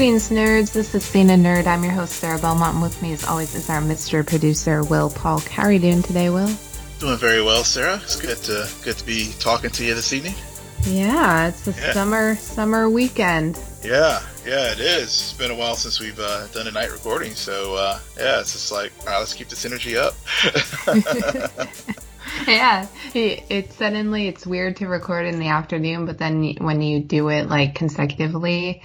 Greetings, 0.00 0.30
nerds. 0.30 0.72
This 0.72 0.94
is 0.94 1.12
Being 1.12 1.28
a 1.28 1.34
Nerd. 1.34 1.66
I'm 1.66 1.84
your 1.84 1.92
host, 1.92 2.14
Sarah 2.14 2.38
Belmont, 2.38 2.72
and 2.72 2.82
with 2.82 3.02
me, 3.02 3.12
as 3.12 3.22
always, 3.24 3.54
is 3.54 3.68
our 3.68 3.82
Mr. 3.82 4.26
Producer, 4.26 4.82
Will 4.82 5.10
Paul. 5.10 5.40
How 5.40 5.64
are 5.64 5.72
you 5.72 5.78
doing 5.78 6.00
today, 6.00 6.30
Will? 6.30 6.48
Doing 7.00 7.18
very 7.18 7.42
well, 7.42 7.64
Sarah. 7.64 8.00
It's 8.02 8.18
good 8.18 8.38
to 8.44 8.66
good 8.82 8.96
to 8.96 9.04
be 9.04 9.34
talking 9.40 9.68
to 9.68 9.84
you 9.84 9.94
this 9.94 10.14
evening. 10.14 10.32
Yeah, 10.84 11.48
it's 11.48 11.68
a 11.68 11.72
yeah. 11.72 11.92
summer 11.92 12.34
summer 12.36 12.88
weekend. 12.88 13.60
Yeah, 13.84 14.22
yeah, 14.46 14.72
it 14.72 14.80
is. 14.80 15.02
It's 15.02 15.34
been 15.34 15.50
a 15.50 15.54
while 15.54 15.76
since 15.76 16.00
we've 16.00 16.18
uh, 16.18 16.46
done 16.46 16.66
a 16.66 16.70
night 16.72 16.90
recording, 16.90 17.34
so 17.34 17.74
uh, 17.74 17.98
yeah, 18.16 18.40
it's 18.40 18.52
just 18.52 18.72
like, 18.72 18.92
all 19.00 19.08
right, 19.08 19.18
let's 19.18 19.34
keep 19.34 19.50
this 19.50 19.66
energy 19.66 19.98
up. 19.98 20.14
yeah, 22.48 22.86
it 23.12 23.70
suddenly 23.74 24.28
it's 24.28 24.46
weird 24.46 24.76
to 24.76 24.88
record 24.88 25.26
in 25.26 25.38
the 25.38 25.48
afternoon, 25.48 26.06
but 26.06 26.16
then 26.16 26.54
when 26.58 26.80
you 26.80 27.00
do 27.00 27.28
it 27.28 27.50
like 27.50 27.74
consecutively, 27.74 28.80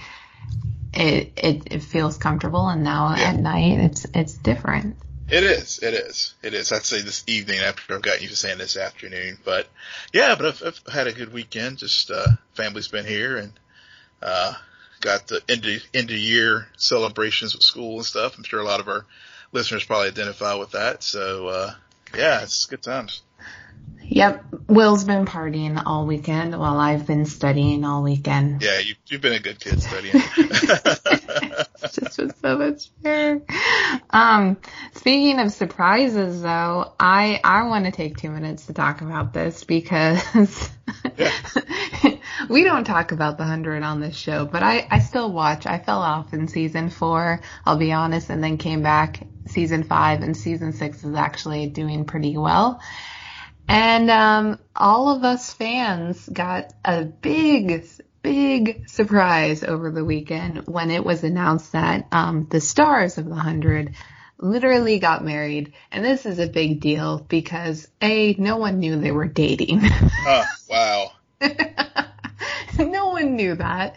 it 0.96 1.32
it, 1.36 1.62
it 1.70 1.82
feels 1.82 2.16
comfortable. 2.18 2.68
And 2.68 2.82
now 2.82 3.14
yeah. 3.16 3.24
at 3.24 3.36
night, 3.38 3.78
it's 3.78 4.06
it's 4.14 4.34
different. 4.34 4.96
It 5.28 5.42
is. 5.42 5.80
It 5.80 5.94
is. 5.94 6.34
It 6.42 6.54
is. 6.54 6.70
I'd 6.70 6.84
say 6.84 7.02
this 7.02 7.24
evening 7.26 7.58
after 7.58 7.94
I've 7.94 8.02
gotten 8.02 8.22
used 8.22 8.34
to 8.34 8.38
saying 8.38 8.58
this 8.58 8.76
afternoon, 8.76 9.38
but 9.44 9.66
yeah, 10.12 10.36
but 10.36 10.46
I've, 10.46 10.62
I've 10.62 10.94
had 10.94 11.06
a 11.08 11.12
good 11.12 11.32
weekend. 11.32 11.78
Just 11.78 12.10
uh, 12.12 12.28
family's 12.54 12.86
been 12.88 13.06
here 13.06 13.36
and 13.36 13.52
uh, 14.22 14.54
got 15.00 15.26
the 15.26 15.42
end 15.48 15.66
of, 15.66 15.82
end 15.92 16.10
of 16.10 16.16
year 16.16 16.68
celebrations 16.76 17.54
with 17.54 17.64
school 17.64 17.96
and 17.96 18.06
stuff. 18.06 18.38
I'm 18.38 18.44
sure 18.44 18.60
a 18.60 18.64
lot 18.64 18.78
of 18.78 18.88
our 18.88 19.04
listeners 19.50 19.84
probably 19.84 20.08
identify 20.08 20.54
with 20.54 20.72
that. 20.72 21.02
So 21.02 21.48
uh, 21.48 21.74
yeah, 22.16 22.42
it's 22.42 22.66
good 22.66 22.82
times. 22.82 23.22
Yep. 24.08 24.44
Will's 24.68 25.04
been 25.04 25.26
partying 25.26 25.82
all 25.84 26.06
weekend 26.06 26.58
while 26.58 26.78
I've 26.78 27.06
been 27.06 27.26
studying 27.26 27.84
all 27.84 28.02
weekend. 28.02 28.62
Yeah, 28.62 28.78
you, 28.78 28.94
have 29.10 29.20
been 29.20 29.32
a 29.32 29.40
good 29.40 29.60
kid 29.60 29.82
studying. 29.82 30.14
just 31.92 32.18
with 32.18 32.38
so 32.40 32.58
much 32.58 32.88
fair. 33.02 33.42
Um, 34.10 34.56
speaking 34.94 35.40
of 35.40 35.52
surprises 35.52 36.42
though, 36.42 36.92
I, 36.98 37.40
I 37.42 37.64
want 37.64 37.84
to 37.86 37.90
take 37.90 38.16
two 38.16 38.30
minutes 38.30 38.66
to 38.66 38.72
talk 38.72 39.00
about 39.00 39.32
this 39.32 39.64
because 39.64 40.22
we 42.48 42.64
don't 42.64 42.84
talk 42.84 43.12
about 43.12 43.38
the 43.38 43.44
hundred 43.44 43.82
on 43.82 44.00
this 44.00 44.16
show, 44.16 44.46
but 44.46 44.62
I, 44.62 44.86
I 44.90 45.00
still 45.00 45.32
watch. 45.32 45.66
I 45.66 45.78
fell 45.78 46.00
off 46.00 46.32
in 46.32 46.48
season 46.48 46.90
four, 46.90 47.40
I'll 47.64 47.78
be 47.78 47.92
honest, 47.92 48.30
and 48.30 48.42
then 48.42 48.58
came 48.58 48.82
back 48.82 49.26
season 49.46 49.84
five 49.84 50.22
and 50.22 50.36
season 50.36 50.72
six 50.72 51.04
is 51.04 51.14
actually 51.14 51.68
doing 51.68 52.04
pretty 52.04 52.36
well. 52.36 52.80
And 53.68 54.10
um, 54.10 54.58
all 54.74 55.14
of 55.14 55.24
us 55.24 55.52
fans 55.52 56.28
got 56.28 56.72
a 56.84 57.04
big, 57.04 57.84
big 58.22 58.88
surprise 58.88 59.64
over 59.64 59.90
the 59.90 60.04
weekend 60.04 60.66
when 60.66 60.90
it 60.90 61.04
was 61.04 61.24
announced 61.24 61.72
that 61.72 62.06
um, 62.12 62.46
the 62.48 62.60
stars 62.60 63.18
of 63.18 63.24
the 63.24 63.30
100 63.30 63.94
literally 64.38 64.98
got 64.98 65.24
married. 65.24 65.72
And 65.90 66.04
this 66.04 66.26
is 66.26 66.38
a 66.38 66.46
big 66.46 66.80
deal 66.80 67.18
because 67.28 67.88
A, 68.00 68.34
no 68.38 68.56
one 68.58 68.78
knew 68.78 68.96
they 68.96 69.12
were 69.12 69.28
dating. 69.28 69.82
Oh, 70.28 70.44
wow. 70.68 71.12
no 72.78 73.06
one 73.10 73.36
knew 73.36 73.54
that. 73.54 73.94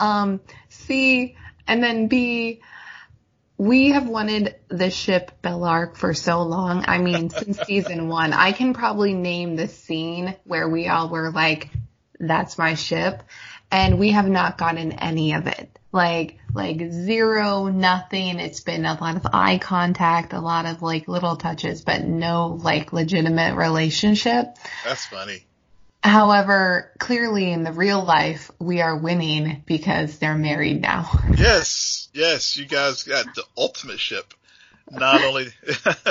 Um, 0.00 0.40
C, 0.68 1.36
and 1.68 1.80
then 1.80 2.08
B, 2.08 2.62
we 3.58 3.90
have 3.90 4.08
wanted 4.08 4.54
the 4.68 4.88
ship 4.88 5.32
Bellarke 5.42 5.96
for 5.96 6.14
so 6.14 6.42
long. 6.42 6.84
I 6.86 6.98
mean, 6.98 7.28
since 7.30 7.58
season 7.66 8.08
one, 8.08 8.32
I 8.32 8.52
can 8.52 8.72
probably 8.72 9.12
name 9.12 9.56
the 9.56 9.68
scene 9.68 10.34
where 10.44 10.68
we 10.68 10.88
all 10.88 11.10
were 11.10 11.30
like, 11.30 11.70
that's 12.18 12.56
my 12.56 12.74
ship. 12.74 13.22
And 13.70 13.98
we 13.98 14.12
have 14.12 14.28
not 14.28 14.56
gotten 14.56 14.92
any 14.92 15.34
of 15.34 15.46
it. 15.46 15.78
Like, 15.92 16.38
like 16.54 16.90
zero, 16.90 17.66
nothing. 17.66 18.40
It's 18.40 18.60
been 18.60 18.86
a 18.86 18.98
lot 18.98 19.16
of 19.16 19.26
eye 19.32 19.58
contact, 19.58 20.32
a 20.32 20.40
lot 20.40 20.64
of 20.64 20.80
like 20.80 21.08
little 21.08 21.36
touches, 21.36 21.82
but 21.82 22.04
no 22.04 22.58
like 22.62 22.92
legitimate 22.92 23.56
relationship. 23.56 24.56
That's 24.84 25.06
funny. 25.06 25.44
However, 26.02 26.92
clearly 26.98 27.50
in 27.50 27.64
the 27.64 27.72
real 27.72 28.02
life, 28.02 28.50
we 28.58 28.80
are 28.80 28.96
winning 28.96 29.62
because 29.66 30.18
they're 30.18 30.38
married 30.38 30.80
now. 30.80 31.10
Yes, 31.38 32.08
yes, 32.12 32.56
you 32.56 32.66
guys 32.66 33.04
got 33.04 33.34
the 33.34 33.44
ultimate 33.56 34.00
ship. 34.00 34.34
Not 34.90 35.22
only, 35.22 35.48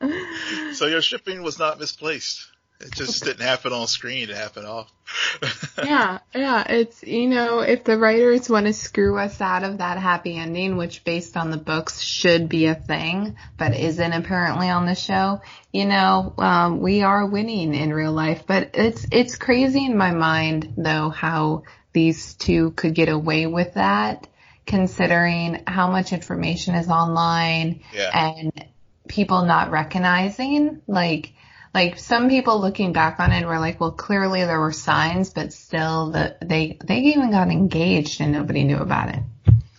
so 0.72 0.86
your 0.86 1.02
shipping 1.02 1.42
was 1.42 1.58
not 1.58 1.78
misplaced. 1.78 2.46
It 2.80 2.92
just 2.92 3.24
didn't 3.24 3.42
happen 3.42 3.74
on 3.74 3.86
screen. 3.86 4.30
It 4.30 4.36
happened 4.36 4.66
off. 4.66 4.90
yeah, 5.84 6.20
yeah. 6.34 6.64
It's, 6.66 7.02
you 7.02 7.28
know, 7.28 7.60
if 7.60 7.84
the 7.84 7.98
writers 7.98 8.48
want 8.48 8.66
to 8.66 8.72
screw 8.72 9.18
us 9.18 9.38
out 9.40 9.64
of 9.64 9.78
that 9.78 9.98
happy 9.98 10.36
ending, 10.36 10.78
which 10.78 11.04
based 11.04 11.36
on 11.36 11.50
the 11.50 11.58
books 11.58 12.00
should 12.00 12.48
be 12.48 12.66
a 12.66 12.74
thing, 12.74 13.36
but 13.58 13.76
isn't 13.76 14.12
apparently 14.12 14.70
on 14.70 14.86
the 14.86 14.94
show, 14.94 15.42
you 15.72 15.84
know, 15.84 16.32
um, 16.38 16.80
we 16.80 17.02
are 17.02 17.26
winning 17.26 17.74
in 17.74 17.92
real 17.92 18.12
life. 18.12 18.44
But 18.46 18.70
it's, 18.74 19.06
it's 19.12 19.36
crazy 19.36 19.84
in 19.84 19.96
my 19.98 20.12
mind 20.12 20.74
though 20.78 21.10
how 21.10 21.64
these 21.92 22.34
two 22.34 22.70
could 22.70 22.94
get 22.94 23.10
away 23.10 23.46
with 23.46 23.74
that 23.74 24.26
considering 24.66 25.62
how 25.66 25.90
much 25.90 26.12
information 26.12 26.76
is 26.76 26.88
online 26.88 27.80
yeah. 27.92 28.10
and 28.14 28.64
people 29.08 29.44
not 29.44 29.70
recognizing 29.70 30.80
like 30.86 31.32
like 31.72 31.98
some 31.98 32.28
people 32.28 32.60
looking 32.60 32.92
back 32.92 33.20
on 33.20 33.32
it 33.32 33.46
were 33.46 33.58
like, 33.58 33.80
well, 33.80 33.92
clearly 33.92 34.44
there 34.44 34.58
were 34.58 34.72
signs, 34.72 35.30
but 35.30 35.52
still 35.52 36.10
the, 36.10 36.36
they, 36.42 36.78
they 36.84 36.98
even 36.98 37.30
got 37.30 37.48
engaged 37.48 38.20
and 38.20 38.32
nobody 38.32 38.64
knew 38.64 38.78
about 38.78 39.10
it. 39.10 39.20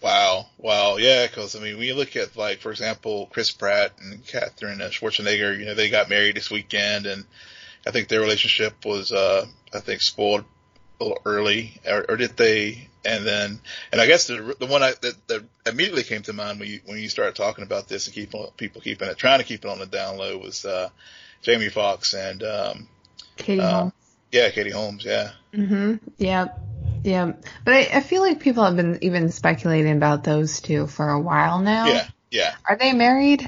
Wow. 0.02 0.46
Wow. 0.58 0.98
Yeah. 0.98 1.28
Cause 1.28 1.56
I 1.56 1.60
mean, 1.60 1.78
you 1.80 1.94
look 1.94 2.16
at 2.16 2.38
like, 2.38 2.60
for 2.60 2.72
example, 2.72 3.28
Chris 3.32 3.52
Pratt 3.52 3.92
and 4.00 4.26
Katherine 4.26 4.80
Schwarzenegger, 4.80 5.58
you 5.58 5.66
know, 5.66 5.76
they 5.76 5.90
got 5.90 6.10
married 6.10 6.36
this 6.38 6.50
weekend 6.50 7.06
and 7.06 7.26
I 7.86 7.92
think 7.92 8.08
their 8.08 8.22
relationship 8.22 8.86
was, 8.86 9.12
uh, 9.12 9.46
I 9.74 9.80
think 9.80 10.02
spoiled 10.02 10.46
a 11.00 11.04
little 11.04 11.22
early 11.26 11.80
or, 11.86 12.06
or 12.08 12.18
did 12.18 12.38
they? 12.38 12.88
And 13.04 13.26
then, 13.26 13.60
and 13.92 14.00
I 14.00 14.06
guess 14.06 14.28
the, 14.28 14.56
the 14.60 14.68
one 14.68 14.82
I, 14.82 14.94
that, 15.02 15.16
that 15.28 15.44
immediately 15.66 16.04
came 16.04 16.22
to 16.24 16.34
mind 16.34 16.60
when 16.60 16.70
you, 16.70 16.80
when 16.86 17.00
you 17.00 17.10
started 17.10 17.36
talking 17.36 17.64
about 17.64 17.88
this 17.88 18.06
and 18.06 18.16
keep 18.16 18.32
people 18.58 18.82
keeping 18.82 19.10
it, 19.10 19.18
trying 19.18 19.40
to 19.40 19.46
keep 19.46 19.66
it 19.66 19.70
on 19.70 19.80
the 19.80 19.88
down 19.88 20.18
low 20.18 20.38
was, 20.38 20.64
uh, 20.64 20.90
Jamie 21.42 21.70
Foxx 21.70 22.14
and 22.14 22.44
um, 22.44 22.88
Katie 23.38 23.62
uh, 23.62 23.72
Holmes. 23.72 23.94
Yeah, 24.32 24.50
Katie 24.50 24.72
Holmes. 24.72 25.04
Yeah. 25.04 25.32
Mhm. 25.54 26.00
Yeah. 26.18 26.50
Yeah. 27.04 27.34
But 27.66 27.74
I, 27.74 27.90
I 27.94 28.00
feel 28.02 28.22
like 28.22 28.40
people 28.40 28.64
have 28.64 28.76
been 28.76 29.00
even 29.02 29.30
speculating 29.32 29.96
about 29.98 30.24
those 30.24 30.62
two 30.62 30.88
for 30.88 31.10
a 31.10 31.20
while 31.20 31.60
now. 31.60 31.88
Yeah. 31.88 32.08
Yeah. 32.30 32.56
Are 32.68 32.78
they 32.78 32.94
married? 32.94 33.44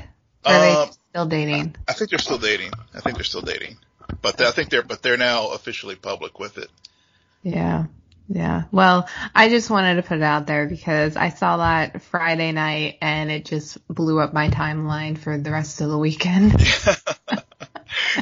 Or 0.46 0.52
are 0.52 0.56
um, 0.56 0.88
they 0.88 0.94
still 1.12 1.26
dating? 1.26 1.76
I, 1.88 1.92
I, 1.92 1.94
think 1.94 2.10
they're 2.10 2.20
still 2.20 2.38
dating. 2.38 2.72
I 2.94 3.00
think 3.00 3.16
they're 3.16 3.24
still 3.24 3.42
dating. 3.42 3.78
But 4.22 4.42
I 4.42 4.52
think 4.52 4.70
they're 4.70 4.84
but 4.84 5.02
they're 5.02 5.18
now 5.18 5.52
officially 5.52 5.96
public 5.96 6.40
with 6.40 6.58
it. 6.58 6.70
Yeah. 7.44 7.86
Yeah. 8.28 8.64
Well, 8.72 9.08
I 9.36 9.50
just 9.50 9.70
wanted 9.70 9.96
to 9.96 10.04
put 10.04 10.18
it 10.18 10.24
out 10.24 10.48
there 10.48 10.66
because 10.68 11.16
I 11.16 11.30
saw 11.30 11.58
that 11.58 12.02
Friday 12.04 12.52
night 12.52 12.98
and 13.02 13.30
it 13.30 13.46
just 13.46 13.86
blew 13.88 14.20
up 14.20 14.34
my 14.34 14.50
timeline 14.50 15.18
for 15.18 15.38
the 15.38 15.52
rest 15.52 15.82
of 15.82 15.90
the 15.90 15.98
weekend. 15.98 16.54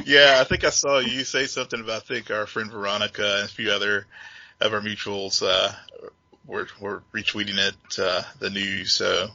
yeah, 0.04 0.38
I 0.40 0.44
think 0.44 0.64
I 0.64 0.70
saw 0.70 0.98
you 0.98 1.24
say 1.24 1.46
something 1.46 1.80
about, 1.80 2.02
I 2.02 2.14
think 2.14 2.30
our 2.30 2.46
friend 2.46 2.70
Veronica 2.70 3.36
and 3.40 3.44
a 3.44 3.52
few 3.52 3.70
other 3.70 4.06
of 4.60 4.72
our 4.72 4.80
mutuals, 4.80 5.42
uh, 5.44 5.72
were, 6.46 6.68
were 6.80 7.02
retweeting 7.14 7.58
it, 7.58 7.98
uh, 7.98 8.22
the 8.38 8.50
news. 8.50 8.92
So 8.92 9.28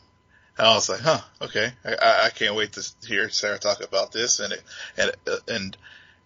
I 0.57 0.73
was 0.73 0.89
like, 0.89 1.01
huh, 1.01 1.21
okay. 1.41 1.71
I, 1.85 2.23
I 2.25 2.29
can't 2.29 2.55
wait 2.55 2.73
to 2.73 3.07
hear 3.07 3.29
Sarah 3.29 3.59
talk 3.59 3.83
about 3.83 4.11
this 4.11 4.39
and, 4.39 4.53
it, 4.53 4.63
and, 4.97 5.11
uh, 5.27 5.37
and 5.47 5.77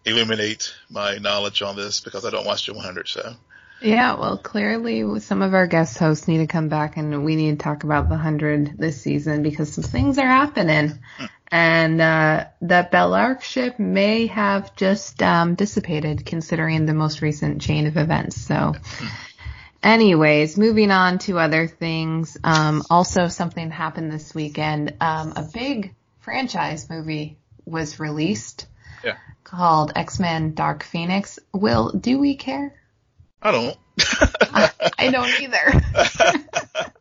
illuminate 0.05 0.73
my 0.89 1.17
knowledge 1.17 1.61
on 1.61 1.75
this 1.75 1.99
because 1.99 2.25
I 2.25 2.29
don't 2.29 2.45
watch 2.45 2.65
the 2.65 2.73
100. 2.73 3.07
So. 3.07 3.35
Yeah, 3.81 4.15
well, 4.15 4.37
clearly 4.37 5.19
some 5.19 5.41
of 5.41 5.53
our 5.53 5.67
guest 5.67 5.97
hosts 5.97 6.27
need 6.27 6.37
to 6.37 6.47
come 6.47 6.69
back 6.69 6.97
and 6.97 7.25
we 7.25 7.35
need 7.35 7.59
to 7.59 7.63
talk 7.63 7.83
about 7.83 8.09
the 8.09 8.15
100 8.15 8.77
this 8.77 9.01
season 9.01 9.43
because 9.43 9.73
some 9.73 9.83
things 9.83 10.17
are 10.17 10.27
happening. 10.27 10.99
And 11.51 11.99
uh, 11.99 12.45
that 12.61 12.91
Bellarke 12.91 13.41
ship 13.41 13.77
may 13.77 14.27
have 14.27 14.75
just 14.75 15.21
um, 15.21 15.55
dissipated 15.55 16.25
considering 16.25 16.85
the 16.85 16.93
most 16.93 17.21
recent 17.21 17.61
chain 17.61 17.87
of 17.87 17.97
events. 17.97 18.39
So, 18.39 18.73
anyways, 19.83 20.57
moving 20.57 20.91
on 20.91 21.19
to 21.19 21.39
other 21.39 21.67
things. 21.67 22.37
Um, 22.43 22.83
also, 22.89 23.27
something 23.27 23.69
happened 23.69 24.11
this 24.11 24.33
weekend. 24.33 24.95
Um, 25.01 25.33
a 25.35 25.43
big 25.43 25.93
franchise 26.19 26.89
movie 26.89 27.37
was 27.65 27.99
released 27.99 28.67
yeah. 29.03 29.17
called 29.43 29.91
X-Men 29.95 30.53
Dark 30.53 30.83
Phoenix. 30.83 31.39
Will, 31.53 31.91
do 31.91 32.19
we 32.19 32.35
care? 32.35 32.73
I 33.41 33.51
don't. 33.51 33.77
I, 34.53 34.71
I 34.99 35.11
don't 35.11 35.41
either. 35.41 35.81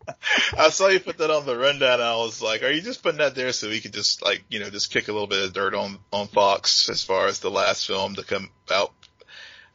I 0.57 0.71
saw 0.71 0.89
you 0.89 1.01
put 1.01 1.19
that 1.19 1.31
on 1.31 1.47
the 1.47 1.57
rundown. 1.57 1.95
And 1.95 2.03
I 2.03 2.17
was 2.17 2.43
like, 2.43 2.63
are 2.63 2.71
you 2.71 2.83
just 2.83 3.03
putting 3.03 3.19
that 3.19 3.35
there 3.35 3.53
so 3.53 3.69
we 3.69 3.81
could 3.81 3.93
just 3.93 4.23
like, 4.23 4.45
you 4.49 4.61
know, 4.61 4.71
just 4.71 4.93
kick 4.93 5.09
a 5.09 5.13
little 5.13 5.27
bit 5.27 5.45
of 5.45 5.53
dirt 5.53 5.75
on, 5.75 5.99
on 6.13 6.29
Fox 6.29 6.89
as 6.89 7.03
far 7.03 7.27
as 7.27 7.41
the 7.41 7.51
last 7.51 7.87
film 7.87 8.15
to 8.17 8.25
come 8.25 8.51
out, 8.71 8.93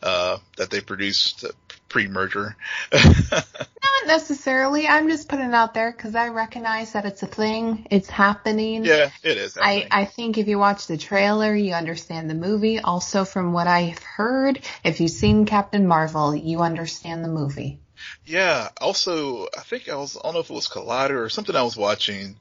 uh, 0.03 0.37
that 0.57 0.69
they 0.69 0.81
produced 0.81 1.45
pre-merger? 1.89 2.55
not 2.93 3.47
Not 4.05 4.07
necessarily. 4.07 4.87
I'm 4.87 5.09
just 5.09 5.29
putting 5.29 5.47
it 5.47 5.53
out 5.53 5.73
there 5.73 5.91
because 5.91 6.15
I 6.15 6.29
recognize 6.29 6.93
that 6.93 7.05
it's 7.05 7.23
a 7.23 7.27
thing. 7.27 7.87
It's 7.91 8.09
happening. 8.09 8.83
Yeah, 8.83 9.09
it 9.23 9.37
is. 9.37 9.57
I, 9.59 9.87
I 9.89 10.05
think 10.05 10.37
if 10.37 10.47
you 10.47 10.59
watch 10.59 10.87
the 10.87 10.97
trailer, 10.97 11.55
you 11.55 11.73
understand 11.73 12.29
the 12.29 12.35
movie. 12.35 12.79
Also, 12.79 13.23
from 13.23 13.53
what 13.53 13.67
I've 13.67 14.03
heard, 14.03 14.59
if 14.83 14.99
you've 14.99 15.11
seen 15.11 15.45
Captain 15.45 15.87
Marvel, 15.87 16.35
you 16.35 16.59
understand 16.59 17.23
the 17.23 17.29
movie. 17.29 17.79
Yeah. 18.25 18.69
Also, 18.81 19.47
I 19.57 19.61
think 19.61 19.89
I 19.89 19.95
was, 19.95 20.17
I 20.17 20.21
don't 20.23 20.33
know 20.33 20.39
if 20.39 20.49
it 20.49 20.53
was 20.53 20.67
Collider 20.67 21.17
or 21.23 21.29
something 21.29 21.55
I 21.55 21.63
was 21.63 21.77
watching, 21.77 22.37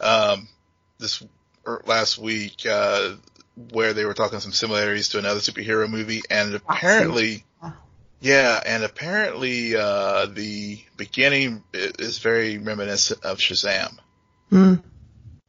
um, 0.00 0.48
this 0.98 1.22
last 1.86 2.18
week, 2.18 2.66
uh, 2.66 3.14
where 3.72 3.92
they 3.92 4.04
were 4.04 4.14
talking 4.14 4.40
some 4.40 4.52
similarities 4.52 5.10
to 5.10 5.18
another 5.18 5.40
superhero 5.40 5.88
movie 5.88 6.22
and 6.30 6.54
apparently, 6.54 7.44
yeah, 8.20 8.60
and 8.64 8.82
apparently, 8.82 9.76
uh, 9.76 10.26
the 10.26 10.80
beginning 10.96 11.62
is 11.72 12.18
very 12.18 12.58
reminiscent 12.58 13.24
of 13.24 13.38
Shazam. 13.38 13.98
Hmm. 14.50 14.74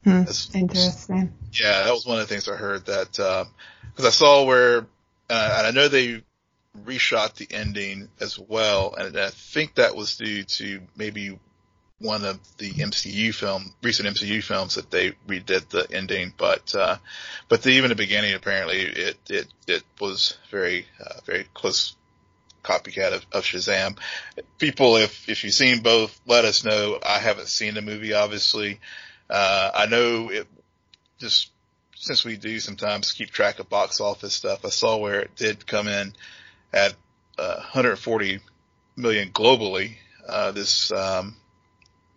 Hmm. 0.04 0.22
Interesting. 0.54 1.32
Yeah, 1.52 1.82
that 1.84 1.92
was 1.92 2.06
one 2.06 2.20
of 2.20 2.28
the 2.28 2.32
things 2.32 2.48
I 2.48 2.56
heard 2.56 2.86
that, 2.86 3.18
uh, 3.18 3.44
cause 3.96 4.06
I 4.06 4.10
saw 4.10 4.44
where, 4.44 4.86
uh, 5.28 5.54
and 5.58 5.66
I 5.66 5.70
know 5.72 5.88
they 5.88 6.22
reshot 6.78 7.34
the 7.34 7.48
ending 7.50 8.08
as 8.20 8.38
well, 8.38 8.94
and 8.96 9.16
I 9.18 9.30
think 9.30 9.74
that 9.76 9.96
was 9.96 10.16
due 10.16 10.44
to 10.44 10.80
maybe 10.96 11.38
one 11.98 12.24
of 12.24 12.38
the 12.56 12.70
MCU 12.70 13.34
film, 13.34 13.74
recent 13.82 14.08
MCU 14.08 14.42
films 14.42 14.76
that 14.76 14.90
they 14.90 15.10
redid 15.28 15.68
the 15.68 15.86
ending, 15.92 16.32
but, 16.36 16.74
uh, 16.74 16.96
but 17.48 17.62
the, 17.62 17.70
even 17.70 17.90
the 17.90 17.94
beginning 17.94 18.34
apparently 18.34 18.80
it, 18.80 19.18
it, 19.28 19.46
it 19.66 19.82
was 20.00 20.38
very, 20.50 20.86
uh, 21.04 21.20
very 21.26 21.44
close 21.52 21.94
copycat 22.62 23.12
of, 23.12 23.26
of 23.32 23.44
Shazam. 23.44 23.98
People, 24.58 24.96
if, 24.96 25.28
if 25.28 25.44
you've 25.44 25.52
seen 25.52 25.82
both, 25.82 26.18
let 26.26 26.44
us 26.44 26.64
know. 26.64 26.98
I 27.04 27.18
haven't 27.18 27.48
seen 27.48 27.74
the 27.74 27.82
movie, 27.82 28.14
obviously. 28.14 28.80
Uh, 29.28 29.70
I 29.74 29.86
know 29.86 30.30
it 30.30 30.46
just 31.18 31.50
since 31.94 32.24
we 32.24 32.38
do 32.38 32.58
sometimes 32.60 33.12
keep 33.12 33.30
track 33.30 33.58
of 33.58 33.68
box 33.68 34.00
office 34.00 34.34
stuff, 34.34 34.64
I 34.64 34.70
saw 34.70 34.96
where 34.96 35.20
it 35.20 35.36
did 35.36 35.66
come 35.66 35.86
in 35.86 36.14
at 36.72 36.94
uh, 37.38 37.56
140 37.56 38.40
million 38.96 39.30
globally. 39.30 39.96
Uh, 40.28 40.52
this 40.52 40.92
um, 40.92 41.36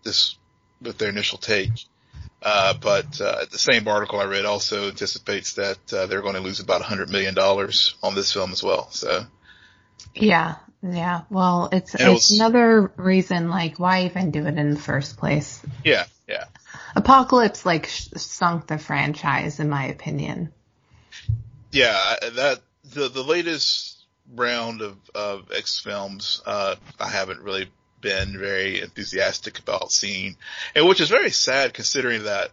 this 0.04 0.36
with 0.82 0.98
their 0.98 1.10
initial 1.10 1.38
take. 1.38 1.72
Uh, 2.42 2.74
but 2.74 3.22
uh, 3.22 3.46
the 3.52 3.58
same 3.58 3.88
article 3.88 4.20
I 4.20 4.26
read 4.26 4.46
also 4.46 4.90
anticipates 4.90 5.54
that 5.54 5.94
uh, 5.94 6.08
they're 6.08 6.22
going 6.22 6.36
to 6.36 6.42
lose 6.42 6.60
about 6.60 6.82
100 6.82 7.10
million 7.10 7.34
dollars 7.34 7.96
on 8.04 8.16
this 8.16 8.34
film 8.34 8.52
as 8.52 8.62
well. 8.62 8.92
So. 8.92 9.26
Yeah, 10.14 10.56
yeah. 10.82 11.22
Well, 11.30 11.70
it's 11.72 11.96
it's 11.96 12.04
was, 12.04 12.32
another 12.32 12.92
reason 12.98 13.50
like 13.50 13.80
why 13.80 14.06
even 14.06 14.32
do 14.32 14.46
it 14.46 14.58
in 14.58 14.72
the 14.72 14.80
first 14.80 15.16
place. 15.18 15.62
Yeah, 15.86 16.06
yeah. 16.28 16.46
Apocalypse 16.96 17.66
like 17.66 17.88
sunk 17.88 18.68
the 18.68 18.78
franchise, 18.78 19.62
in 19.62 19.70
my 19.70 19.86
opinion. 19.86 20.52
Yeah, 21.72 22.16
that 22.36 22.60
the 22.84 23.08
the 23.08 23.24
latest 23.24 24.03
round 24.34 24.82
of, 24.82 24.98
of 25.14 25.52
X 25.52 25.80
films, 25.80 26.42
uh, 26.46 26.76
I 27.00 27.10
haven't 27.10 27.42
really 27.42 27.70
been 28.02 28.38
very 28.38 28.82
enthusiastic 28.82 29.60
about 29.60 29.92
seeing, 29.92 30.36
and 30.76 30.88
which 30.88 31.02
is 31.02 31.10
very 31.10 31.32
sad 31.32 31.74
considering 31.74 32.24
that 32.24 32.52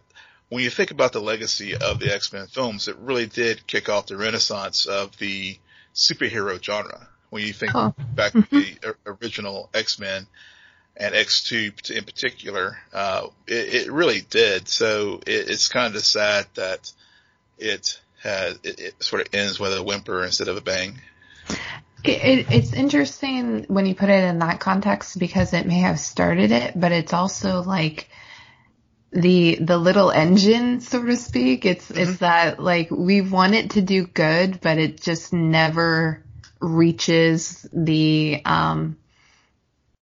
when 0.51 0.63
you 0.63 0.69
think 0.69 0.91
about 0.91 1.13
the 1.13 1.21
legacy 1.21 1.75
of 1.75 1.99
the 1.99 2.13
X-Men 2.13 2.47
films, 2.47 2.89
it 2.89 2.97
really 2.97 3.25
did 3.25 3.65
kick 3.67 3.87
off 3.87 4.07
the 4.07 4.17
renaissance 4.17 4.85
of 4.85 5.17
the 5.17 5.57
superhero 5.95 6.61
genre. 6.61 7.07
When 7.29 7.41
you 7.43 7.53
think 7.53 7.71
back 8.15 8.33
to 8.33 8.45
the 8.51 8.95
original 9.05 9.69
X-Men 9.73 10.27
and 10.97 11.15
X2 11.15 11.91
in 11.91 12.03
particular, 12.03 12.77
uh, 12.91 13.27
it, 13.47 13.85
it, 13.85 13.91
really 13.93 14.19
did. 14.29 14.67
So 14.67 15.21
it, 15.25 15.49
it's 15.49 15.69
kind 15.69 15.95
of 15.95 16.03
sad 16.03 16.47
that 16.55 16.91
it 17.57 18.01
has, 18.21 18.59
it, 18.63 18.79
it 18.81 19.03
sort 19.03 19.21
of 19.21 19.33
ends 19.33 19.57
with 19.57 19.73
a 19.73 19.81
whimper 19.81 20.21
instead 20.25 20.49
of 20.49 20.57
a 20.57 20.61
bang. 20.61 20.99
It, 22.03 22.47
it's 22.51 22.73
interesting 22.73 23.65
when 23.67 23.85
you 23.85 23.93
put 23.93 24.09
it 24.09 24.23
in 24.23 24.39
that 24.39 24.59
context 24.59 25.19
because 25.19 25.53
it 25.53 25.67
may 25.67 25.79
have 25.79 25.99
started 25.99 26.51
it, 26.51 26.79
but 26.79 26.91
it's 26.91 27.13
also 27.13 27.61
like 27.61 28.09
the 29.11 29.55
the 29.55 29.77
little 29.77 30.09
engine, 30.09 30.81
so 30.81 31.03
to 31.03 31.15
speak. 31.15 31.65
It's 31.65 31.89
mm-hmm. 31.89 32.01
it's 32.01 32.17
that 32.19 32.61
like 32.61 32.89
we 32.89 33.21
want 33.21 33.53
it 33.53 33.71
to 33.71 33.81
do 33.81 34.07
good, 34.07 34.61
but 34.61 34.77
it 34.77 35.01
just 35.01 35.33
never 35.33 36.23
reaches 36.59 37.67
the 37.73 38.41
um 38.45 38.97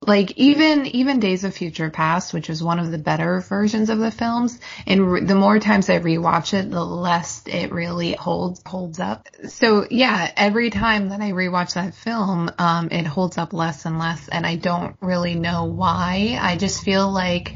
like 0.06 0.38
even 0.38 0.86
even 0.86 1.20
Days 1.20 1.44
of 1.44 1.56
Future 1.56 1.90
Past, 1.90 2.34
which 2.34 2.50
is 2.50 2.62
one 2.62 2.80
of 2.80 2.92
the 2.92 3.00
better 3.00 3.40
versions 3.42 3.90
of 3.90 3.98
the 3.98 4.12
films, 4.12 4.60
and 4.86 5.12
re- 5.12 5.24
the 5.24 5.34
more 5.36 5.60
times 5.60 5.90
I 5.90 6.00
rewatch 6.00 6.54
it, 6.54 6.70
the 6.70 6.86
less 6.86 7.42
it 7.48 7.72
really 7.72 8.14
holds 8.14 8.62
holds 8.66 9.00
up. 9.00 9.28
So 9.48 9.88
yeah, 9.90 10.32
every 10.38 10.70
time 10.70 11.10
that 11.10 11.22
I 11.22 11.32
rewatch 11.32 11.74
that 11.74 11.96
film, 11.96 12.52
um, 12.60 12.90
it 12.92 13.08
holds 13.08 13.40
up 13.40 13.54
less 13.54 13.86
and 13.86 13.98
less, 13.98 14.28
and 14.30 14.46
I 14.46 14.56
don't 14.56 14.96
really 15.02 15.34
know 15.34 15.66
why. 15.66 16.38
I 16.40 16.58
just 16.58 16.84
feel 16.84 17.12
like 17.12 17.56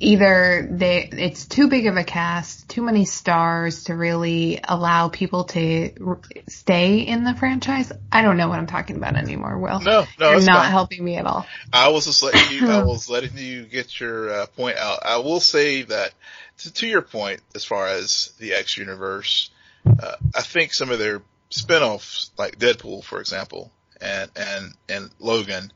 either 0.00 0.68
they 0.70 1.08
it's 1.12 1.46
too 1.46 1.68
big 1.68 1.86
of 1.86 1.96
a 1.96 2.04
cast, 2.04 2.68
too 2.68 2.82
many 2.82 3.04
stars 3.04 3.84
to 3.84 3.94
really 3.94 4.60
allow 4.64 5.08
people 5.08 5.44
to 5.44 6.18
stay 6.48 7.00
in 7.00 7.24
the 7.24 7.34
franchise. 7.34 7.92
I 8.10 8.22
don't 8.22 8.36
know 8.36 8.48
what 8.48 8.58
I'm 8.58 8.66
talking 8.66 8.96
about 8.96 9.16
anymore. 9.16 9.58
Will 9.58 9.80
no, 9.80 10.06
no, 10.18 10.30
you're 10.32 10.40
not 10.40 10.62
fine. 10.62 10.70
helping 10.70 11.04
me 11.04 11.16
at 11.16 11.26
all. 11.26 11.46
I 11.72 11.88
was 11.88 12.06
just 12.06 12.22
letting 12.22 12.56
you. 12.56 12.68
I 12.68 12.82
was 12.84 13.08
letting 13.08 13.36
you 13.36 13.64
get 13.64 14.00
your 14.00 14.30
uh, 14.30 14.46
point 14.46 14.78
out. 14.78 15.00
I 15.04 15.18
will 15.18 15.40
say 15.40 15.82
that 15.82 16.12
to, 16.58 16.72
to, 16.72 16.86
your 16.86 17.02
point, 17.02 17.40
as 17.54 17.64
far 17.64 17.86
as 17.86 18.32
the 18.38 18.54
X 18.54 18.76
universe, 18.76 19.50
uh, 19.86 20.16
I 20.34 20.42
think 20.42 20.74
some 20.74 20.90
of 20.90 20.98
their 20.98 21.22
spinoffs, 21.50 22.30
like 22.36 22.58
Deadpool, 22.58 23.04
for 23.04 23.20
example, 23.20 23.70
and 24.00 24.28
and 24.34 24.74
and 24.88 25.10
Logan 25.20 25.72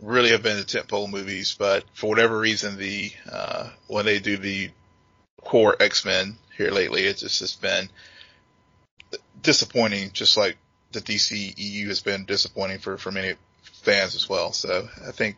really 0.00 0.30
have 0.30 0.42
been 0.42 0.56
the 0.56 0.64
tentpole 0.64 1.10
movies, 1.10 1.56
but 1.58 1.84
for 1.92 2.08
whatever 2.08 2.38
reason, 2.38 2.76
the 2.76 3.12
uh, 3.30 3.70
when 3.86 4.04
they 4.04 4.18
do 4.18 4.36
the 4.36 4.70
core 5.42 5.76
X 5.80 6.04
Men 6.04 6.36
here 6.56 6.70
lately, 6.70 7.02
it's 7.02 7.20
just 7.20 7.40
has 7.40 7.54
been 7.56 7.88
disappointing, 9.42 10.10
just 10.12 10.36
like 10.36 10.56
the 10.92 11.00
DC 11.00 11.54
EU 11.56 11.88
has 11.88 12.00
been 12.00 12.24
disappointing 12.24 12.78
for 12.78 12.96
for 12.98 13.10
many 13.10 13.34
fans 13.82 14.14
as 14.14 14.28
well. 14.28 14.52
So 14.52 14.88
I 15.06 15.12
think 15.12 15.36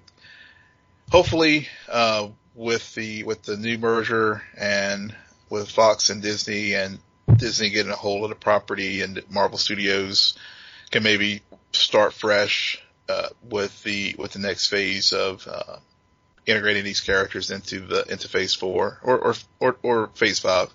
hopefully 1.10 1.68
uh, 1.88 2.28
with 2.54 2.94
the 2.94 3.24
with 3.24 3.42
the 3.42 3.56
new 3.56 3.78
merger 3.78 4.42
and 4.56 5.14
with 5.48 5.70
Fox 5.70 6.10
and 6.10 6.22
Disney 6.22 6.74
and 6.74 6.98
Disney 7.36 7.70
getting 7.70 7.92
a 7.92 7.96
hold 7.96 8.24
of 8.24 8.30
the 8.30 8.36
property 8.36 9.02
and 9.02 9.22
Marvel 9.30 9.58
Studios 9.58 10.36
can 10.90 11.02
maybe 11.02 11.42
start 11.72 12.12
fresh 12.12 12.82
uh, 13.10 13.28
with 13.48 13.82
the 13.82 14.14
with 14.18 14.32
the 14.32 14.38
next 14.38 14.68
phase 14.68 15.12
of 15.12 15.46
uh, 15.48 15.76
integrating 16.46 16.84
these 16.84 17.00
characters 17.00 17.50
into 17.50 17.80
the 17.80 18.04
into 18.10 18.28
phase 18.28 18.54
four 18.54 18.98
or 19.02 19.18
or 19.18 19.34
or, 19.58 19.76
or 19.82 20.06
phase 20.14 20.38
five. 20.38 20.70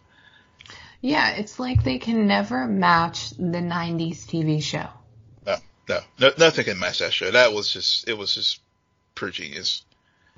Yeah, 1.01 1.31
it's 1.31 1.59
like 1.59 1.83
they 1.83 1.99
can 1.99 2.27
never 2.27 2.65
match 2.67 3.31
the 3.31 3.59
'90s 3.59 4.25
TV 4.25 4.61
show. 4.61 4.87
No, 5.45 5.57
no, 5.87 5.99
no 6.19 6.31
nothing 6.37 6.65
can 6.65 6.79
match 6.79 6.99
that 6.99 7.13
show. 7.13 7.31
That 7.31 7.53
was 7.53 7.71
just 7.71 8.07
it 8.09 8.17
was 8.17 8.33
just 8.33 8.59
pure 9.15 9.31
genius. 9.31 9.83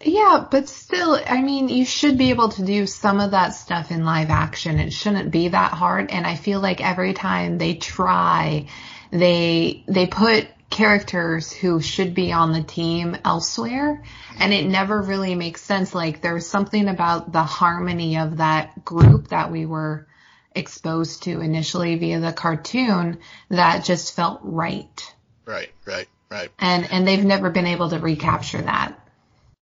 Yeah, 0.04 0.46
but 0.51 0.70
still, 0.70 1.20
I 1.25 1.42
mean, 1.42 1.70
you 1.70 1.84
should 1.84 2.20
be 2.20 2.30
able 2.30 2.50
to 2.50 2.63
do 2.63 2.86
some 2.86 3.20
of 3.20 3.32
that 3.32 3.56
stuff 3.56 3.89
in 3.89 4.06
live 4.06 4.30
action. 4.30 4.80
It 4.80 4.94
shouldn't 4.94 5.32
be 5.32 5.48
that 5.48 5.72
hard. 5.72 6.12
And 6.12 6.27
I 6.27 6.36
feel 6.36 6.60
like 6.60 6.86
every 6.86 7.13
time 7.13 7.58
they 7.58 7.74
try, 7.74 8.68
they 9.12 9.84
they 9.88 10.06
put 10.06 10.48
characters 10.70 11.52
who 11.52 11.82
should 11.82 12.14
be 12.14 12.32
on 12.32 12.52
the 12.52 12.64
team 12.64 13.18
elsewhere. 13.24 14.04
And 14.40 14.54
it 14.54 14.66
never 14.66 15.02
really 15.02 15.36
makes 15.36 15.62
sense. 15.62 15.96
Like 15.96 16.22
there's 16.22 16.46
something 16.46 16.88
about 16.88 17.32
the 17.32 17.44
harmony 17.44 18.18
of 18.18 18.38
that 18.38 18.84
group 18.84 19.30
that 19.30 19.52
we 19.52 19.66
were 19.66 20.08
exposed 20.54 21.24
to 21.24 21.40
initially 21.40 21.96
via 21.96 22.20
the 22.20 22.34
cartoon 22.34 23.20
that 23.50 23.86
just 23.86 24.16
felt 24.16 24.42
right. 24.44 25.14
Right 25.46 25.72
right 25.86 26.08
right. 26.30 26.50
And 26.60 26.92
and 26.92 27.08
they've 27.08 27.24
never 27.24 27.50
been 27.50 27.68
able 27.68 27.90
to 27.90 28.00
recapture 28.00 28.62
that. 28.62 29.00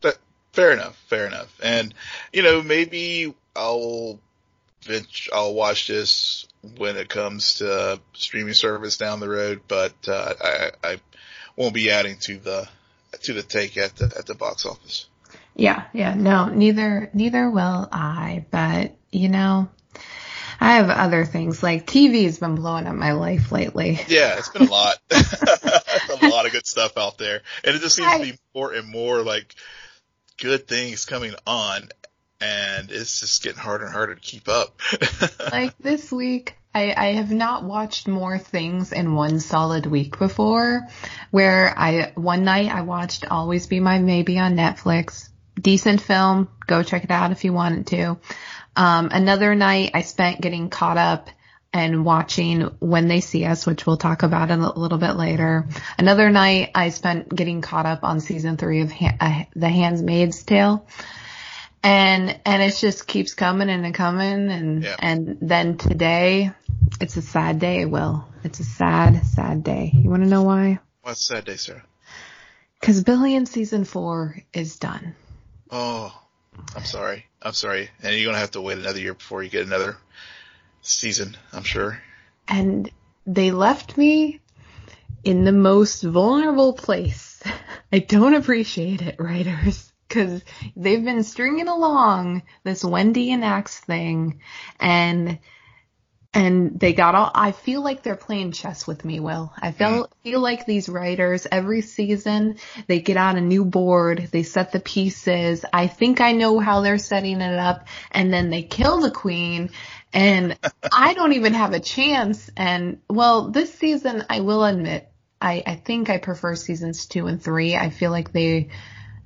But 0.02 0.18
fair 0.54 0.72
enough 0.72 0.96
fair 1.08 1.28
enough. 1.28 1.60
And 1.62 1.94
you 2.32 2.44
know 2.44 2.62
maybe 2.62 3.34
i'll 3.56 4.20
I'll 5.34 5.54
watch 5.54 5.88
this 5.88 6.48
when 6.78 6.98
it 6.98 7.10
comes 7.10 7.56
to 7.56 8.00
streaming 8.14 8.54
service 8.54 8.98
down 8.98 9.20
the 9.20 9.30
road, 9.30 9.62
but 9.68 9.94
uh, 10.08 10.34
I, 10.42 10.72
I 10.84 11.00
won't 11.56 11.74
be 11.74 11.92
adding 11.92 12.18
to 12.22 12.38
the 12.38 12.68
to 13.24 13.34
the 13.34 13.44
take 13.44 13.78
at 13.78 13.96
the 13.96 14.06
at 14.18 14.26
the 14.26 14.36
box 14.36 14.66
office. 14.66 15.08
Yeah, 15.56 15.84
yeah, 15.94 16.14
no, 16.16 16.48
neither 16.48 17.10
neither 17.14 17.50
will 17.50 17.88
I. 17.92 18.46
But 18.50 18.96
you 19.12 19.30
know, 19.30 19.70
I 20.60 20.76
have 20.76 20.90
other 20.90 21.26
things 21.26 21.62
like 21.62 21.86
TV 21.86 22.24
has 22.24 22.40
been 22.40 22.56
blowing 22.56 22.88
up 22.88 22.96
my 22.96 23.12
life 23.12 23.52
lately. 23.52 24.00
Yeah, 24.08 24.38
it's 24.38 24.50
been 24.50 24.68
a 24.68 24.72
lot. 24.72 24.98
a 25.12 26.28
lot 26.28 26.46
of 26.46 26.52
good 26.52 26.66
stuff 26.66 26.98
out 26.98 27.18
there, 27.18 27.42
and 27.64 27.76
it 27.76 27.80
just 27.80 27.96
seems 27.96 28.12
to 28.12 28.20
be 28.20 28.38
more 28.56 28.74
and 28.74 28.88
more 28.90 29.22
like 29.22 29.54
good 30.38 30.68
things 30.68 31.06
coming 31.06 31.34
on, 31.46 31.90
and 32.44 32.92
it's 32.92 33.20
just 33.20 33.42
getting 33.44 33.60
harder 33.60 33.86
and 33.86 33.94
harder 33.94 34.16
to 34.16 34.22
keep 34.22 34.50
up. 34.50 34.80
like 35.52 35.78
this 35.78 36.12
week, 36.12 36.56
I, 36.76 36.94
I 36.96 37.06
have 37.14 37.32
not 37.32 37.64
watched 37.64 38.08
more 38.08 38.38
things 38.38 38.92
in 38.92 39.16
one 39.16 39.40
solid 39.40 39.86
week 39.86 40.20
before. 40.20 40.88
Where 41.32 41.74
I 41.78 42.12
one 42.16 42.44
night 42.44 42.70
I 42.70 42.82
watched 42.82 43.30
Always 43.30 43.68
Be 43.68 43.80
My 43.80 44.00
Maybe 44.00 44.40
on 44.40 44.56
Netflix. 44.56 45.30
Decent 45.60 46.02
film. 46.02 46.50
Go 46.68 46.84
check 46.84 47.04
it 47.04 47.12
out 47.12 47.32
if 47.32 47.46
you 47.46 47.54
wanted 47.54 47.88
to. 47.88 48.18
Um, 48.76 49.10
another 49.12 49.54
night 49.56 49.92
I 49.94 50.02
spent 50.02 50.42
getting 50.42 50.70
caught 50.70 50.98
up 50.98 51.30
and 51.72 52.06
watching 52.06 52.62
When 52.80 53.08
They 53.08 53.20
See 53.20 53.46
Us, 53.46 53.66
which 53.66 53.86
we'll 53.86 53.98
talk 53.98 54.24
about 54.24 54.52
a 54.52 54.58
little 54.58 54.98
bit 54.98 55.16
later. 55.16 55.68
Another 55.98 56.30
night 56.30 56.72
I 56.76 56.90
spent 56.90 57.34
getting 57.34 57.62
caught 57.62 57.86
up 57.86 58.04
on 58.04 58.20
season 58.20 58.58
three 58.58 58.82
of 58.82 58.92
ha- 58.92 59.18
uh, 59.20 59.44
The 59.56 59.70
Handmaid's 59.70 60.44
Tale. 60.44 60.86
And, 61.84 62.40
and 62.46 62.64
it 62.64 62.76
just 62.76 63.08
keeps 63.08 63.34
coming 63.34 63.70
and 63.70 63.94
coming. 63.94 64.50
And, 64.50 64.84
yeah. 64.84 64.96
and 65.00 65.38
then 65.42 65.78
today 65.78 66.52
it's 67.02 67.18
a 67.18 67.22
sad 67.22 67.60
day, 67.60 67.86
Will. 67.86 68.28
It's 68.44 68.60
a 68.60 68.64
sad, 68.64 69.26
sad 69.26 69.64
day. 69.64 69.92
You 69.94 70.10
want 70.10 70.24
to 70.24 70.30
know 70.30 70.44
why? 70.44 70.80
What's 71.02 71.28
sad 71.28 71.46
day, 71.46 71.58
Sarah? 71.58 71.84
Cause 72.82 73.04
Billions 73.04 73.50
season 73.50 73.86
four 73.86 74.38
is 74.54 74.78
done. 74.78 75.16
Oh, 75.72 76.14
I'm 76.76 76.84
sorry. 76.84 77.26
I'm 77.42 77.54
sorry. 77.54 77.90
And 78.02 78.16
you're 78.16 78.26
going 78.26 78.36
to 78.36 78.40
have 78.40 78.52
to 78.52 78.62
wait 78.62 78.78
another 78.78 79.00
year 79.00 79.14
before 79.14 79.42
you 79.42 79.50
get 79.50 79.66
another 79.66 79.98
season, 80.82 81.38
I'm 81.52 81.64
sure. 81.64 82.02
And 82.48 82.90
they 83.26 83.52
left 83.52 83.98
me 83.98 84.42
in 85.24 85.46
the 85.46 85.52
most 85.52 86.04
vulnerable 86.04 86.74
place. 86.74 87.42
I 87.92 88.00
don't 88.00 88.34
appreciate 88.34 89.02
it, 89.02 89.16
writers, 89.20 89.93
because 90.14 90.44
they've 90.76 91.04
been 91.04 91.24
stringing 91.24 91.68
along 91.68 92.44
this 92.64 92.84
Wendy 92.86 93.32
and 93.32 93.44
Axe 93.44 93.80
thing, 93.80 94.42
and 94.80 95.40
and 96.36 96.80
they 96.80 96.94
got 96.94 97.16
all 97.16 97.32
I 97.34 97.52
feel 97.52 97.84
like 97.84 98.02
they're 98.02 98.16
playing 98.16 98.52
chess 98.52 98.88
with 98.88 99.06
me, 99.06 99.20
Will. 99.20 99.54
I 99.60 99.72
feel 99.72 100.06
mm. 100.06 100.08
feel 100.24 100.40
like 100.40 100.66
these 100.66 100.90
writers 100.90 101.48
every 101.52 101.82
season 101.82 102.58
they 102.88 103.02
get 103.02 103.18
on 103.18 103.38
a 103.38 103.42
new 103.42 103.66
board, 103.66 104.30
they 104.32 104.44
set 104.44 104.72
the 104.72 104.80
pieces. 104.80 105.66
I 105.72 105.88
think 105.88 106.22
I 106.22 106.32
know 106.32 106.60
how 106.60 106.82
they're 106.82 106.98
setting 106.98 107.42
it 107.42 107.60
up 107.60 107.88
and 108.12 108.34
then 108.34 108.50
they 108.50 108.64
kill 108.64 109.02
the 109.02 109.12
queen 109.12 109.70
and 110.12 110.58
I 110.92 111.14
don't 111.14 111.34
even 111.34 111.54
have 111.54 111.74
a 111.74 111.80
chance 111.80 112.50
and 112.58 113.00
well, 113.10 113.52
this 113.52 113.74
season 113.74 114.24
I 114.30 114.40
will 114.40 114.64
admit 114.64 115.12
I 115.40 115.62
I 115.66 115.76
think 115.76 116.10
I 116.10 116.18
prefer 116.18 116.56
seasons 116.56 117.06
2 117.06 117.28
and 117.28 117.42
3. 117.44 117.76
I 117.76 117.92
feel 117.92 118.10
like 118.10 118.32
they 118.32 118.70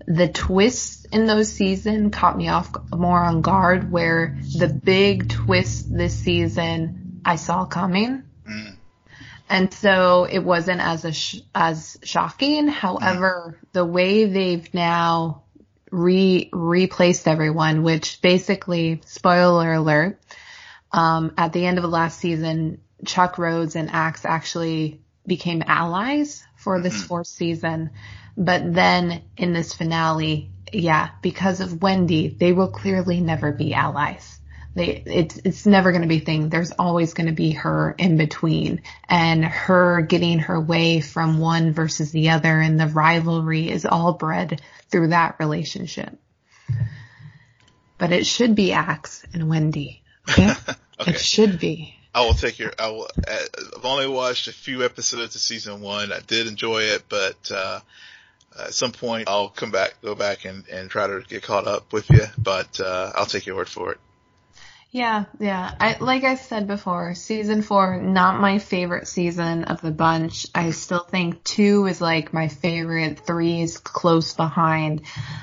the 0.07 0.29
twists 0.29 1.05
in 1.11 1.27
those 1.27 1.51
season 1.51 2.11
caught 2.11 2.37
me 2.37 2.47
off 2.47 2.71
more 2.91 3.19
on 3.19 3.41
guard 3.41 3.91
where 3.91 4.37
the 4.57 4.69
big 4.69 5.29
twist 5.29 5.93
this 5.93 6.17
season 6.17 7.21
I 7.25 7.35
saw 7.35 7.65
coming. 7.65 8.23
Mm. 8.49 8.75
And 9.49 9.73
so 9.73 10.23
it 10.23 10.39
wasn't 10.39 10.79
as 10.79 11.03
a 11.03 11.11
sh- 11.11 11.41
as 11.53 11.97
shocking. 12.03 12.69
However, 12.69 13.57
mm. 13.57 13.67
the 13.73 13.83
way 13.83 14.25
they've 14.25 14.73
now 14.73 15.43
re 15.91 16.49
replaced 16.53 17.27
everyone, 17.27 17.83
which 17.83 18.21
basically 18.21 19.01
spoiler 19.05 19.73
alert, 19.73 20.19
um, 20.93 21.33
at 21.37 21.51
the 21.51 21.65
end 21.65 21.77
of 21.77 21.81
the 21.81 21.89
last 21.89 22.19
season, 22.19 22.79
Chuck 23.05 23.37
Rhodes 23.37 23.75
and 23.75 23.89
Axe 23.91 24.23
actually 24.23 25.01
became 25.25 25.63
allies 25.67 26.45
for 26.55 26.79
this 26.81 26.93
mm-hmm. 26.93 27.07
fourth 27.07 27.27
season. 27.27 27.89
But 28.37 28.71
then 28.71 29.23
in 29.35 29.53
this 29.53 29.73
finale, 29.73 30.51
yeah, 30.71 31.09
because 31.23 31.59
of 31.59 31.81
Wendy, 31.81 32.27
they 32.27 32.53
will 32.53 32.67
clearly 32.67 33.19
never 33.19 33.51
be 33.51 33.73
allies. 33.73 34.39
They, 34.75 35.01
it's, 35.07 35.37
it's 35.43 35.65
never 35.65 35.91
going 35.91 36.03
to 36.03 36.07
be 36.07 36.17
a 36.17 36.25
thing. 36.25 36.49
There's 36.49 36.71
always 36.71 37.15
going 37.15 37.25
to 37.25 37.33
be 37.33 37.51
her 37.53 37.95
in 37.97 38.15
between 38.15 38.83
and 39.09 39.43
her 39.43 40.01
getting 40.01 40.37
her 40.37 40.61
way 40.61 41.01
from 41.01 41.39
one 41.39 41.73
versus 41.73 42.11
the 42.11 42.29
other 42.29 42.59
and 42.59 42.79
the 42.79 42.85
rivalry 42.85 43.71
is 43.71 43.87
all 43.87 44.13
bred 44.13 44.61
through 44.91 45.07
that 45.07 45.37
relationship. 45.39 46.15
But 47.97 48.11
it 48.11 48.27
should 48.27 48.53
be 48.53 48.73
Axe 48.73 49.25
and 49.33 49.49
Wendy. 49.49 50.03
Okay? 50.29 50.51
okay. 50.99 51.11
It 51.11 51.19
should 51.21 51.57
be. 51.57 51.95
I 52.13 52.25
will 52.25 52.33
take 52.33 52.59
your. 52.59 52.73
I 52.77 52.89
will. 52.89 53.07
I've 53.25 53.85
only 53.85 54.07
watched 54.07 54.49
a 54.49 54.51
few 54.51 54.83
episodes 54.83 55.35
of 55.35 55.41
season 55.41 55.79
one. 55.79 56.11
I 56.11 56.19
did 56.19 56.47
enjoy 56.47 56.81
it, 56.81 57.03
but 57.07 57.49
uh, 57.49 57.79
at 58.59 58.73
some 58.73 58.91
point 58.91 59.27
I'll 59.27 59.49
come 59.49 59.71
back, 59.71 59.95
go 60.01 60.15
back 60.15 60.45
and, 60.45 60.67
and 60.67 60.89
try 60.89 61.07
to 61.07 61.21
get 61.27 61.43
caught 61.43 61.67
up 61.67 61.93
with 61.93 62.09
you, 62.09 62.23
but, 62.37 62.79
uh, 62.79 63.11
I'll 63.15 63.25
take 63.25 63.45
your 63.45 63.55
word 63.55 63.69
for 63.69 63.91
it. 63.91 63.99
Yeah, 64.89 65.25
yeah. 65.39 65.75
I, 65.79 65.97
like 65.99 66.23
I 66.23 66.35
said 66.35 66.65
before, 66.65 67.13
season 67.13 67.61
four, 67.61 67.99
not 68.01 68.39
my 68.39 68.57
favorite 68.57 69.07
season 69.07 69.65
of 69.65 69.81
the 69.81 69.91
bunch. 69.91 70.47
I 70.55 70.71
still 70.71 71.03
think 71.03 71.43
two 71.43 71.85
is 71.87 71.99
like 71.99 72.33
my 72.33 72.47
favorite, 72.47 73.19
three 73.19 73.61
is 73.61 73.77
close 73.77 74.33
behind. 74.33 75.01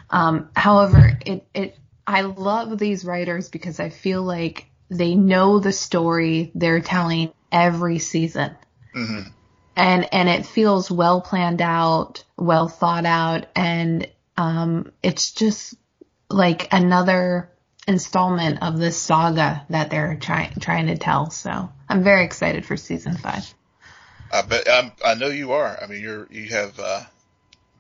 Um, 0.09 0.49
however, 0.57 1.19
it, 1.25 1.47
it, 1.55 1.79
I 2.07 2.23
love 2.23 2.79
these 2.79 3.05
writers 3.05 3.51
because 3.51 3.81
I 3.81 3.91
feel 3.91 4.23
like 4.23 4.67
they 4.89 5.15
know 5.15 5.59
the 5.59 5.73
story 5.73 6.51
they're 6.55 6.81
telling 6.81 7.33
every 7.53 7.99
season. 7.99 8.57
Mm-hmm 8.95 9.34
and 9.77 10.13
and 10.13 10.29
it 10.29 10.47
feels 10.47 10.91
well 10.91 11.21
planned 11.21 11.63
out, 11.63 12.25
well 12.37 12.69
thought 12.69 13.07
out, 13.07 13.47
and 13.55 14.09
um, 14.37 14.93
it's 15.03 15.33
just 15.33 15.75
like 16.31 16.73
another 16.73 17.51
installment 17.87 18.63
of 18.63 18.79
this 18.79 18.97
saga 18.97 19.65
that 19.71 19.91
they're 19.91 20.17
trying 20.17 20.53
trying 20.61 20.87
to 20.87 20.97
tell. 20.97 21.31
So 21.31 21.71
I'm 21.89 22.03
very 22.03 22.25
excited 22.25 22.65
for 22.65 22.77
season 22.77 23.17
five. 23.17 23.53
I 24.33 24.43
bet 24.43 24.69
I'm, 24.69 24.93
i 25.05 25.15
know 25.15 25.29
you 25.29 25.53
are. 25.53 25.79
I 25.81 25.87
mean, 25.87 26.01
you're 26.01 26.27
you 26.31 26.49
have 26.49 26.79
uh, 26.79 27.03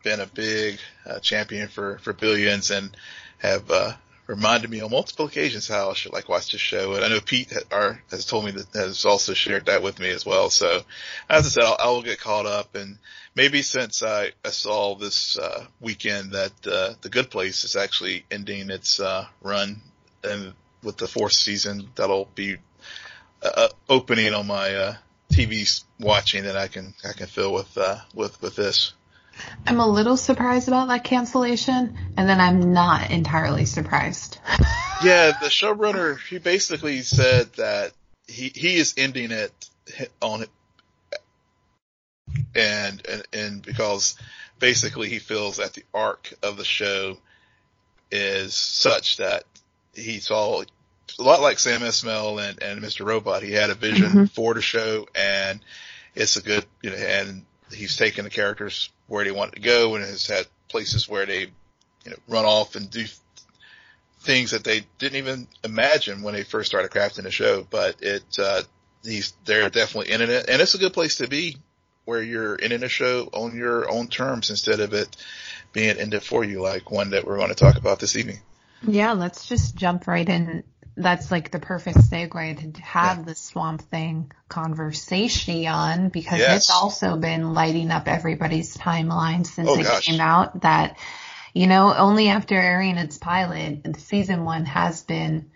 been 0.02 0.20
a 0.20 0.26
big 0.26 0.78
uh, 1.06 1.18
champion 1.20 1.68
for 1.68 1.98
for 1.98 2.12
billions 2.12 2.70
and 2.70 2.96
have 3.38 3.70
uh, 3.70 3.92
reminded 4.26 4.70
me 4.70 4.80
on 4.80 4.90
multiple 4.90 5.26
occasions 5.26 5.68
how 5.68 5.90
I 5.90 5.94
should 5.94 6.12
like 6.12 6.28
watch 6.28 6.52
this 6.52 6.60
show. 6.60 6.94
And 6.94 7.04
I 7.04 7.08
know 7.08 7.20
Pete 7.20 7.52
are, 7.70 8.02
has 8.10 8.24
told 8.24 8.44
me 8.46 8.52
that 8.52 8.68
has 8.74 9.04
also 9.04 9.34
shared 9.34 9.66
that 9.66 9.82
with 9.82 9.98
me 9.98 10.10
as 10.10 10.24
well. 10.24 10.50
So 10.50 10.82
as 11.28 11.46
I 11.46 11.48
said, 11.48 11.64
I'll, 11.64 11.76
I'll 11.78 12.02
get 12.02 12.20
caught 12.20 12.46
up 12.46 12.74
and 12.74 12.98
maybe 13.34 13.62
since 13.62 14.02
I, 14.02 14.32
I 14.44 14.50
saw 14.50 14.94
this, 14.94 15.38
uh, 15.38 15.66
weekend 15.80 16.32
that, 16.32 16.52
uh, 16.66 16.94
the 17.02 17.10
good 17.10 17.30
place 17.30 17.64
is 17.64 17.76
actually 17.76 18.24
ending 18.30 18.70
its, 18.70 18.98
uh, 18.98 19.26
run 19.42 19.80
and 20.22 20.54
with 20.82 20.96
the 20.96 21.08
fourth 21.08 21.32
season, 21.32 21.88
that'll 21.94 22.28
be, 22.34 22.56
uh, 23.42 23.50
uh 23.54 23.68
opening 23.88 24.32
on 24.32 24.46
my, 24.46 24.74
uh, 24.74 24.94
TV 25.30 25.84
watching 25.98 26.44
that 26.44 26.56
I 26.56 26.68
can, 26.68 26.94
I 27.06 27.12
can 27.12 27.26
fill 27.26 27.52
with, 27.52 27.76
uh, 27.76 27.98
with, 28.14 28.40
with 28.40 28.56
this. 28.56 28.94
I'm 29.66 29.80
a 29.80 29.86
little 29.86 30.16
surprised 30.16 30.68
about 30.68 30.88
that 30.88 31.04
cancellation, 31.04 31.96
and 32.16 32.28
then 32.28 32.40
I'm 32.40 32.72
not 32.72 33.10
entirely 33.10 33.64
surprised. 33.64 34.38
yeah, 35.02 35.32
the 35.40 35.48
showrunner 35.48 36.18
he 36.18 36.38
basically 36.38 37.02
said 37.02 37.52
that 37.54 37.92
he 38.26 38.50
he 38.54 38.76
is 38.76 38.94
ending 38.96 39.30
it 39.30 39.52
on 40.20 40.42
it, 40.42 40.50
and 42.54 43.04
and 43.06 43.22
and 43.32 43.62
because 43.62 44.16
basically 44.58 45.08
he 45.08 45.18
feels 45.18 45.56
that 45.56 45.74
the 45.74 45.84
arc 45.92 46.32
of 46.42 46.56
the 46.56 46.64
show 46.64 47.18
is 48.10 48.54
such 48.54 49.16
that 49.16 49.44
he 49.94 50.20
saw 50.20 50.62
a 51.18 51.22
lot 51.22 51.40
like 51.40 51.58
Sam 51.58 51.80
Esmail 51.80 52.38
and, 52.48 52.62
and 52.62 52.80
Mr. 52.80 53.06
Robot. 53.06 53.42
He 53.42 53.52
had 53.52 53.70
a 53.70 53.74
vision 53.74 54.10
mm-hmm. 54.10 54.24
for 54.26 54.54
the 54.54 54.62
show, 54.62 55.06
and 55.14 55.60
it's 56.14 56.36
a 56.36 56.42
good 56.42 56.64
you 56.82 56.90
know, 56.90 56.96
and 56.96 57.44
he's 57.72 57.96
taken 57.96 58.24
the 58.24 58.30
characters 58.30 58.90
where 59.06 59.24
they 59.24 59.32
wanted 59.32 59.56
to 59.56 59.60
go 59.60 59.94
and 59.94 60.04
has 60.04 60.26
had 60.26 60.46
places 60.68 61.08
where 61.08 61.26
they, 61.26 61.40
you 61.42 62.10
know, 62.10 62.16
run 62.28 62.44
off 62.44 62.76
and 62.76 62.90
do 62.90 63.04
things 64.20 64.52
that 64.52 64.64
they 64.64 64.86
didn't 64.98 65.18
even 65.18 65.46
imagine 65.62 66.22
when 66.22 66.34
they 66.34 66.44
first 66.44 66.70
started 66.70 66.90
crafting 66.90 67.24
the 67.24 67.30
show. 67.30 67.66
But 67.68 67.96
it, 68.02 68.24
uh, 68.38 68.62
he's, 69.02 69.34
they're 69.44 69.70
definitely 69.70 70.12
in 70.12 70.22
it 70.22 70.48
and 70.48 70.62
it's 70.62 70.74
a 70.74 70.78
good 70.78 70.92
place 70.92 71.16
to 71.16 71.28
be 71.28 71.56
where 72.04 72.22
you're 72.22 72.54
in 72.54 72.82
a 72.82 72.88
show 72.88 73.28
on 73.32 73.56
your 73.56 73.90
own 73.90 74.08
terms 74.08 74.50
instead 74.50 74.80
of 74.80 74.92
it 74.92 75.16
being 75.72 75.98
ended 75.98 76.22
for 76.22 76.44
you 76.44 76.60
like 76.60 76.90
one 76.90 77.10
that 77.10 77.26
we're 77.26 77.36
going 77.36 77.48
to 77.48 77.54
talk 77.54 77.76
about 77.76 77.98
this 77.98 78.16
evening. 78.16 78.40
Yeah, 78.86 79.12
let's 79.12 79.46
just 79.46 79.76
jump 79.76 80.06
right 80.06 80.28
in 80.28 80.64
that's 80.96 81.30
like 81.30 81.50
the 81.50 81.58
perfect 81.58 81.98
segue 81.98 82.74
to 82.74 82.82
have 82.82 83.18
yeah. 83.18 83.24
the 83.24 83.34
Swamp 83.34 83.82
Thing 83.82 84.30
conversation 84.48 85.66
on 85.66 86.08
because 86.08 86.38
yes. 86.38 86.56
it's 86.56 86.70
also 86.70 87.16
been 87.16 87.52
lighting 87.52 87.90
up 87.90 88.06
everybody's 88.06 88.76
timeline 88.76 89.46
since 89.46 89.68
oh, 89.68 89.78
it 89.78 89.84
gosh. 89.84 90.06
came 90.06 90.20
out. 90.20 90.60
That 90.62 90.96
you 91.52 91.66
know, 91.66 91.94
only 91.94 92.28
after 92.28 92.54
airing 92.54 92.96
its 92.96 93.18
pilot, 93.18 93.96
season 93.98 94.44
one 94.44 94.66
has 94.66 95.02
been 95.02 95.50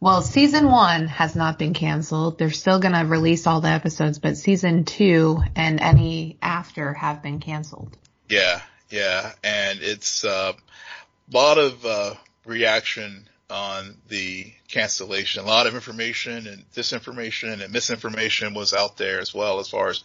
Well, 0.00 0.20
season 0.22 0.70
one 0.70 1.06
has 1.08 1.34
not 1.36 1.58
been 1.58 1.74
canceled. 1.74 2.38
They're 2.38 2.50
still 2.50 2.80
going 2.80 2.94
to 2.94 3.04
release 3.04 3.46
all 3.46 3.60
the 3.60 3.68
episodes, 3.68 4.18
but 4.18 4.36
season 4.36 4.84
two 4.84 5.42
and 5.56 5.80
any 5.80 6.38
after 6.42 6.92
have 6.92 7.22
been 7.22 7.40
canceled. 7.40 7.96
Yeah, 8.28 8.60
yeah, 8.90 9.32
and 9.42 9.80
it's 9.80 10.24
uh, 10.24 10.52
a 10.52 11.36
lot 11.36 11.56
of 11.58 11.86
uh, 11.86 12.14
reaction 12.44 13.26
on 13.52 13.96
the 14.08 14.52
cancellation. 14.68 15.44
A 15.44 15.46
lot 15.46 15.66
of 15.66 15.74
information 15.74 16.46
and 16.46 16.64
disinformation 16.72 17.62
and 17.62 17.72
misinformation 17.72 18.54
was 18.54 18.72
out 18.72 18.96
there 18.96 19.20
as 19.20 19.34
well 19.34 19.60
as 19.60 19.68
far 19.68 19.88
as 19.88 20.02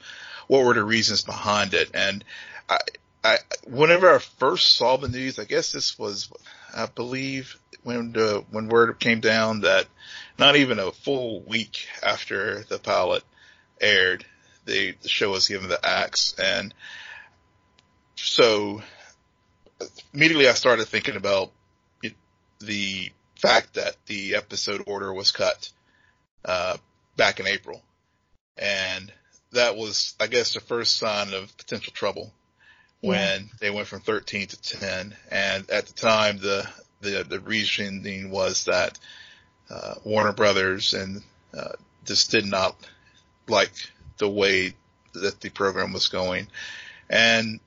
what 0.47 0.63
were 0.63 0.73
the 0.73 0.83
reasons 0.83 1.23
behind 1.23 1.73
it. 1.73 1.89
And 1.93 2.23
I, 2.69 2.77
I, 3.23 3.37
whenever 3.65 4.13
I 4.13 4.19
first 4.19 4.75
saw 4.75 4.97
the 4.97 5.07
news, 5.07 5.39
I 5.39 5.45
guess 5.45 5.71
this 5.71 5.97
was, 5.97 6.29
I 6.75 6.87
believe 6.87 7.57
when 7.83 8.11
the, 8.11 8.43
when 8.51 8.67
word 8.67 8.99
came 8.99 9.21
down 9.21 9.61
that 9.61 9.87
not 10.37 10.57
even 10.57 10.79
a 10.79 10.91
full 10.91 11.41
week 11.41 11.87
after 12.03 12.63
the 12.63 12.79
pilot 12.79 13.23
aired, 13.79 14.25
the, 14.65 14.93
the 15.01 15.09
show 15.09 15.31
was 15.31 15.47
given 15.47 15.69
the 15.69 15.85
axe. 15.85 16.35
And 16.37 16.73
so 18.15 18.81
immediately 20.13 20.49
I 20.49 20.53
started 20.53 20.87
thinking 20.87 21.15
about 21.15 21.51
the 22.59 23.11
fact 23.37 23.75
that 23.75 23.95
the 24.05 24.35
episode 24.35 24.83
order 24.87 25.13
was 25.13 25.31
cut, 25.31 25.69
uh, 26.45 26.77
back 27.15 27.39
in 27.39 27.47
April. 27.47 27.81
And 28.57 29.11
that 29.51 29.75
was, 29.75 30.15
I 30.19 30.27
guess, 30.27 30.53
the 30.53 30.59
first 30.59 30.97
sign 30.97 31.33
of 31.33 31.55
potential 31.57 31.93
trouble 31.93 32.33
when 33.01 33.41
yeah. 33.41 33.47
they 33.59 33.69
went 33.69 33.87
from 33.87 34.01
13 34.01 34.47
to 34.47 34.61
10. 34.61 35.15
And 35.31 35.69
at 35.69 35.87
the 35.87 35.93
time, 35.93 36.37
the, 36.39 36.67
the, 37.01 37.25
the 37.27 37.39
reasoning 37.39 38.31
was 38.31 38.65
that, 38.65 38.97
uh, 39.69 39.95
Warner 40.03 40.33
Brothers 40.33 40.93
and, 40.93 41.21
uh, 41.57 41.73
just 42.05 42.31
did 42.31 42.45
not 42.45 42.75
like 43.47 43.71
the 44.17 44.29
way 44.29 44.73
that 45.13 45.41
the 45.41 45.49
program 45.49 45.93
was 45.93 46.07
going. 46.07 46.47
And 47.09 47.59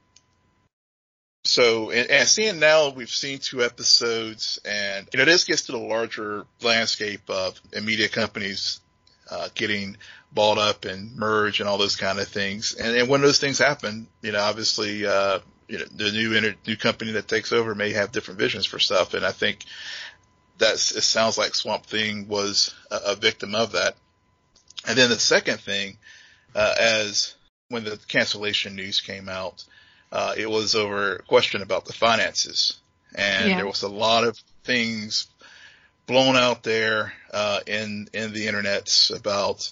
so, 1.44 1.90
and, 1.90 2.10
and, 2.10 2.28
seeing 2.28 2.58
now 2.58 2.90
we've 2.90 3.08
seen 3.08 3.38
two 3.38 3.62
episodes 3.62 4.60
and, 4.64 5.08
you 5.12 5.18
know, 5.18 5.24
this 5.24 5.44
gets 5.44 5.62
to 5.62 5.72
the 5.72 5.78
larger 5.78 6.44
landscape 6.60 7.30
of 7.30 7.60
media 7.82 8.08
companies, 8.08 8.80
uh, 9.30 9.48
getting 9.54 9.96
bought 10.32 10.58
up 10.58 10.84
and 10.84 11.16
merge 11.16 11.60
and 11.60 11.68
all 11.68 11.78
those 11.78 11.96
kind 11.96 12.18
of 12.18 12.28
things. 12.28 12.74
And, 12.74 12.94
and 12.94 13.08
when 13.08 13.22
those 13.22 13.38
things 13.38 13.58
happen, 13.58 14.06
you 14.22 14.32
know, 14.32 14.40
obviously, 14.40 15.06
uh, 15.06 15.38
you 15.66 15.78
know, 15.78 15.84
the 15.94 16.12
new 16.12 16.34
inter- 16.34 16.56
new 16.66 16.76
company 16.76 17.12
that 17.12 17.28
takes 17.28 17.52
over 17.52 17.74
may 17.74 17.92
have 17.92 18.12
different 18.12 18.38
visions 18.40 18.66
for 18.66 18.78
stuff. 18.78 19.14
And 19.14 19.24
I 19.24 19.32
think 19.32 19.64
that's, 20.58 20.92
it 20.92 21.02
sounds 21.02 21.38
like 21.38 21.54
Swamp 21.54 21.86
Thing 21.86 22.28
was 22.28 22.74
a, 22.90 23.12
a 23.12 23.14
victim 23.14 23.54
of 23.54 23.72
that. 23.72 23.94
And 24.86 24.98
then 24.98 25.08
the 25.08 25.18
second 25.18 25.60
thing, 25.60 25.96
uh, 26.54 26.74
as 26.78 27.34
when 27.68 27.84
the 27.84 27.98
cancellation 28.08 28.76
news 28.76 29.00
came 29.00 29.28
out, 29.28 29.64
uh, 30.12 30.34
it 30.36 30.50
was 30.50 30.74
over 30.74 31.16
a 31.16 31.22
question 31.22 31.62
about 31.62 31.84
the 31.84 31.92
finances. 31.92 32.78
And 33.14 33.48
yeah. 33.48 33.56
there 33.56 33.66
was 33.66 33.82
a 33.82 33.88
lot 33.88 34.24
of 34.24 34.38
things 34.64 35.26
blown 36.06 36.36
out 36.36 36.62
there, 36.62 37.12
uh, 37.32 37.60
in, 37.66 38.08
in 38.12 38.32
the 38.32 38.46
internets 38.46 39.16
about, 39.16 39.70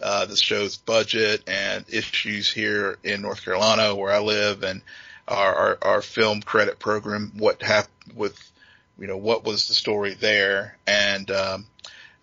uh, 0.00 0.24
the 0.26 0.36
show's 0.36 0.76
budget 0.76 1.42
and 1.46 1.84
issues 1.88 2.50
here 2.50 2.96
in 3.04 3.22
North 3.22 3.44
Carolina 3.44 3.94
where 3.94 4.12
I 4.12 4.20
live 4.20 4.62
and 4.62 4.82
our, 5.28 5.54
our, 5.54 5.78
our 5.82 6.02
film 6.02 6.42
credit 6.42 6.78
program, 6.78 7.32
what 7.36 7.62
happened 7.62 8.16
with, 8.16 8.38
you 8.98 9.06
know, 9.06 9.16
what 9.16 9.44
was 9.44 9.68
the 9.68 9.74
story 9.74 10.14
there. 10.14 10.76
And, 10.86 11.30
um, 11.30 11.66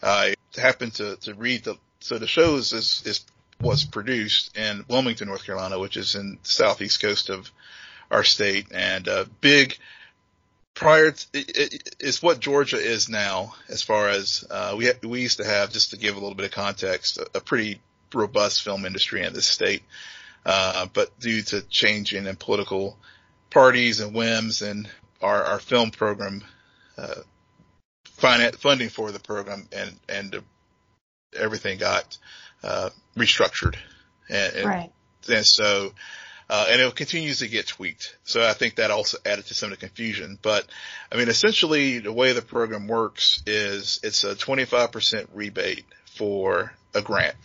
I 0.02 0.36
happened 0.56 0.94
to, 0.96 1.18
to 1.18 1.34
read 1.34 1.64
the, 1.64 1.76
so 2.00 2.18
the 2.18 2.28
show 2.28 2.56
is, 2.56 2.74
is, 2.74 3.04
is 3.06 3.26
was 3.62 3.86
produced 3.86 4.58
in 4.58 4.86
Wilmington, 4.88 5.28
North 5.28 5.46
Carolina, 5.46 5.80
which 5.80 5.98
is 5.98 6.16
in 6.16 6.38
the 6.42 6.50
southeast 6.50 7.02
coast 7.02 7.30
of 7.30 7.52
our 8.12 8.24
state. 8.24 8.68
And, 8.72 9.08
uh, 9.08 9.26
big, 9.42 9.78
prior 10.78 11.12
to, 11.12 11.26
it, 11.34 11.58
it, 11.58 11.96
it's 12.00 12.22
what 12.22 12.40
Georgia 12.40 12.78
is 12.78 13.10
now 13.10 13.56
as 13.68 13.82
far 13.82 14.10
as 14.10 14.46
uh, 14.50 14.76
we 14.78 14.92
we 15.04 15.22
used 15.22 15.40
to 15.40 15.46
have 15.46 15.72
just 15.72 15.92
to 15.92 15.98
give 15.98 16.16
a 16.16 16.20
little 16.20 16.36
bit 16.36 16.46
of 16.46 16.52
context 16.52 17.18
a, 17.18 17.28
a 17.36 17.42
pretty 17.42 17.82
robust 18.14 18.62
film 18.62 18.86
industry 18.86 19.24
in 19.24 19.34
this 19.34 19.48
state. 19.48 19.84
Uh, 20.46 20.86
but 20.94 21.20
due 21.20 21.42
to 21.42 21.62
changing 21.64 22.28
in 22.28 22.36
political 22.36 22.98
parties 23.50 24.00
and 24.00 24.14
whims 24.14 24.62
and 24.62 24.88
our, 25.22 25.44
our 25.44 25.60
film 25.60 25.90
program 25.90 26.44
uh, 26.98 27.22
finance, 28.06 28.56
funding 28.58 28.90
for 28.90 29.12
the 29.12 29.20
program 29.20 29.68
and 29.72 29.94
and 30.08 30.42
everything 31.36 31.78
got 31.80 32.18
uh, 32.68 32.90
restructured 33.16 33.76
and, 34.30 34.56
and, 34.56 34.66
right. 34.66 34.92
and 35.30 35.46
so 35.46 35.92
uh, 36.50 36.68
and 36.70 36.82
it 36.82 36.96
continues 36.96 37.40
to 37.40 37.48
get 37.48 37.68
tweaked. 37.68 38.16
So 38.24 38.46
I 38.46 38.54
think 38.54 38.76
that 38.76 38.92
also 38.92 39.18
added 39.26 39.46
to 39.48 39.54
some 39.54 39.72
of 39.72 39.80
the 39.80 39.86
confusion. 39.86 40.40
But 40.42 40.66
I 41.12 41.18
mean, 41.18 41.28
essentially 41.28 42.00
the 42.00 42.14
way 42.14 42.34
the 42.34 42.42
program 42.42 42.88
works 42.88 43.44
is 43.46 44.00
it's 44.04 44.24
a 44.24 44.36
25% 44.36 45.28
rebate 45.34 45.86
for 46.16 46.74
a 46.94 47.02
grant 47.02 47.36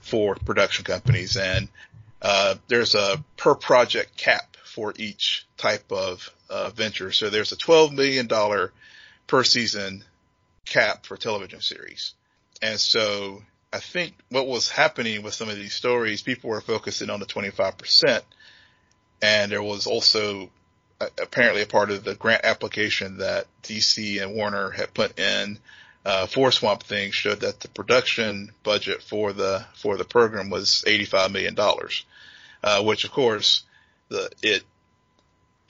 for 0.00 0.34
production 0.34 0.84
companies. 0.84 1.36
And, 1.36 1.68
uh, 2.20 2.56
there's 2.68 2.94
a 2.94 3.22
per 3.36 3.54
project 3.54 4.16
cap 4.16 4.56
for 4.64 4.92
each 4.96 5.46
type 5.56 5.92
of, 5.92 6.28
uh, 6.50 6.70
venture. 6.70 7.12
So 7.12 7.30
there's 7.30 7.52
a 7.52 7.56
$12 7.56 7.92
million 7.92 8.28
per 9.28 9.44
season 9.44 10.02
cap 10.64 11.06
for 11.06 11.16
television 11.16 11.60
series. 11.60 12.14
And 12.60 12.80
so 12.80 13.42
I 13.74 13.80
think 13.80 14.14
what 14.28 14.46
was 14.46 14.70
happening 14.70 15.24
with 15.24 15.34
some 15.34 15.48
of 15.48 15.56
these 15.56 15.74
stories, 15.74 16.22
people 16.22 16.48
were 16.48 16.60
focusing 16.60 17.10
on 17.10 17.18
the 17.18 17.26
25%. 17.26 18.22
And 19.20 19.50
there 19.50 19.64
was 19.64 19.88
also 19.88 20.50
uh, 21.00 21.08
apparently 21.20 21.62
a 21.62 21.66
part 21.66 21.90
of 21.90 22.04
the 22.04 22.14
grant 22.14 22.44
application 22.44 23.18
that 23.18 23.46
DC 23.64 24.22
and 24.22 24.36
Warner 24.36 24.70
had 24.70 24.94
put 24.94 25.18
in 25.18 25.58
uh, 26.04 26.26
for 26.26 26.52
Swamp 26.52 26.84
Thing 26.84 27.10
showed 27.10 27.40
that 27.40 27.58
the 27.60 27.68
production 27.68 28.52
budget 28.62 29.02
for 29.02 29.32
the 29.32 29.64
for 29.74 29.96
the 29.96 30.04
program 30.04 30.50
was 30.50 30.84
$85 30.86 31.32
million, 31.32 31.56
uh, 32.62 32.82
which 32.84 33.04
of 33.04 33.10
course 33.10 33.64
the 34.08 34.30
it 34.40 34.62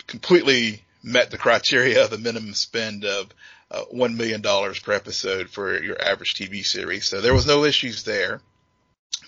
completely 0.07 0.83
met 1.03 1.31
the 1.31 1.39
criteria 1.39 2.05
of 2.05 2.11
the 2.11 2.19
minimum 2.19 2.53
spend 2.53 3.07
of 3.07 3.29
uh, 3.75 3.85
$1 3.93 4.17
million 4.17 4.41
per 4.41 4.93
episode 4.93 5.51
for 5.51 5.83
your 5.83 6.01
average 6.01 6.35
TV 6.35 6.65
series. 6.65 7.07
So 7.07 7.21
there 7.21 7.35
was 7.35 7.47
no 7.47 7.65
issues 7.65 8.05
there, 8.05 8.41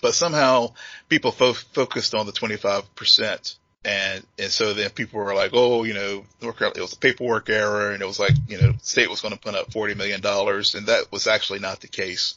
but 0.02 0.14
somehow 0.14 0.72
people 1.08 1.32
fo- 1.32 1.52
focused 1.52 2.14
on 2.14 2.26
the 2.26 2.32
25%. 2.32 3.56
And, 3.84 4.26
and 4.38 4.50
so 4.50 4.72
then 4.72 4.90
people 4.90 5.20
were 5.20 5.34
like, 5.34 5.50
oh, 5.52 5.84
you 5.84 5.94
know, 5.94 6.24
it 6.40 6.80
was 6.80 6.92
a 6.92 6.98
paperwork 6.98 7.48
error 7.48 7.92
and 7.92 8.02
it 8.02 8.06
was 8.06 8.18
like, 8.18 8.32
you 8.48 8.60
know, 8.60 8.74
state 8.82 9.10
was 9.10 9.20
going 9.20 9.34
to 9.34 9.40
put 9.40 9.54
up 9.54 9.70
$40 9.70 9.96
million. 9.96 10.20
And 10.24 10.86
that 10.86 11.12
was 11.12 11.26
actually 11.26 11.60
not 11.60 11.80
the 11.80 11.88
case. 11.88 12.34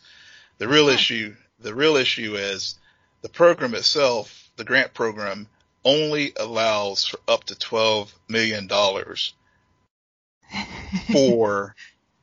The 0.57 0.67
real 0.67 0.89
issue, 0.89 1.35
the 1.59 1.73
real 1.73 1.95
issue 1.95 2.35
is 2.35 2.75
the 3.21 3.29
program 3.29 3.75
itself, 3.75 4.49
the 4.57 4.63
grant 4.63 4.93
program 4.93 5.47
only 5.83 6.33
allows 6.39 7.05
for 7.05 7.19
up 7.27 7.45
to 7.45 7.55
$12 7.55 8.11
million 8.27 8.67
for 11.11 11.75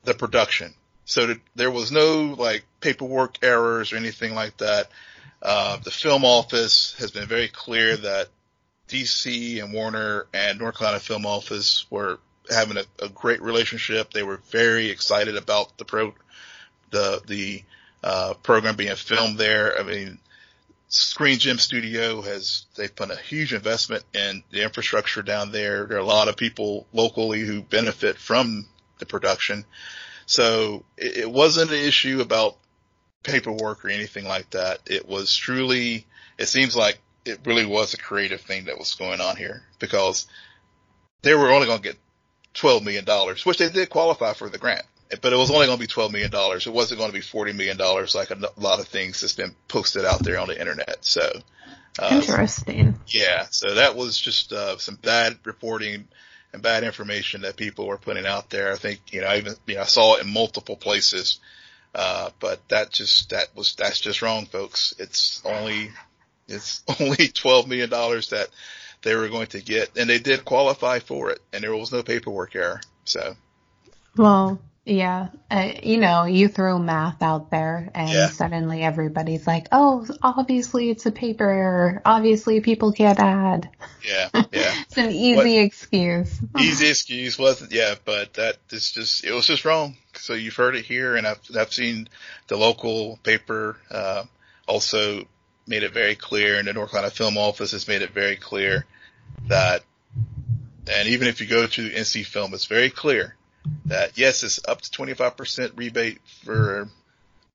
the 0.07 0.15
production. 0.15 0.73
So 1.05 1.35
there 1.55 1.71
was 1.71 1.93
no 1.93 2.35
like 2.39 2.65
paperwork 2.81 3.39
errors 3.43 3.93
or 3.93 3.97
anything 3.97 4.35
like 4.35 4.57
that. 4.59 4.89
Uh, 5.43 5.77
the 5.79 5.91
film 5.91 6.25
office 6.25 6.97
has 6.99 7.11
been 7.11 7.29
very 7.29 7.49
clear 7.49 7.97
that 7.97 8.29
DC 8.89 9.63
and 9.63 9.73
Warner 9.73 10.27
and 10.33 10.59
North 10.59 10.79
Carolina 10.79 11.01
Film 11.01 11.27
Office 11.27 11.87
were 11.91 12.19
having 12.49 12.79
a, 12.79 13.05
a 13.05 13.09
great 13.09 13.43
relationship. 13.43 14.13
They 14.13 14.23
were 14.23 14.39
very 14.51 14.91
excited 14.91 15.37
about 15.37 15.77
the 15.77 15.85
pro, 15.85 16.15
the, 16.91 17.21
the, 17.27 17.63
uh, 18.03 18.35
program 18.43 18.77
being 18.77 18.95
filmed 18.95 19.37
there. 19.37 19.79
I 19.79 19.83
mean, 19.83 20.19
Screen 20.89 21.39
Gem 21.39 21.59
Studio 21.59 22.23
has, 22.23 22.67
they've 22.77 22.95
put 22.95 23.11
a 23.11 23.17
huge 23.17 23.53
investment 23.53 24.05
in 24.15 24.45
the 24.51 24.63
infrastructure 24.63 25.23
down 25.23 25.51
there. 25.51 25.87
There 25.87 25.97
are 25.97 26.01
a 26.01 26.05
lot 26.05 26.29
of 26.29 26.37
people 26.37 26.87
locally 26.93 27.41
who 27.41 27.63
benefit 27.63 28.17
from 28.17 28.67
the 28.99 29.07
production. 29.07 29.65
So 30.27 30.85
it, 30.97 31.19
it 31.19 31.31
wasn't 31.31 31.71
an 31.71 31.79
issue 31.79 32.21
about 32.21 32.57
paperwork 33.23 33.85
or 33.85 33.89
anything 33.89 34.27
like 34.27 34.51
that. 34.51 34.81
It 34.87 35.09
was 35.09 35.35
truly, 35.35 36.07
it 36.39 36.47
seems 36.47 36.77
like 36.77 36.99
it 37.25 37.41
really 37.45 37.67
was 37.67 37.95
a 37.95 37.99
creative 37.99 38.41
thing 38.41 38.67
that 38.67 38.79
was 38.79 38.95
going 38.95 39.21
on 39.21 39.37
here 39.37 39.63
because 39.79 40.27
they 41.23 41.35
were 41.35 41.51
only 41.51 41.67
going 41.67 41.79
to 41.79 41.89
get 41.89 41.99
$12 42.55 42.85
million, 42.85 43.05
which 43.45 43.59
they 43.59 43.69
did 43.69 43.91
qualify 43.91 44.33
for 44.33 44.49
the 44.49 44.59
grant, 44.59 44.87
but 45.21 45.33
it 45.33 45.37
was 45.37 45.51
only 45.51 45.67
going 45.67 45.79
to 45.79 45.87
be 45.87 45.93
$12 45.93 46.13
million. 46.13 46.31
It 46.33 46.73
wasn't 46.73 46.99
going 46.99 47.11
to 47.11 47.17
be 47.17 47.21
$40 47.21 47.55
million 47.55 47.77
like 48.15 48.31
a 48.31 48.61
lot 48.61 48.81
of 48.81 48.89
things 48.89 49.21
that's 49.21 49.35
been 49.35 49.55
posted 49.69 50.05
out 50.05 50.23
there 50.23 50.39
on 50.39 50.49
the 50.49 50.59
internet. 50.59 50.99
So, 51.01 51.29
uh, 51.99 52.09
interesting. 52.13 52.99
Yeah. 53.09 53.47
So 53.51 53.75
that 53.75 53.97
was 53.97 54.19
just, 54.19 54.53
uh, 54.53 54.79
some 54.79 54.97
bad 54.97 55.39
reporting 55.45 56.09
and 56.57 56.63
bad 56.63 56.85
information 56.85 57.43
that 57.43 57.57
people 57.57 57.87
were 57.87 57.99
putting 57.99 58.27
out 58.27 58.49
there. 58.49 58.73
I 58.73 58.77
think, 58.77 59.01
you 59.13 59.21
know, 59.21 59.27
I 59.27 59.37
even, 59.37 59.53
you 59.67 59.75
know, 59.75 59.83
I 59.83 59.85
saw 59.85 60.17
it 60.17 60.25
in 60.25 60.33
multiple 60.33 60.77
places, 60.77 61.39
Uh, 61.95 62.31
but 62.41 62.67
that 62.69 62.91
just, 62.91 63.31
that 63.31 63.49
was, 63.55 63.75
that's 63.75 64.01
just 64.01 64.23
wrong, 64.23 64.47
folks. 64.47 64.95
It's 64.99 65.43
only, 65.45 65.91
it's 66.49 66.83
only 67.01 67.17
$12 67.17 67.67
million 67.69 67.91
that 67.91 68.49
they 69.03 69.15
were 69.15 69.29
going 69.29 69.49
to 69.49 69.61
get 69.61 69.97
and 69.97 70.09
they 70.09 70.19
did 70.19 70.45
qualify 70.45 70.99
for 70.99 71.31
it 71.31 71.41
and 71.53 71.63
there 71.63 71.77
was 71.77 71.93
no 71.93 72.03
paperwork 72.03 72.57
error. 72.57 72.81
So. 73.05 73.37
Well, 74.17 74.59
yeah, 74.87 75.29
uh, 75.51 75.73
you 75.83 75.99
know, 75.99 76.25
you 76.27 76.47
throw 76.47 76.79
math 76.79 77.21
out 77.21 77.51
there 77.51 77.91
and 77.93 78.09
Yeah. 78.09 78.29
suddenly 78.29 78.83
everybody's 78.85 79.45
like, 79.45 79.67
oh, 79.73 80.07
obviously 80.23 80.91
it's 80.91 81.05
a 81.07 81.11
paper 81.11 81.51
error. 81.51 82.03
Obviously 82.05 82.61
people 82.61 82.93
can't 82.93 83.19
add. 83.19 83.69
Yeah. 84.07 84.29
Yeah. 84.53 84.75
It's 84.83 84.97
an 84.97 85.11
easy 85.11 85.59
excuse. 85.59 86.41
Easy 86.59 86.89
excuse 86.89 87.37
wasn't, 87.37 87.73
yeah, 87.73 87.97
but 88.05 88.35
that 88.35 88.59
is 88.71 88.93
just, 88.93 89.25
it 89.25 89.33
was 89.33 89.47
just 89.47 89.65
wrong. 89.65 89.97
So 90.15 90.35
you've 90.35 90.55
heard 90.55 90.77
it 90.77 90.85
here 90.85 91.17
and 91.17 91.27
I've, 91.27 91.41
I've 91.59 91.73
seen 91.73 92.09
the 92.47 92.57
local 92.57 93.19
paper, 93.25 93.77
uh, 93.91 94.23
also 94.69 95.27
made 95.67 95.83
it 95.83 95.93
very 95.93 96.15
clear 96.15 96.59
and 96.61 96.69
the 96.69 96.73
North 96.73 96.93
Carolina 96.93 97.11
Film 97.11 97.37
Office 97.37 97.73
has 97.73 97.89
made 97.89 98.03
it 98.03 98.13
very 98.13 98.37
clear 98.37 98.87
that, 99.49 99.83
and 100.89 101.09
even 101.09 101.27
if 101.27 101.41
you 101.41 101.49
go 101.49 101.67
to 101.67 101.91
NC 101.91 102.25
Film, 102.25 102.55
it's 102.55 102.67
very 102.67 102.89
clear 102.91 103.35
that 103.87 104.19
yes, 104.19 104.43
it's 104.43 104.61
up 104.67 104.81
to 104.81 104.91
25% 104.91 105.73
rebate 105.77 106.19
for 106.45 106.89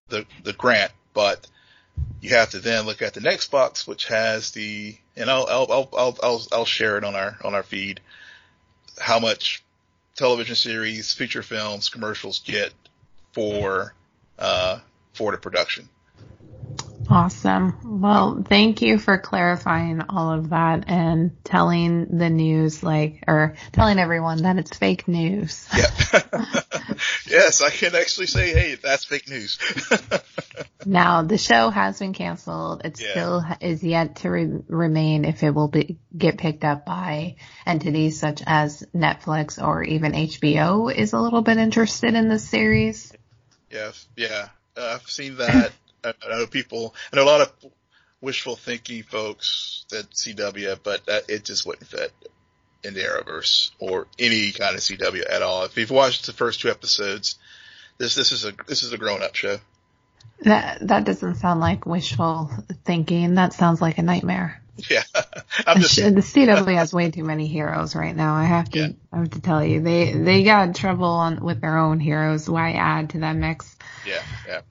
the, 0.10 0.26
the 0.44 0.54
grant, 0.54 0.92
but 1.14 1.48
you 2.22 2.32
have 2.32 2.52
to 2.52 2.60
then 2.60 2.86
look 2.86 3.02
at 3.02 3.14
the 3.14 3.22
next 3.22 3.52
box, 3.52 3.88
which 3.88 4.08
has 4.08 4.52
the, 4.52 4.98
and 5.16 5.30
I'll, 5.30 5.48
I'll, 5.50 5.68
I'll, 5.72 6.18
I'll, 6.24 6.42
I'll, 6.52 6.66
share 6.66 6.98
it 6.98 7.04
on 7.04 7.16
our, 7.16 7.38
on 7.44 7.54
our 7.54 7.64
feed, 7.64 8.00
how 9.00 9.20
much 9.20 9.64
television 10.16 10.56
series, 10.56 11.14
feature 11.14 11.44
films, 11.44 11.90
commercials 11.90 12.40
get 12.40 12.74
for, 13.34 13.94
uh, 14.40 14.80
for 15.14 15.32
the 15.32 15.38
production. 15.38 15.90
Awesome. 17.10 18.00
Well, 18.02 18.44
thank 18.48 18.82
you 18.82 18.98
for 18.98 19.18
clarifying 19.18 20.02
all 20.10 20.32
of 20.32 20.50
that 20.52 20.86
and 20.88 21.44
telling 21.44 22.18
the 22.18 22.30
news 22.30 22.84
like, 22.84 23.24
or 23.28 23.56
telling 23.74 24.00
everyone 24.00 24.44
that 24.44 24.58
it's 24.58 24.78
fake 24.78 25.08
news. 25.08 25.68
Yeah. 25.78 25.88
yes, 27.28 27.62
I 27.62 27.70
can 27.70 27.96
actually 27.96 28.28
say, 28.28 28.52
hey, 28.54 28.76
that's 28.76 29.06
fake 29.06 29.30
news. 29.30 29.58
Now, 30.86 31.22
the 31.22 31.38
show 31.38 31.70
has 31.70 32.00
been 32.00 32.14
canceled. 32.14 32.82
It 32.86 33.00
Yeah. 33.00 33.12
still 33.12 33.46
is 33.62 33.84
yet 33.84 34.16
to 34.18 34.30
re- 34.32 34.62
remain 34.68 35.26
if 35.26 35.44
it 35.44 35.52
will 35.52 35.68
be, 35.68 36.00
get 36.18 36.40
picked 36.40 36.64
up 36.64 36.86
by 36.88 37.36
entities 37.68 38.20
such 38.20 38.42
as 38.48 38.84
Netflix 38.96 39.62
or 39.64 39.84
even 39.84 40.14
HBO 40.14 40.92
is 40.94 41.14
a 41.14 41.20
little 41.20 41.44
bit 41.44 41.58
interested 41.58 42.16
in 42.16 42.30
this 42.30 42.50
series. 42.50 43.14
yeah, 43.70 43.92
yeah. 44.16 44.48
Uh, 44.76 44.98
I've 45.00 45.10
seen 45.10 45.38
that. 45.38 45.72
I, 46.04 46.14
know 46.30 46.48
people, 46.48 46.96
I 47.12 47.16
know 47.16 47.24
a 47.24 47.26
lot 47.26 47.42
of 47.42 47.54
wishful 48.22 48.56
thinking 48.56 49.04
folks 49.04 49.86
that 49.90 50.10
CW, 50.12 50.80
but 50.84 51.06
that, 51.06 51.30
it 51.30 51.46
just 51.46 51.66
wouldn't 51.66 51.88
fit 51.88 52.12
in 52.84 52.94
the 52.94 53.02
Arrowverse 53.02 53.72
or 53.80 54.08
any 54.18 54.52
kind 54.52 54.76
of 54.76 54.82
CW 54.82 55.24
at 55.30 55.42
all. 55.42 55.66
If 55.66 55.78
you've 55.78 55.92
watched 55.92 56.26
the 56.26 56.34
first 56.34 56.62
two 56.62 56.70
episodes, 56.70 57.38
this, 57.98 58.16
this 58.16 58.32
is 58.32 58.46
a, 58.46 58.54
this 58.68 58.84
is 58.84 58.94
a 58.94 58.98
grown 58.98 59.22
up 59.22 59.36
show. 59.36 59.58
That, 60.42 60.88
that 60.88 61.04
doesn't 61.04 61.36
sound 61.36 61.60
like 61.60 61.86
wishful 61.86 62.50
thinking. 62.84 63.36
That 63.36 63.54
sounds 63.54 63.82
like 63.82 64.00
a 64.00 64.02
nightmare. 64.02 64.62
Yeah. 64.90 65.04
I'm 65.68 65.82
just, 65.82 65.98
the 65.98 66.04
CW 66.04 66.76
has 66.76 66.94
way 66.94 67.12
too 67.12 67.24
many 67.24 67.46
heroes 67.46 67.96
right 67.96 68.16
now. 68.16 68.34
I 68.34 68.46
have 68.46 68.70
to, 68.72 68.80
Yeah. 68.80 68.88
I 69.12 69.20
have 69.20 69.30
to 69.32 69.42
tell 69.42 69.64
you, 69.64 69.82
they, 69.82 70.14
they 70.14 70.44
got 70.44 70.74
trouble 70.76 71.06
on, 71.06 71.44
with 71.44 71.62
their 71.62 71.78
own 71.78 72.00
heroes. 72.00 72.50
Why 72.50 72.72
add 72.72 73.12
to 73.12 73.20
that 73.20 73.36
mix? 73.36 73.76
yeah, 74.06 74.22
yeah. 74.48 74.62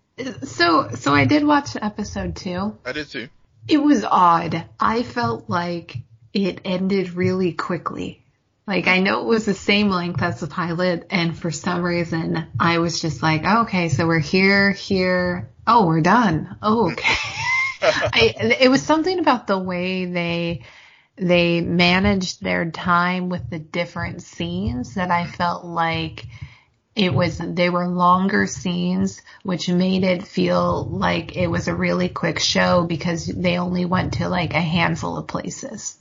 So, 0.45 0.91
so 0.95 1.15
I 1.15 1.25
did 1.25 1.45
watch 1.45 1.77
episode 1.81 2.37
two. 2.37 2.77
I 2.85 2.93
did 2.93 3.09
too. 3.09 3.29
It 3.69 3.79
was 3.79 4.05
odd. 4.05 4.65
I 4.79 5.03
felt 5.03 5.49
like 5.49 5.99
it 6.33 6.61
ended 6.65 7.15
really 7.15 7.53
quickly. 7.53 8.21
Like 8.67 8.87
I 8.87 9.01
know 9.01 9.23
it 9.23 9.27
was 9.27 9.47
the 9.47 9.55
same 9.55 9.89
length 9.89 10.23
as 10.23 10.41
the 10.41 10.47
pilot 10.47 11.07
and 11.11 11.37
for 11.37 11.51
some 11.51 11.83
reason 11.83 12.47
I 12.59 12.79
was 12.79 13.01
just 13.01 13.23
like, 13.23 13.45
okay, 13.45 13.89
so 13.89 14.07
we're 14.07 14.21
here, 14.21 14.71
here. 14.71 15.51
Oh, 15.67 15.87
we're 15.87 16.03
done. 16.03 16.57
Oh, 16.63 16.87
hmm. 16.87 16.93
okay. 16.93 17.15
I, 17.83 18.57
it 18.61 18.71
was 18.71 18.83
something 18.83 19.19
about 19.19 19.47
the 19.47 19.59
way 19.59 20.05
they, 20.05 20.63
they 21.17 21.61
managed 21.61 22.43
their 22.43 22.71
time 22.71 23.29
with 23.29 23.51
the 23.51 23.59
different 23.59 24.23
scenes 24.23 24.95
that 24.95 25.11
I 25.11 25.25
hmm. 25.25 25.33
felt 25.33 25.65
like 25.65 26.27
it 27.01 27.15
was, 27.15 27.39
they 27.39 27.71
were 27.71 27.89
longer 27.89 28.47
scenes, 28.47 29.23
which 29.43 29.71
made 29.71 30.05
it 30.05 30.27
feel 30.27 30.85
like 30.85 31.35
it 31.35 31.47
was 31.47 31.67
a 31.67 31.75
really 31.75 32.11
quick 32.11 32.39
show 32.39 32.85
because 32.85 33.25
they 33.25 33.59
only 33.59 33.87
went 33.87 34.15
to 34.15 34.29
like 34.29 34.53
a 34.53 34.61
handful 34.61 35.17
of 35.17 35.27
places. 35.27 35.99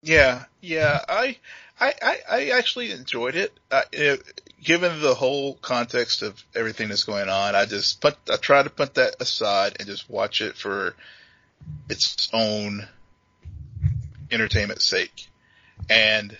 Yeah, 0.00 0.44
yeah, 0.62 1.04
I, 1.06 1.36
I, 1.78 1.94
I, 2.00 2.18
I 2.30 2.48
actually 2.50 2.90
enjoyed 2.90 3.34
it. 3.34 3.52
Uh, 3.70 3.82
it. 3.92 4.40
Given 4.64 5.02
the 5.02 5.14
whole 5.14 5.54
context 5.54 6.22
of 6.22 6.42
everything 6.54 6.88
that's 6.88 7.04
going 7.04 7.28
on, 7.28 7.54
I 7.54 7.66
just 7.66 8.00
put, 8.00 8.16
I 8.32 8.36
try 8.36 8.62
to 8.62 8.70
put 8.70 8.94
that 8.94 9.16
aside 9.20 9.76
and 9.78 9.86
just 9.86 10.08
watch 10.08 10.40
it 10.40 10.56
for 10.56 10.94
its 11.90 12.30
own 12.32 12.88
entertainment 14.30 14.80
sake. 14.80 15.28
And 15.90 16.36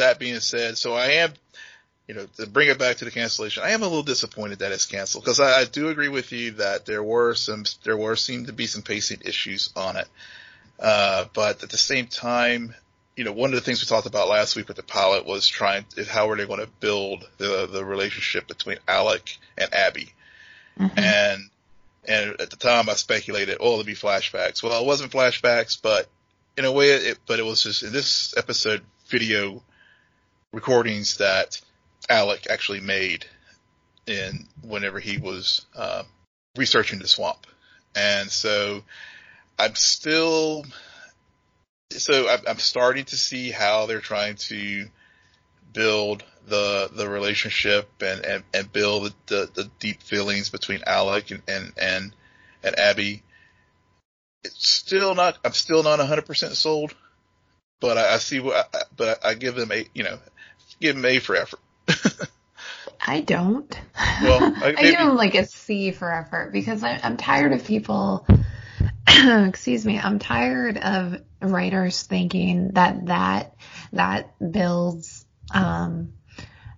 that 0.00 0.18
being 0.18 0.40
said, 0.40 0.76
so 0.76 0.94
I 0.94 1.06
am, 1.12 1.32
you 2.06 2.14
know, 2.14 2.26
to 2.36 2.46
bring 2.46 2.68
it 2.68 2.78
back 2.78 2.96
to 2.96 3.04
the 3.04 3.10
cancellation, 3.10 3.62
I 3.62 3.70
am 3.70 3.82
a 3.82 3.86
little 3.86 4.02
disappointed 4.02 4.58
that 4.58 4.72
it's 4.72 4.86
canceled 4.86 5.24
because 5.24 5.40
I, 5.40 5.60
I 5.60 5.64
do 5.64 5.88
agree 5.88 6.08
with 6.08 6.32
you 6.32 6.52
that 6.52 6.84
there 6.84 7.02
were 7.02 7.34
some, 7.34 7.64
there 7.84 7.96
were 7.96 8.16
seemed 8.16 8.48
to 8.48 8.52
be 8.52 8.66
some 8.66 8.82
pacing 8.82 9.22
issues 9.24 9.70
on 9.76 9.96
it. 9.96 10.08
Uh, 10.78 11.26
but 11.32 11.62
at 11.62 11.70
the 11.70 11.78
same 11.78 12.06
time, 12.06 12.74
you 13.16 13.24
know, 13.24 13.32
one 13.32 13.50
of 13.50 13.54
the 13.54 13.60
things 13.60 13.82
we 13.82 13.86
talked 13.86 14.06
about 14.06 14.28
last 14.28 14.56
week 14.56 14.66
with 14.68 14.76
the 14.76 14.82
pilot 14.82 15.26
was 15.26 15.46
trying, 15.46 15.84
is 15.96 16.08
how 16.08 16.30
are 16.30 16.36
they 16.36 16.46
going 16.46 16.60
to 16.60 16.70
build 16.80 17.28
the, 17.38 17.68
the 17.70 17.84
relationship 17.84 18.48
between 18.48 18.78
Alec 18.88 19.38
and 19.58 19.72
Abby? 19.74 20.12
Mhm. 20.78 20.98
And, 20.98 21.50
and 22.06 22.40
at 22.40 22.50
the 22.50 22.56
time 22.56 22.88
I 22.88 22.94
speculated, 22.94 23.58
oh, 23.60 23.72
it'll 23.72 23.84
be 23.84 23.94
flashbacks. 23.94 24.62
Well, 24.62 24.80
it 24.80 24.86
wasn't 24.86 25.12
flashbacks, 25.12 25.78
but 25.80 26.08
in 26.56 26.64
a 26.64 26.72
way 26.72 26.90
it, 26.90 27.18
but 27.26 27.38
it 27.38 27.44
was 27.44 27.62
just 27.62 27.82
in 27.82 27.92
this 27.92 28.34
episode 28.36 28.82
video 29.08 29.62
recordings 30.52 31.18
that 31.18 31.60
Alec 32.08 32.46
actually 32.50 32.80
made 32.80 33.26
in 34.06 34.46
whenever 34.62 34.98
he 34.98 35.18
was, 35.18 35.66
uh, 35.76 36.02
researching 36.56 36.98
the 36.98 37.08
swamp. 37.08 37.46
And 37.94 38.30
so 38.30 38.82
I'm 39.58 39.74
still, 39.74 40.64
so 41.90 42.28
I'm, 42.46 42.58
starting 42.58 43.04
to 43.06 43.16
see 43.16 43.50
how 43.50 43.86
they're 43.86 44.00
trying 44.00 44.36
to 44.36 44.86
build 45.72 46.24
the 46.46 46.90
the 46.92 47.08
relationship 47.08 47.88
and 48.00 48.24
and, 48.24 48.44
and 48.54 48.72
build 48.72 49.12
the, 49.26 49.50
the 49.54 49.70
deep 49.78 50.02
feelings 50.02 50.48
between 50.48 50.82
Alec 50.86 51.30
and 51.30 51.42
and 51.48 51.72
and, 51.76 52.12
and 52.62 52.78
Abby. 52.78 53.22
It's 54.44 54.68
still 54.68 55.14
not. 55.14 55.38
I'm 55.44 55.52
still 55.52 55.82
not 55.82 55.98
100 55.98 56.26
percent 56.26 56.54
sold, 56.54 56.94
but 57.80 57.98
I, 57.98 58.14
I 58.14 58.18
see 58.18 58.40
what. 58.40 58.68
I, 58.74 58.82
but 58.96 59.24
I 59.24 59.34
give 59.34 59.54
them 59.54 59.70
a 59.72 59.86
you 59.92 60.04
know 60.04 60.18
give 60.80 60.96
them 60.96 61.04
a 61.04 61.18
for 61.18 61.36
effort. 61.36 61.60
I 63.00 63.20
don't. 63.20 63.80
Well, 64.22 64.54
I- 64.56 64.74
I 64.76 64.82
give 64.82 64.98
them 64.98 65.16
like 65.16 65.34
a 65.34 65.46
C 65.46 65.90
for 65.92 66.12
effort 66.12 66.52
because 66.52 66.82
I, 66.82 67.00
I'm 67.02 67.16
tired 67.16 67.52
of 67.52 67.64
people. 67.64 68.26
excuse 69.08 69.84
me. 69.84 69.98
I'm 69.98 70.18
tired 70.18 70.78
of 70.78 71.22
writers 71.40 72.02
thinking 72.02 72.72
that 72.72 73.06
that 73.06 73.54
that 73.92 74.34
builds 74.52 75.24
um, 75.52 76.12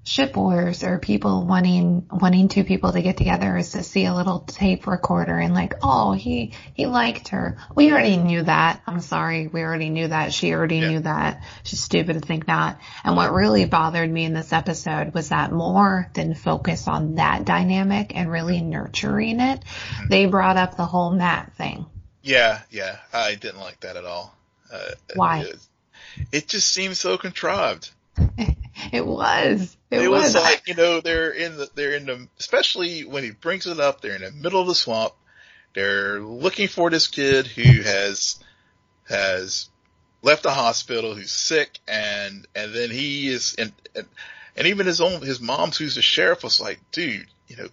ship 0.05 0.37
wars 0.37 0.83
or 0.83 0.99
people 0.99 1.47
wanting 1.47 2.05
wanting 2.11 2.49
two 2.49 2.65
people 2.65 2.91
to 2.93 3.01
get 3.03 3.17
together 3.17 3.57
is 3.57 3.71
to 3.73 3.85
see 3.85 4.05
a 4.05 4.15
little 4.15 4.41
tape 4.41 4.87
recorder 4.89 5.39
and 5.39 5.55
like, 5.55 5.75
oh, 5.83 6.13
he 6.13 6.53
he 6.75 6.87
liked 6.87 7.29
her. 7.29 7.57
We 7.75 7.93
already 7.93 8.17
knew 8.17 8.43
that. 8.43 8.83
I'm 8.87 9.01
sorry, 9.01 9.47
we 9.47 9.63
already 9.63 9.91
knew 9.91 10.09
that. 10.09 10.33
She 10.33 10.53
already 10.55 10.79
Yeah. 10.79 10.89
knew 10.89 11.01
that. 11.01 11.45
She's 11.63 11.81
stupid 11.81 12.15
to 12.15 12.21
think 12.21 12.49
not. 12.49 12.81
And 13.05 13.17
what 13.17 13.33
really 13.33 13.65
bothered 13.65 14.11
me 14.11 14.25
in 14.25 14.35
this 14.35 14.53
episode 14.53 15.15
was 15.15 15.29
that 15.29 15.53
more 15.53 16.11
than 16.15 16.35
focus 16.35 16.89
on 16.89 17.15
that 17.15 17.45
dynamic 17.45 18.17
and 18.17 18.31
really 18.31 18.61
nurturing 18.61 19.39
it, 19.39 19.63
they 20.09 20.27
brought 20.27 20.57
up 20.57 20.77
the 20.77 20.87
whole 20.87 21.13
Matt 21.13 21.55
thing. 21.57 21.87
Yeah, 22.23 22.61
yeah, 22.71 22.97
I 23.13 23.37
didn't 23.37 23.61
like 23.61 23.81
that 23.81 23.97
at 23.97 24.05
all. 24.05 24.35
Uh, 24.73 24.79
Why? 25.15 25.41
It, 25.41 25.57
it 26.33 26.49
just 26.49 26.71
seems 26.73 26.99
so 26.99 27.19
contrived. 27.19 27.91
It 28.91 29.07
was. 29.07 29.77
It, 29.93 30.03
It 30.03 30.11
was 30.11 30.35
was. 30.35 30.35
like 30.35 30.69
you 30.69 30.75
know 30.75 31.01
they're 31.01 31.31
in 31.31 31.57
the 31.57 31.71
they're 31.75 31.95
in 31.95 32.07
the 32.07 32.29
especially 32.39 33.05
when 33.05 33.25
he 33.25 33.31
brings 33.31 33.67
it 33.67 33.81
up 33.81 34.01
they're 34.01 34.17
in 34.17 34.23
the 34.23 34.33
middle 34.33 34.61
of 34.61 34.67
the 34.69 34.75
swamp. 34.75 35.15
They're 35.75 36.21
looking 36.21 36.69
for 36.69 36.91
this 36.91 37.09
kid 37.09 37.47
who 37.47 37.83
has 37.83 38.39
has 39.09 39.71
left 40.23 40.45
the 40.45 40.51
hospital 40.53 41.15
who's 41.15 41.33
sick 41.33 41.79
and 41.89 42.47
and 42.55 42.75
then 42.75 42.91
he 42.91 43.29
is 43.29 43.55
and, 43.59 43.73
and 43.97 44.07
And 44.57 44.67
even 44.69 44.87
his 44.87 45.01
own, 45.01 45.23
his 45.23 45.41
mom's 45.41 45.79
who's 45.79 45.95
the 45.95 46.03
sheriff, 46.03 46.45
was 46.45 46.61
like, 46.61 46.79
dude, 46.93 47.27
you 47.49 47.57
know, 47.57 47.69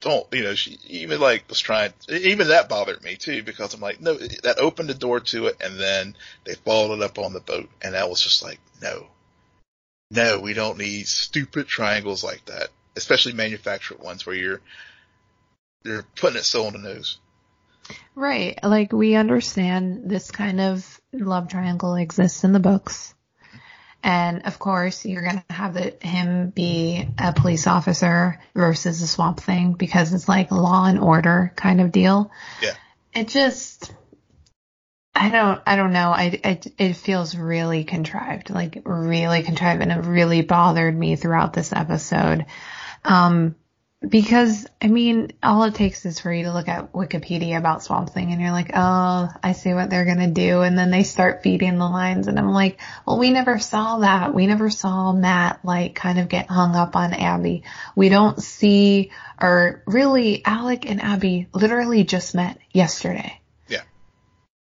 don't, 0.00 0.26
you 0.32 0.42
know, 0.42 0.54
she 0.54 0.78
even 0.88 1.20
like 1.20 1.48
was 1.48 1.60
trying, 1.60 1.92
even 2.08 2.48
that 2.48 2.68
bothered 2.68 3.02
me 3.04 3.16
too, 3.16 3.42
because 3.42 3.74
I'm 3.74 3.80
like, 3.80 4.00
no, 4.00 4.14
that 4.14 4.58
opened 4.58 4.88
the 4.88 4.94
door 4.94 5.20
to 5.20 5.46
it. 5.46 5.56
And 5.60 5.78
then 5.78 6.16
they 6.44 6.54
followed 6.54 6.96
it 6.96 7.02
up 7.02 7.18
on 7.18 7.32
the 7.32 7.40
boat. 7.40 7.70
And 7.82 7.94
that 7.94 8.10
was 8.10 8.20
just 8.20 8.42
like, 8.42 8.60
no, 8.82 9.06
no, 10.10 10.40
we 10.40 10.54
don't 10.54 10.78
need 10.78 11.06
stupid 11.06 11.66
triangles 11.66 12.22
like 12.22 12.44
that, 12.46 12.68
especially 12.96 13.32
manufactured 13.32 13.98
ones 13.98 14.24
where 14.24 14.36
you're, 14.36 14.60
you're 15.84 16.06
putting 16.16 16.38
it 16.38 16.44
so 16.44 16.66
on 16.66 16.72
the 16.72 16.78
nose. 16.78 17.18
Right. 18.14 18.58
Like 18.62 18.92
we 18.92 19.14
understand 19.14 20.08
this 20.10 20.30
kind 20.30 20.60
of 20.60 21.00
love 21.12 21.48
triangle 21.48 21.94
exists 21.94 22.44
in 22.44 22.52
the 22.52 22.60
books. 22.60 23.14
And 24.02 24.46
of 24.46 24.58
course, 24.58 25.04
you're 25.04 25.22
going 25.22 25.42
to 25.48 25.54
have 25.54 25.74
the, 25.74 25.96
him 26.00 26.50
be 26.50 27.08
a 27.18 27.32
police 27.32 27.66
officer 27.66 28.40
versus 28.54 29.02
a 29.02 29.06
swamp 29.06 29.40
thing 29.40 29.72
because 29.72 30.12
it's 30.12 30.28
like 30.28 30.52
law 30.52 30.86
and 30.86 31.00
order 31.00 31.52
kind 31.56 31.80
of 31.80 31.90
deal. 31.90 32.30
Yeah. 32.62 32.74
It 33.14 33.28
just, 33.28 33.92
I 35.16 35.30
don't, 35.30 35.60
I 35.66 35.76
don't 35.76 35.92
know. 35.92 36.10
I, 36.10 36.40
I, 36.44 36.60
it 36.78 36.94
feels 36.94 37.36
really 37.36 37.84
contrived, 37.84 38.50
like 38.50 38.82
really 38.84 39.42
contrived 39.42 39.82
and 39.82 39.90
it 39.90 40.04
really 40.04 40.42
bothered 40.42 40.96
me 40.96 41.16
throughout 41.16 41.52
this 41.52 41.72
episode. 41.72 42.46
Um, 43.04 43.56
because 44.06 44.66
I 44.80 44.88
mean, 44.88 45.32
all 45.42 45.64
it 45.64 45.74
takes 45.74 46.04
is 46.04 46.20
for 46.20 46.32
you 46.32 46.44
to 46.44 46.52
look 46.52 46.68
at 46.68 46.92
Wikipedia 46.92 47.56
about 47.56 47.82
Swamp 47.82 48.10
Thing 48.10 48.30
and 48.30 48.40
you're 48.40 48.52
like, 48.52 48.70
oh, 48.74 49.28
I 49.42 49.52
see 49.52 49.72
what 49.72 49.88
they're 49.88 50.04
gonna 50.04 50.30
do. 50.30 50.60
And 50.60 50.78
then 50.78 50.90
they 50.90 51.02
start 51.02 51.42
feeding 51.42 51.78
the 51.78 51.88
lines 51.88 52.26
and 52.26 52.38
I'm 52.38 52.52
like, 52.52 52.78
well, 53.06 53.18
we 53.18 53.30
never 53.30 53.58
saw 53.58 54.00
that. 54.00 54.34
We 54.34 54.46
never 54.46 54.68
saw 54.68 55.12
Matt 55.12 55.60
like 55.64 55.94
kind 55.94 56.18
of 56.18 56.28
get 56.28 56.50
hung 56.50 56.76
up 56.76 56.94
on 56.94 57.14
Abby. 57.14 57.64
We 57.94 58.10
don't 58.10 58.40
see, 58.40 59.12
or 59.40 59.82
really 59.86 60.44
Alec 60.44 60.88
and 60.88 61.02
Abby 61.02 61.48
literally 61.54 62.04
just 62.04 62.34
met 62.34 62.58
yesterday. 62.72 63.40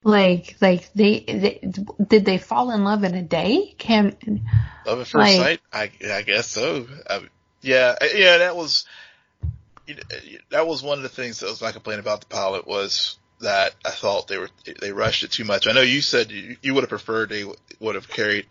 Like, 0.05 0.57
like 0.61 0.93
they, 0.93 1.21
they 1.21 1.73
did 2.07 2.27
they 2.27 2.37
fall 2.37 2.71
in 2.71 2.85
love 2.85 3.05
in 3.05 3.15
a 3.15 3.23
day? 3.23 3.75
Can 3.79 4.15
love 4.87 5.01
at 5.01 5.07
first 5.07 5.15
like, 5.15 5.37
sight? 5.37 5.61
I, 5.73 5.91
I 6.13 6.23
guess 6.23 6.47
so. 6.47 6.87
I, 7.09 7.23
yeah, 7.63 7.97
yeah, 8.15 8.39
that 8.39 8.55
was 8.55 8.85
that 10.51 10.67
was 10.67 10.83
one 10.83 10.99
of 10.99 11.03
the 11.03 11.09
things 11.09 11.41
that 11.41 11.49
was 11.49 11.63
my 11.63 11.73
complaint 11.73 12.01
about 12.01 12.21
the 12.21 12.27
pilot 12.27 12.67
was 12.67 13.19
that 13.41 13.75
I 13.85 13.91
thought 13.91 14.29
they 14.29 14.39
were 14.39 14.51
they 14.81 14.93
rushed 14.93 15.23
it 15.23 15.33
too 15.33 15.45
much. 15.45 15.67
I 15.67 15.73
know 15.73 15.81
you 15.81 16.03
said 16.03 16.31
you, 16.31 16.57
you 16.63 16.75
would 16.75 16.83
have 16.83 16.91
preferred 16.91 17.31
they 17.31 17.45
would 17.81 17.95
have 17.95 18.09
carried 18.09 18.47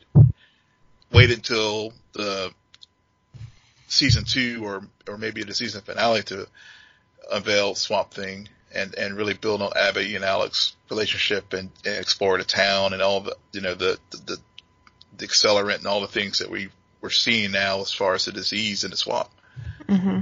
waited 1.11 1.37
until 1.37 1.93
the 2.13 2.51
season 3.87 4.23
two 4.25 4.65
or 4.65 4.83
or 5.07 5.17
maybe 5.17 5.43
the 5.43 5.53
season 5.53 5.81
finale 5.81 6.23
to 6.23 6.47
unveil 7.31 7.75
Swamp 7.75 8.11
Thing 8.11 8.49
and 8.73 8.95
and 8.95 9.15
really 9.15 9.33
build 9.33 9.61
on 9.61 9.71
Abby 9.75 10.15
and 10.15 10.25
Alec's 10.25 10.75
relationship 10.89 11.53
and, 11.53 11.69
and 11.85 11.95
explore 11.99 12.37
the 12.37 12.43
town 12.43 12.93
and 12.93 13.01
all 13.01 13.21
the 13.21 13.35
you 13.51 13.61
know 13.61 13.73
the, 13.73 13.99
the 14.11 14.37
the 15.17 15.27
accelerant 15.27 15.77
and 15.77 15.87
all 15.87 16.01
the 16.01 16.07
things 16.07 16.39
that 16.39 16.49
we 16.49 16.69
we're 17.01 17.09
seeing 17.09 17.51
now 17.51 17.81
as 17.81 17.91
far 17.91 18.13
as 18.13 18.25
the 18.25 18.31
disease 18.31 18.83
in 18.83 18.91
the 18.91 18.97
swamp. 18.97 19.29
Mm-hmm. 19.87 20.21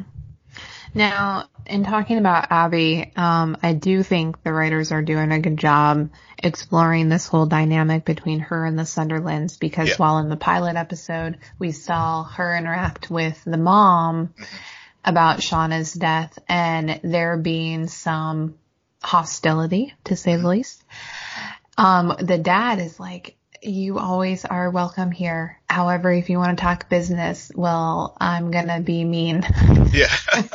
Now, 0.94 1.46
in 1.66 1.86
talking 1.86 2.18
about 2.18 2.52
Abby, 2.52 3.12
um, 3.16 3.56
I 3.64 3.74
do 3.74 4.04
think 4.04 4.44
the 4.44 4.52
writers 4.52 4.92
are 4.92 5.02
doing 5.02 5.32
a 5.32 5.40
good 5.40 5.58
job 5.58 6.10
exploring 6.44 7.08
this 7.08 7.28
whole 7.28 7.46
dynamic 7.46 8.04
between 8.04 8.40
her 8.40 8.66
and 8.66 8.78
the 8.78 8.84
Sunderlands 8.84 9.58
because 9.58 9.90
yeah. 9.90 9.96
while 9.98 10.18
in 10.18 10.28
the 10.28 10.36
pilot 10.36 10.76
episode 10.76 11.38
we 11.60 11.72
saw 11.72 12.24
her 12.24 12.58
interact 12.58 13.10
with 13.10 13.42
the 13.46 13.58
mom 13.58 14.34
about 15.04 15.40
Shauna's 15.40 15.94
death 15.94 16.38
and 16.48 17.00
there 17.04 17.38
being 17.38 17.88
some 17.88 18.56
hostility 19.02 19.94
to 20.06 20.16
say 20.16 20.34
the 20.34 20.40
mm-hmm. 20.40 20.48
least. 20.48 20.84
Um, 21.78 22.16
the 22.20 22.38
dad 22.38 22.80
is 22.80 23.00
like, 23.00 23.36
you 23.64 24.00
always 24.00 24.44
are 24.44 24.70
welcome 24.72 25.12
here. 25.12 25.60
However, 25.70 26.12
if 26.12 26.30
you 26.30 26.40
want 26.40 26.58
to 26.58 26.62
talk 26.62 26.90
business, 26.90 27.52
well, 27.54 28.18
I'm 28.20 28.52
gonna 28.52 28.82
be 28.82 29.04
mean. 29.04 29.46
Yeah. 29.92 30.16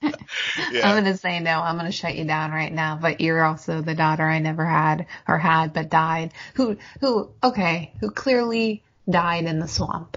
yeah. 0.00 0.88
I'm 0.88 0.94
gonna 0.94 1.16
say 1.16 1.40
no. 1.40 1.60
I'm 1.60 1.76
gonna 1.76 1.90
shut 1.90 2.14
you 2.14 2.24
down 2.24 2.52
right 2.52 2.72
now. 2.72 2.96
But 3.00 3.20
you're 3.20 3.44
also 3.44 3.82
the 3.82 3.96
daughter 3.96 4.22
I 4.22 4.38
never 4.38 4.64
had 4.64 5.06
or 5.26 5.36
had 5.36 5.72
but 5.72 5.90
died. 5.90 6.32
Who, 6.54 6.76
who, 7.00 7.32
okay, 7.42 7.92
who 7.98 8.12
clearly 8.12 8.84
died 9.10 9.46
in 9.46 9.58
the 9.58 9.66
swamp. 9.66 10.16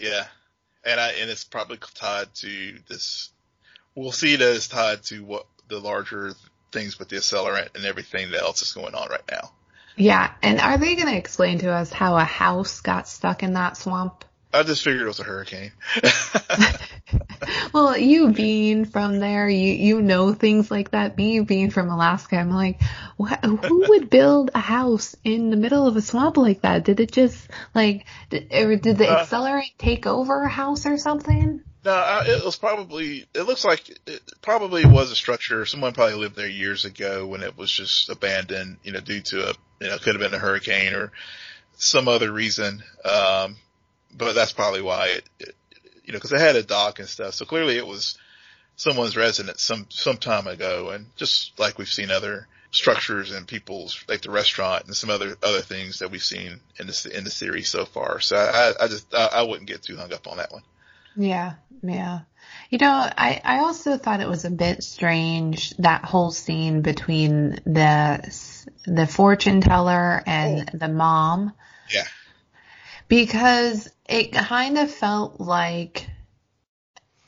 Yeah. 0.00 0.24
And 0.86 1.00
I, 1.00 1.10
and 1.12 1.30
it's 1.30 1.44
probably 1.44 1.78
tied 1.94 2.32
to 2.36 2.78
this, 2.88 3.30
we'll 3.94 4.12
see 4.12 4.34
it 4.34 4.40
as 4.40 4.68
tied 4.68 5.02
to 5.04 5.24
what 5.24 5.46
the 5.68 5.80
larger 5.80 6.32
things 6.72 6.98
with 6.98 7.08
the 7.08 7.16
accelerant 7.16 7.74
and 7.74 7.84
everything 7.84 8.32
else 8.34 8.62
is 8.62 8.72
going 8.72 8.94
on 8.94 9.08
right 9.10 9.24
now. 9.30 9.50
Yeah, 9.96 10.32
and 10.42 10.60
are 10.60 10.76
they 10.76 10.94
going 10.94 11.08
to 11.08 11.16
explain 11.16 11.58
to 11.60 11.72
us 11.72 11.90
how 11.90 12.16
a 12.16 12.24
house 12.24 12.80
got 12.80 13.08
stuck 13.08 13.42
in 13.42 13.54
that 13.54 13.78
swamp? 13.78 14.25
I 14.56 14.62
just 14.62 14.82
figured 14.82 15.02
it 15.02 15.06
was 15.06 15.20
a 15.20 15.24
hurricane. 15.24 15.72
well, 17.74 17.96
you 17.96 18.32
being 18.32 18.86
from 18.86 19.18
there, 19.18 19.48
you 19.48 19.72
you 19.72 20.00
know 20.00 20.32
things 20.32 20.70
like 20.70 20.92
that. 20.92 21.16
Me 21.16 21.40
being 21.40 21.70
from 21.70 21.90
Alaska, 21.90 22.36
I'm 22.36 22.50
like, 22.50 22.80
what, 23.16 23.44
who 23.44 23.88
would 23.88 24.08
build 24.08 24.50
a 24.54 24.60
house 24.60 25.14
in 25.24 25.50
the 25.50 25.56
middle 25.56 25.86
of 25.86 25.96
a 25.96 26.00
swamp 26.00 26.38
like 26.38 26.62
that? 26.62 26.84
Did 26.84 27.00
it 27.00 27.12
just 27.12 27.48
like, 27.74 28.06
did, 28.30 28.52
or 28.52 28.76
did 28.76 28.96
the 28.96 29.08
uh, 29.08 29.24
accelerant 29.24 29.72
take 29.76 30.06
over 30.06 30.42
a 30.42 30.48
house 30.48 30.86
or 30.86 30.96
something? 30.96 31.62
No, 31.84 32.22
it 32.26 32.44
was 32.44 32.56
probably. 32.56 33.26
It 33.34 33.42
looks 33.42 33.64
like 33.64 33.88
it 34.06 34.22
probably 34.42 34.86
was 34.86 35.12
a 35.12 35.16
structure. 35.16 35.66
Someone 35.66 35.92
probably 35.92 36.16
lived 36.16 36.34
there 36.34 36.48
years 36.48 36.84
ago 36.84 37.26
when 37.26 37.42
it 37.42 37.58
was 37.58 37.70
just 37.70 38.08
abandoned. 38.08 38.78
You 38.82 38.92
know, 38.92 39.00
due 39.00 39.20
to 39.20 39.50
a 39.50 39.54
you 39.80 39.88
know 39.88 39.98
could 39.98 40.14
have 40.14 40.20
been 40.20 40.34
a 40.34 40.42
hurricane 40.42 40.94
or 40.94 41.12
some 41.76 42.08
other 42.08 42.32
reason. 42.32 42.82
Um, 43.04 43.56
but 44.16 44.34
that's 44.34 44.52
probably 44.52 44.82
why 44.82 45.08
it, 45.08 45.24
it 45.38 45.54
you 46.04 46.12
know, 46.12 46.18
because 46.18 46.32
it 46.32 46.40
had 46.40 46.56
a 46.56 46.62
dock 46.62 46.98
and 46.98 47.08
stuff. 47.08 47.34
So 47.34 47.44
clearly 47.44 47.76
it 47.76 47.86
was 47.86 48.16
someone's 48.76 49.16
residence 49.16 49.62
some 49.62 49.86
some 49.90 50.16
time 50.16 50.46
ago, 50.46 50.90
and 50.90 51.06
just 51.16 51.58
like 51.58 51.78
we've 51.78 51.92
seen 51.92 52.10
other 52.10 52.46
structures 52.70 53.32
and 53.32 53.46
people's 53.46 54.04
like 54.08 54.20
the 54.22 54.30
restaurant 54.30 54.84
and 54.86 54.94
some 54.94 55.10
other 55.10 55.36
other 55.42 55.60
things 55.60 56.00
that 56.00 56.10
we've 56.10 56.22
seen 56.22 56.60
in 56.78 56.86
the 56.86 57.12
in 57.14 57.24
the 57.24 57.30
series 57.30 57.68
so 57.68 57.84
far. 57.84 58.20
So 58.20 58.36
I, 58.36 58.72
I 58.84 58.88
just 58.88 59.12
I, 59.14 59.28
I 59.34 59.42
wouldn't 59.42 59.68
get 59.68 59.82
too 59.82 59.96
hung 59.96 60.12
up 60.12 60.26
on 60.28 60.36
that 60.38 60.52
one. 60.52 60.62
Yeah, 61.16 61.54
yeah. 61.82 62.20
You 62.70 62.78
know, 62.78 62.90
I, 62.90 63.40
I 63.44 63.58
also 63.60 63.96
thought 63.96 64.20
it 64.20 64.28
was 64.28 64.44
a 64.44 64.50
bit 64.50 64.82
strange 64.82 65.70
that 65.78 66.04
whole 66.04 66.30
scene 66.30 66.82
between 66.82 67.58
the 67.64 68.64
the 68.84 69.06
fortune 69.06 69.60
teller 69.60 70.22
and 70.26 70.70
oh. 70.72 70.78
the 70.78 70.88
mom. 70.88 71.52
Yeah. 71.90 72.04
Because 73.08 73.88
it 74.08 74.32
kind 74.32 74.78
of 74.78 74.90
felt 74.90 75.40
like 75.40 76.08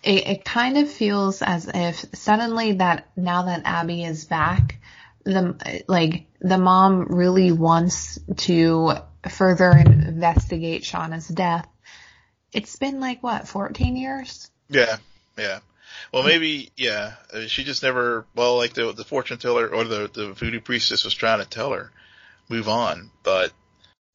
it, 0.03 0.27
it 0.27 0.45
kind 0.45 0.79
of 0.79 0.91
feels 0.91 1.43
as 1.43 1.71
if 1.73 2.05
suddenly 2.15 2.73
that 2.73 3.09
now 3.17 3.43
that 3.45 3.63
Abby 3.65 4.05
is 4.05 4.25
back, 4.25 4.81
the 5.25 5.83
like 5.89 6.27
the 6.41 6.59
mom 6.59 7.07
really 7.07 7.53
wants 7.53 8.19
to 8.37 8.93
further 9.29 9.73
investigate 9.73 10.83
Shauna's 10.83 11.29
death 11.29 11.69
it's 12.53 12.77
been 12.77 13.01
like 13.01 13.23
what, 13.23 13.49
14 13.49 13.97
years? 13.97 14.51
Yeah, 14.69 14.97
yeah. 15.37 15.61
Well, 16.13 16.23
maybe, 16.23 16.71
yeah. 16.77 17.15
She 17.49 17.65
just 17.65 17.83
never. 17.83 18.27
Well, 18.35 18.57
like 18.57 18.73
the 18.73 18.93
the 18.93 19.05
fortune 19.05 19.39
teller 19.39 19.69
or 19.69 19.85
the 19.85 20.11
the 20.13 20.33
voodoo 20.33 20.61
priestess 20.61 21.05
was 21.05 21.15
trying 21.15 21.41
to 21.41 21.49
tell 21.49 21.73
her, 21.73 21.91
move 22.49 22.69
on. 22.69 23.11
But 23.23 23.53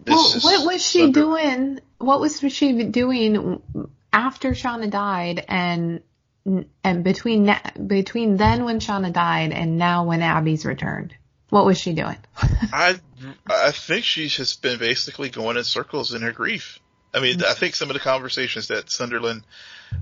well, 0.06 0.40
what 0.42 0.66
was 0.66 0.86
she 0.86 1.04
under- 1.04 1.20
doing? 1.20 1.80
What 1.98 2.20
was 2.20 2.40
she 2.40 2.84
doing 2.84 3.62
after 4.12 4.52
Shauna 4.52 4.90
died, 4.90 5.46
and 5.48 6.02
and 6.84 7.04
between 7.04 7.56
between 7.88 8.38
then 8.38 8.66
when 8.66 8.80
Shauna 8.80 9.14
died 9.14 9.52
and 9.52 9.78
now 9.78 10.06
when 10.06 10.22
Abby's 10.22 10.66
returned? 10.66 11.14
What 11.50 11.66
was 11.66 11.78
she 11.78 11.94
doing? 11.94 12.18
I 12.38 13.00
I 13.48 13.72
think 13.72 14.06
she's 14.06 14.36
just 14.36 14.62
been 14.62 14.80
basically 14.80 15.30
going 15.30 15.58
in 15.58 15.64
circles 15.64 16.14
in 16.14 16.22
her 16.22 16.32
grief. 16.32 16.80
I 17.14 17.20
mean, 17.20 17.44
I 17.44 17.54
think 17.54 17.76
some 17.76 17.90
of 17.90 17.94
the 17.94 18.00
conversations 18.00 18.70
that 18.70 18.92
Sunderland, 18.92 19.44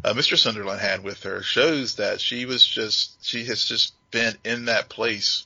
uh, 0.03 0.13
Mr. 0.13 0.37
Sunderland 0.37 0.79
had 0.79 1.03
with 1.03 1.23
her 1.23 1.41
shows 1.41 1.95
that 1.95 2.21
she 2.21 2.45
was 2.45 2.65
just, 2.65 3.23
she 3.25 3.43
has 3.45 3.65
just 3.65 3.93
been 4.11 4.35
in 4.45 4.65
that 4.65 4.87
place 4.87 5.45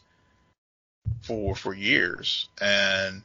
for, 1.24 1.56
for 1.56 1.74
years. 1.74 2.48
And, 2.62 3.24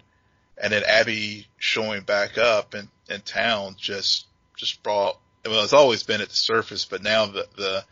and 0.61 0.73
then 0.73 0.83
Abby 0.87 1.47
showing 1.59 2.03
back 2.03 2.39
up 2.39 2.75
in, 2.75 2.89
in 3.09 3.21
town 3.23 3.77
just, 3.79 4.27
just 4.57 4.83
brought, 4.83 5.19
well, 5.45 5.65
it's 5.65 5.73
always 5.73 6.03
been 6.03 6.21
at 6.21 6.29
the 6.29 6.35
surface, 6.35 6.85
but 6.85 7.03
now 7.03 7.27
the, 7.27 7.47
the, 7.57 7.85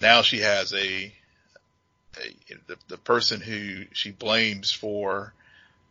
now 0.00 0.22
she 0.22 0.40
has 0.40 0.72
a, 0.72 1.12
a 2.18 2.36
the, 2.66 2.76
the 2.88 2.98
person 2.98 3.40
who 3.40 3.84
she 3.92 4.10
blames 4.10 4.72
for 4.72 5.32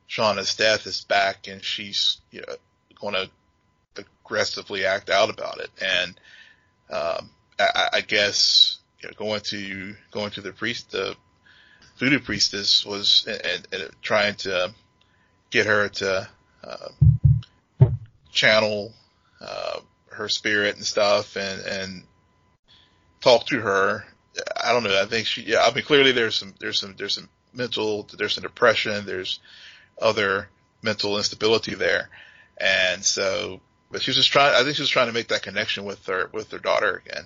Shauna's 0.10 0.56
death 0.56 0.86
is 0.86 1.06
back 1.06 1.48
and 1.48 1.64
she's, 1.64 2.20
you 2.32 2.42
know, 2.42 2.56
going 3.00 3.14
to 3.14 3.30
aggressively 3.96 4.86
act 4.86 5.10
out 5.10 5.30
about 5.30 5.60
it. 5.60 5.70
And 5.82 6.20
um, 6.92 7.30
I, 7.58 7.90
I 7.94 8.02
guess 8.02 8.80
you 9.00 9.10
know, 9.10 9.14
going 9.18 9.42
to 9.42 9.96
going 10.12 10.32
to 10.32 10.42
the 10.42 10.52
priest, 10.52 10.92
the 10.92 11.16
voodoo 11.98 12.20
priestess 12.20 12.86
was 12.86 13.26
and, 13.28 13.68
and 13.72 13.90
trying 14.02 14.36
to 14.36 14.74
get 15.52 15.68
her 15.68 15.90
to 15.90 16.28
uh, 16.64 17.90
channel 18.32 18.94
uh, 19.40 19.80
her 20.10 20.30
spirit 20.30 20.76
and 20.76 20.86
stuff 20.86 21.36
and 21.36 21.62
and 21.62 22.04
talk 23.22 23.46
to 23.48 23.60
her. 23.60 24.06
I 24.64 24.72
don't 24.72 24.84
know. 24.84 25.02
I 25.02 25.06
think 25.06 25.28
she. 25.28 25.44
Yeah. 25.44 25.64
I 25.64 25.74
mean, 25.74 25.84
clearly 25.84 26.12
there's 26.12 26.36
some 26.36 26.54
there's 26.60 26.80
some 26.80 26.96
there's 26.98 27.16
some 27.16 27.30
mental 27.54 28.08
there's 28.18 28.34
some 28.34 28.44
depression. 28.44 29.06
There's 29.06 29.40
other 30.02 30.48
mental 30.82 31.18
instability 31.18 31.76
there, 31.76 32.10
and 32.58 33.04
so. 33.04 33.62
But 33.92 34.02
she 34.02 34.12
was 34.12 34.16
just 34.16 34.32
trying. 34.32 34.56
I 34.56 34.64
think 34.64 34.78
she 34.78 34.82
was 34.82 34.90
trying 34.90 35.08
to 35.08 35.14
make 35.14 35.28
that 35.28 35.44
connection 35.44 35.84
with 35.84 36.06
her 36.06 36.30
with 36.32 36.50
her 36.52 36.60
daughter 36.60 37.04
again. 37.06 37.26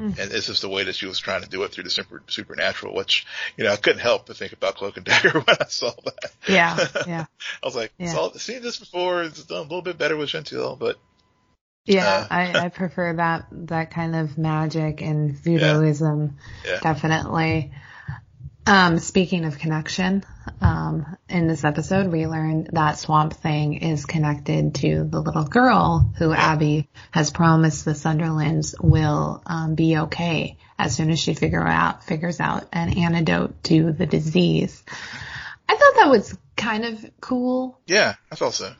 Mm. 0.00 0.16
And 0.18 0.30
this 0.30 0.48
is 0.48 0.60
the 0.60 0.68
way 0.68 0.84
that 0.84 0.94
she 0.94 1.06
was 1.06 1.18
trying 1.18 1.42
to 1.42 1.48
do 1.48 1.62
it 1.64 1.72
through 1.72 1.84
the 1.84 1.90
super, 1.90 2.22
supernatural, 2.28 2.94
which, 2.94 3.26
you 3.56 3.64
know, 3.64 3.72
I 3.72 3.76
couldn't 3.76 4.00
help 4.00 4.26
but 4.26 4.36
think 4.36 4.52
about 4.52 4.76
Cloak 4.76 4.96
and 4.96 5.04
Dagger 5.04 5.30
when 5.40 5.56
I 5.60 5.66
saw 5.66 5.90
that. 6.04 6.32
Yeah, 6.48 6.78
yeah. 7.06 7.26
I 7.62 7.66
was 7.66 7.74
like, 7.74 7.92
yeah. 7.98 8.12
saw, 8.12 8.32
seen 8.32 8.62
this 8.62 8.78
before. 8.78 9.24
It's 9.24 9.42
done 9.44 9.58
a 9.58 9.62
little 9.62 9.82
bit 9.82 9.98
better 9.98 10.16
with 10.16 10.28
Gentile, 10.30 10.76
but. 10.76 10.98
Yeah, 11.84 12.06
uh, 12.06 12.26
I, 12.30 12.64
I 12.66 12.68
prefer 12.68 13.14
that, 13.14 13.46
that 13.50 13.90
kind 13.90 14.14
of 14.14 14.36
magic 14.38 15.00
and 15.02 15.34
voodooism. 15.34 16.34
Yeah. 16.64 16.72
yeah. 16.72 16.80
Definitely. 16.80 17.72
Um, 18.68 18.98
speaking 18.98 19.46
of 19.46 19.58
connection, 19.58 20.26
um, 20.60 21.16
in 21.26 21.48
this 21.48 21.64
episode, 21.64 22.08
we 22.12 22.26
learned 22.26 22.68
that 22.74 22.98
Swamp 22.98 23.32
Thing 23.32 23.76
is 23.76 24.04
connected 24.04 24.74
to 24.74 25.04
the 25.04 25.22
little 25.22 25.44
girl 25.44 26.12
who 26.18 26.34
Abby 26.34 26.90
has 27.10 27.30
promised 27.30 27.86
the 27.86 27.94
Sunderlands 27.94 28.74
will 28.78 29.42
um, 29.46 29.74
be 29.74 29.96
okay 29.96 30.58
as 30.78 30.94
soon 30.94 31.10
as 31.10 31.18
she 31.18 31.32
figure 31.32 31.66
out 31.66 32.04
figures 32.04 32.40
out 32.40 32.68
an 32.74 32.98
antidote 32.98 33.64
to 33.64 33.92
the 33.92 34.04
disease. 34.04 34.82
I 35.66 35.74
thought 35.74 35.94
that 35.94 36.10
was 36.10 36.36
kind 36.54 36.84
of 36.84 37.10
cool. 37.22 37.80
Yeah, 37.86 38.16
I 38.30 38.34
thought 38.34 38.52
so. 38.52 38.70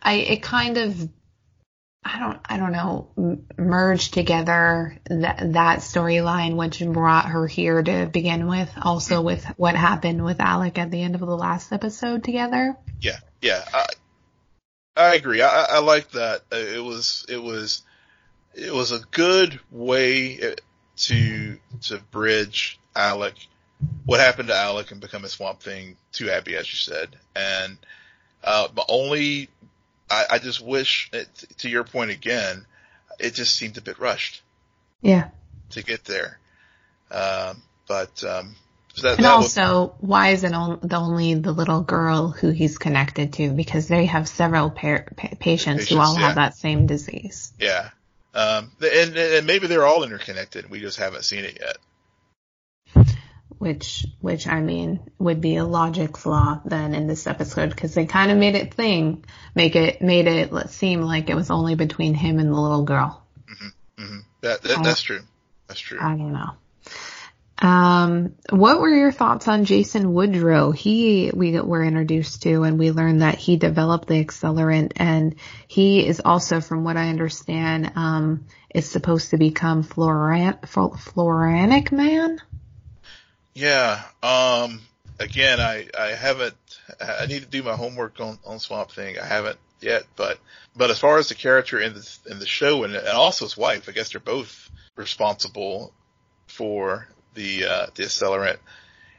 I 0.00 0.14
it 0.14 0.42
kind 0.44 0.78
of 0.78 1.08
I 2.04 2.18
don't, 2.18 2.40
I 2.44 2.56
don't 2.56 2.72
know, 2.72 3.38
merge 3.56 4.10
together 4.10 4.98
that, 5.08 5.52
that 5.52 5.78
storyline, 5.78 6.56
which 6.56 6.82
brought 6.84 7.26
her 7.26 7.46
here 7.46 7.80
to 7.80 8.06
begin 8.06 8.48
with, 8.48 8.70
also 8.80 9.22
with 9.22 9.44
what 9.56 9.76
happened 9.76 10.24
with 10.24 10.40
Alec 10.40 10.78
at 10.78 10.90
the 10.90 11.00
end 11.00 11.14
of 11.14 11.20
the 11.20 11.26
last 11.26 11.72
episode 11.72 12.24
together. 12.24 12.76
Yeah, 13.00 13.18
yeah, 13.40 13.64
I, 13.72 13.86
I 14.96 15.14
agree. 15.14 15.42
I, 15.42 15.66
I 15.70 15.78
like 15.78 16.10
that. 16.12 16.42
Uh, 16.52 16.56
it 16.56 16.82
was, 16.82 17.24
it 17.28 17.40
was, 17.40 17.82
it 18.52 18.74
was 18.74 18.90
a 18.90 19.00
good 19.12 19.60
way 19.70 20.42
uh, 20.42 20.54
to, 20.96 21.58
to 21.82 21.98
bridge 22.10 22.80
Alec, 22.96 23.34
what 24.04 24.18
happened 24.18 24.48
to 24.48 24.56
Alec 24.56 24.90
and 24.90 25.00
become 25.00 25.24
a 25.24 25.28
Swamp 25.28 25.62
Thing 25.62 25.96
to 26.14 26.30
Abby, 26.30 26.56
as 26.56 26.70
you 26.72 26.78
said. 26.78 27.16
And, 27.36 27.78
uh, 28.42 28.66
the 28.74 28.84
only 28.88 29.48
I, 30.12 30.34
I 30.34 30.38
just 30.38 30.60
wish, 30.60 31.08
it, 31.12 31.28
to 31.58 31.68
your 31.68 31.84
point 31.84 32.10
again, 32.10 32.66
it 33.18 33.34
just 33.34 33.56
seemed 33.56 33.78
a 33.78 33.80
bit 33.80 33.98
rushed. 33.98 34.42
Yeah. 35.00 35.28
To 35.70 35.82
get 35.82 36.04
there. 36.04 36.38
Um, 37.10 37.62
but, 37.88 38.22
um, 38.24 38.56
so 38.94 39.08
that, 39.08 39.16
and 39.16 39.24
that 39.24 39.32
also, 39.32 39.94
why 40.00 40.28
is 40.28 40.44
it 40.44 40.52
on, 40.52 40.80
the 40.82 40.96
only 40.96 41.32
the 41.34 41.52
little 41.52 41.80
girl 41.80 42.28
who 42.28 42.50
he's 42.50 42.76
connected 42.76 43.32
to? 43.34 43.50
Because 43.50 43.88
they 43.88 44.04
have 44.04 44.28
several 44.28 44.68
par- 44.68 45.06
pa- 45.16 45.28
patients, 45.40 45.84
patients, 45.84 45.88
who 45.88 45.98
all 45.98 46.14
yeah. 46.14 46.26
have 46.26 46.34
that 46.34 46.54
same 46.54 46.86
disease. 46.86 47.54
Yeah. 47.58 47.88
Um, 48.34 48.70
and, 48.82 49.16
and 49.16 49.46
maybe 49.46 49.66
they're 49.66 49.86
all 49.86 50.04
interconnected. 50.04 50.68
We 50.68 50.80
just 50.80 50.98
haven't 50.98 51.24
seen 51.24 51.44
it 51.44 51.58
yet 51.58 51.78
which 53.62 54.04
which 54.20 54.48
I 54.48 54.60
mean 54.60 54.98
would 55.20 55.40
be 55.40 55.54
a 55.54 55.64
logic 55.64 56.16
flaw 56.16 56.60
then 56.64 56.96
in 56.96 57.06
this 57.06 57.28
episode 57.28 57.70
because 57.70 57.94
they 57.94 58.06
kind 58.06 58.32
of 58.32 58.36
made 58.36 58.56
it 58.56 58.74
thing 58.74 59.24
make 59.54 59.76
it 59.76 60.02
made 60.02 60.26
it 60.26 60.68
seem 60.70 61.02
like 61.02 61.30
it 61.30 61.36
was 61.36 61.48
only 61.48 61.76
between 61.76 62.12
him 62.12 62.40
and 62.40 62.48
the 62.48 62.60
little 62.60 62.82
girl. 62.82 63.24
Mm-hmm, 63.48 64.02
mm-hmm. 64.02 64.18
That, 64.40 64.62
that 64.62 64.82
that's 64.82 65.02
true. 65.02 65.20
That's 65.68 65.78
true. 65.78 66.00
I 66.00 66.16
don't 66.16 66.32
know. 66.32 66.50
Um, 67.68 68.34
what 68.50 68.80
were 68.80 68.90
your 68.90 69.12
thoughts 69.12 69.46
on 69.46 69.64
Jason 69.64 70.12
Woodrue? 70.12 70.74
He 70.74 71.30
we 71.32 71.60
were 71.60 71.84
introduced 71.84 72.42
to, 72.42 72.64
and 72.64 72.80
we 72.80 72.90
learned 72.90 73.22
that 73.22 73.36
he 73.38 73.58
developed 73.58 74.08
the 74.08 74.24
accelerant, 74.24 74.94
and 74.96 75.36
he 75.68 76.04
is 76.04 76.20
also, 76.24 76.60
from 76.60 76.82
what 76.82 76.96
I 76.96 77.10
understand, 77.10 77.92
um, 77.94 78.46
is 78.74 78.90
supposed 78.90 79.30
to 79.30 79.36
become 79.36 79.84
Floran, 79.84 80.60
Floronic 80.62 81.92
Man. 81.92 82.40
Yeah. 83.54 84.02
Um, 84.22 84.80
again, 85.18 85.60
I, 85.60 85.88
I 85.98 86.08
haven't, 86.08 86.54
I 87.00 87.26
need 87.26 87.42
to 87.42 87.48
do 87.48 87.62
my 87.62 87.74
homework 87.74 88.20
on, 88.20 88.38
on 88.44 88.58
Swamp 88.58 88.92
Thing. 88.92 89.18
I 89.18 89.26
haven't 89.26 89.58
yet, 89.80 90.04
but, 90.16 90.38
but 90.76 90.90
as 90.90 90.98
far 90.98 91.18
as 91.18 91.28
the 91.28 91.34
character 91.34 91.78
in 91.78 91.94
the, 91.94 92.18
in 92.30 92.38
the 92.38 92.46
show 92.46 92.84
and, 92.84 92.94
and 92.94 93.08
also 93.08 93.44
his 93.44 93.56
wife, 93.56 93.88
I 93.88 93.92
guess 93.92 94.12
they're 94.12 94.20
both 94.20 94.70
responsible 94.96 95.92
for 96.46 97.08
the, 97.34 97.64
uh, 97.66 97.86
the 97.94 98.04
accelerant. 98.04 98.58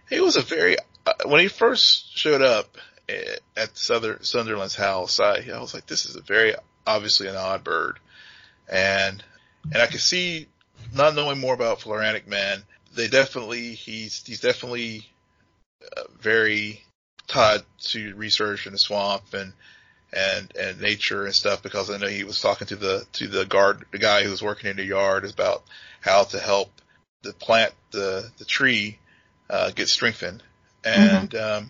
He 0.09 0.19
was 0.19 0.35
a 0.35 0.41
very, 0.41 0.77
uh, 1.05 1.13
when 1.25 1.41
he 1.41 1.47
first 1.47 2.15
showed 2.17 2.41
up 2.41 2.77
at 3.57 3.77
Southern, 3.77 4.23
Sunderland's 4.23 4.75
house, 4.75 5.19
I, 5.19 5.45
I 5.53 5.59
was 5.59 5.73
like, 5.73 5.85
this 5.85 6.05
is 6.05 6.15
a 6.15 6.21
very, 6.21 6.55
obviously 6.87 7.27
an 7.27 7.35
odd 7.35 7.63
bird. 7.63 7.99
And, 8.71 9.23
and 9.71 9.81
I 9.81 9.87
could 9.87 9.99
see, 9.99 10.47
not 10.93 11.15
knowing 11.15 11.39
more 11.39 11.53
about 11.53 11.79
Floronic 11.79 12.27
Man, 12.27 12.63
they 12.95 13.07
definitely 13.07 13.73
he's 13.73 14.23
he's 14.25 14.39
definitely 14.39 15.05
uh, 15.97 16.03
very 16.19 16.81
tied 17.27 17.61
to 17.79 18.15
research 18.15 18.67
in 18.67 18.73
the 18.73 18.79
swamp 18.79 19.33
and 19.33 19.53
and 20.11 20.55
and 20.55 20.79
nature 20.79 21.25
and 21.25 21.33
stuff 21.33 21.63
because 21.63 21.89
I 21.89 21.97
know 21.97 22.07
he 22.07 22.23
was 22.23 22.41
talking 22.41 22.67
to 22.67 22.75
the 22.75 23.05
to 23.13 23.27
the 23.27 23.45
guard 23.45 23.85
the 23.91 23.99
guy 23.99 24.23
who 24.23 24.29
was 24.29 24.43
working 24.43 24.69
in 24.69 24.77
the 24.77 24.85
yard 24.85 25.25
about 25.25 25.63
how 26.01 26.23
to 26.25 26.39
help 26.39 26.69
the 27.23 27.33
plant 27.33 27.73
the 27.91 28.29
the 28.37 28.45
tree 28.45 28.99
uh, 29.49 29.71
get 29.71 29.89
strengthened 29.89 30.43
and 30.83 31.31
mm-hmm. 31.31 31.63
um, 31.63 31.69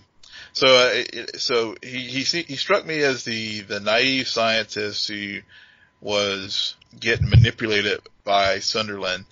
so 0.52 0.68
uh, 0.68 0.90
it, 0.94 1.42
so 1.42 1.76
he 1.82 2.10
he 2.10 2.24
he 2.42 2.56
struck 2.56 2.86
me 2.86 3.02
as 3.02 3.24
the 3.24 3.62
the 3.62 3.80
naive 3.80 4.28
scientist 4.28 5.08
who 5.08 5.40
was 6.02 6.76
getting 7.00 7.30
manipulated 7.30 8.02
by 8.24 8.60
Sunderland 8.60 9.26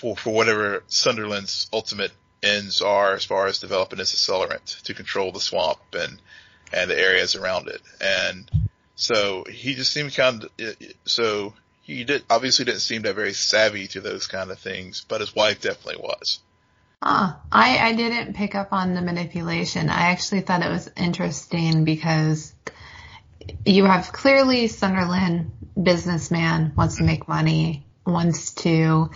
for, 0.00 0.16
for 0.16 0.32
whatever 0.32 0.82
Sunderland's 0.88 1.68
ultimate 1.72 2.12
ends 2.42 2.80
are 2.80 3.14
as 3.14 3.24
far 3.24 3.46
as 3.46 3.58
developing 3.58 3.98
this 3.98 4.14
accelerant 4.14 4.82
to 4.82 4.94
control 4.94 5.30
the 5.30 5.40
swamp 5.40 5.78
and, 5.92 6.18
and 6.72 6.90
the 6.90 6.98
areas 6.98 7.36
around 7.36 7.68
it. 7.68 7.82
And 8.00 8.50
so 8.94 9.44
he 9.44 9.74
just 9.74 9.92
seemed 9.92 10.14
kind 10.14 10.44
of, 10.44 10.76
so 11.04 11.52
he 11.82 12.04
did, 12.04 12.24
obviously 12.30 12.64
didn't 12.64 12.80
seem 12.80 13.02
that 13.02 13.14
very 13.14 13.34
savvy 13.34 13.88
to 13.88 14.00
those 14.00 14.26
kind 14.26 14.50
of 14.50 14.58
things, 14.58 15.04
but 15.06 15.20
his 15.20 15.34
wife 15.34 15.60
definitely 15.60 16.02
was. 16.02 16.40
Huh. 17.02 17.34
I, 17.52 17.78
I 17.78 17.92
didn't 17.94 18.36
pick 18.36 18.54
up 18.54 18.72
on 18.72 18.94
the 18.94 19.02
manipulation. 19.02 19.90
I 19.90 20.10
actually 20.10 20.40
thought 20.40 20.62
it 20.62 20.70
was 20.70 20.90
interesting 20.96 21.84
because 21.84 22.54
you 23.66 23.84
have 23.84 24.12
clearly 24.12 24.68
Sunderland 24.68 25.52
businessman 25.80 26.72
wants 26.76 26.96
to 26.96 27.04
make 27.04 27.28
money, 27.28 27.86
wants 28.06 28.54
to 28.54 29.10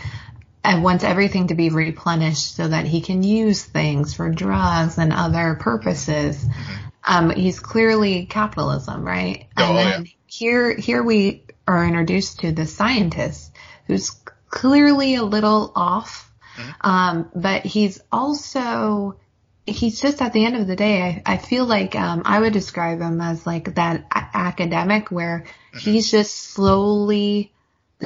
and 0.65 0.83
wants 0.83 1.05
everything 1.05 1.49
to 1.49 1.55
be 1.55 1.69
replenished 1.69 2.57
so 2.57 2.67
that 2.67 2.87
he 2.87 3.03
can 3.03 3.23
use 3.23 3.63
things 3.63 4.15
for 4.15 4.31
drugs 4.31 4.97
and 4.97 5.13
other 5.13 5.57
purposes. 5.61 6.43
Mm-hmm. 6.43 6.73
Um, 7.07 7.31
he's 7.31 7.61
clearly 7.61 8.25
capitalism, 8.25 9.05
right? 9.05 9.47
Oh, 9.59 9.65
and 9.65 9.77
then 9.77 10.05
yeah. 10.07 10.11
here, 10.27 10.75
here 10.75 11.03
we 11.03 11.45
are 11.69 11.85
introduced 11.85 12.41
to 12.41 12.53
the 12.53 12.67
scientist 12.67 13.53
who's 13.87 14.11
clearly 14.49 15.17
a 15.17 15.23
little 15.23 15.71
off. 15.77 16.33
Mm-hmm. 16.57 16.91
Um, 16.91 17.31
but 17.35 17.67
he's 17.67 18.01
also, 18.11 19.21
he's 19.67 20.01
just 20.01 20.23
at 20.23 20.33
the 20.33 20.47
end 20.47 20.57
of 20.57 20.67
the 20.67 20.77
day, 20.77 21.23
I, 21.27 21.35
I 21.35 21.37
feel 21.37 21.67
like, 21.67 21.95
um, 21.95 22.23
I 22.25 22.41
would 22.41 22.55
describe 22.55 23.01
him 23.01 23.21
as 23.21 23.47
like 23.47 23.75
that 23.75 24.07
a- 24.11 24.37
academic 24.37 25.11
where 25.11 25.45
mm-hmm. 25.75 25.79
he's 25.79 26.11
just 26.11 26.35
slowly 26.35 27.53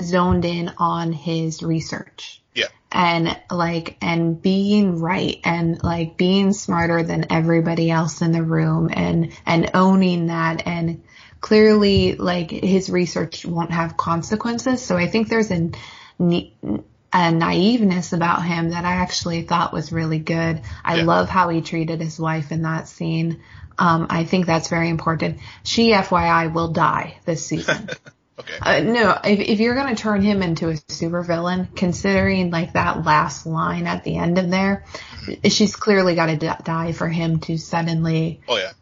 zoned 0.02 0.44
in 0.44 0.72
on 0.78 1.12
his 1.12 1.62
research. 1.62 2.42
Yeah. 2.54 2.66
and 2.90 3.38
like 3.52 3.98
and 4.00 4.40
being 4.40 4.98
right 4.98 5.38
and 5.44 5.80
like 5.84 6.16
being 6.16 6.52
smarter 6.52 7.04
than 7.04 7.26
everybody 7.30 7.88
else 7.90 8.20
in 8.20 8.32
the 8.32 8.42
room 8.42 8.90
and 8.92 9.32
and 9.46 9.70
owning 9.74 10.26
that 10.26 10.66
and 10.66 11.04
clearly 11.40 12.14
like 12.16 12.50
his 12.50 12.90
research 12.90 13.44
won't 13.44 13.70
have 13.70 13.96
consequences. 13.96 14.82
So 14.84 14.96
i 14.96 15.06
think 15.06 15.28
there's 15.28 15.52
a, 15.52 15.70
a 16.18 17.32
naiveness 17.32 18.12
about 18.12 18.44
him 18.44 18.70
that 18.70 18.84
i 18.84 18.94
actually 18.94 19.42
thought 19.42 19.72
was 19.72 19.92
really 19.92 20.18
good. 20.18 20.62
I 20.84 20.96
yeah. 20.96 21.04
love 21.04 21.28
how 21.28 21.50
he 21.50 21.60
treated 21.60 22.00
his 22.00 22.18
wife 22.18 22.50
in 22.50 22.62
that 22.62 22.88
scene. 22.88 23.40
Um, 23.78 24.08
i 24.10 24.24
think 24.24 24.46
that's 24.46 24.68
very 24.68 24.88
important. 24.88 25.38
She 25.62 25.92
fyi 25.92 26.52
will 26.52 26.72
die 26.72 27.18
this 27.24 27.46
season 27.46 27.90
Okay. 28.38 28.56
Uh, 28.60 28.80
no, 28.80 29.18
if, 29.24 29.40
if 29.40 29.60
you're 29.60 29.74
going 29.74 29.94
to 29.94 30.00
turn 30.00 30.22
him 30.22 30.42
into 30.42 30.68
a 30.68 30.74
supervillain, 30.74 31.74
considering 31.74 32.50
like 32.50 32.74
that 32.74 33.04
last 33.04 33.46
line 33.46 33.86
at 33.86 34.04
the 34.04 34.16
end 34.16 34.38
of 34.38 34.50
there, 34.50 34.84
Mm-hmm. 35.26 35.48
she's 35.48 35.74
clearly 35.76 36.14
got 36.14 36.26
to 36.26 36.36
d- 36.36 36.48
die 36.62 36.92
for 36.92 37.06
him 37.08 37.40
to 37.40 37.58
suddenly, 37.58 38.40
Oh 38.48 38.56
yeah. 38.56 38.72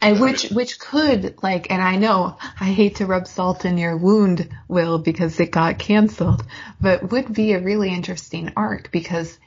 and 0.00 0.18
which 0.20 0.50
which 0.50 0.80
could 0.80 1.40
like, 1.44 1.70
and 1.70 1.80
I 1.80 1.96
know 1.96 2.36
I 2.58 2.64
hate 2.64 2.96
to 2.96 3.06
rub 3.06 3.28
salt 3.28 3.64
in 3.64 3.78
your 3.78 3.96
wound, 3.96 4.48
Will, 4.66 4.98
because 4.98 5.38
it 5.38 5.52
got 5.52 5.78
canceled, 5.78 6.44
but 6.80 7.12
would 7.12 7.32
be 7.32 7.52
a 7.52 7.60
really 7.60 7.92
interesting 7.94 8.52
arc 8.56 8.90
because 8.90 9.38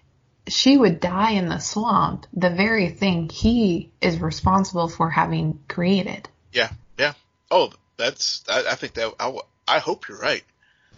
she 0.48 0.78
would 0.78 1.00
die 1.02 1.32
in 1.32 1.50
the 1.50 1.60
swamp, 1.60 2.26
the 2.34 2.50
very 2.52 2.90
thing 2.90 3.28
he 3.28 3.92
is 4.00 4.20
responsible 4.22 4.88
for 4.88 5.10
having 5.10 5.60
created. 5.68 6.30
Yeah. 6.54 6.72
Yeah. 6.98 7.14
Oh, 7.52 7.72
that's. 8.00 8.44
I, 8.50 8.64
I 8.72 8.76
think 8.76 8.94
that. 8.94 9.14
I, 9.20 9.38
I 9.68 9.78
hope 9.78 10.08
you're 10.08 10.20
right. 10.20 10.44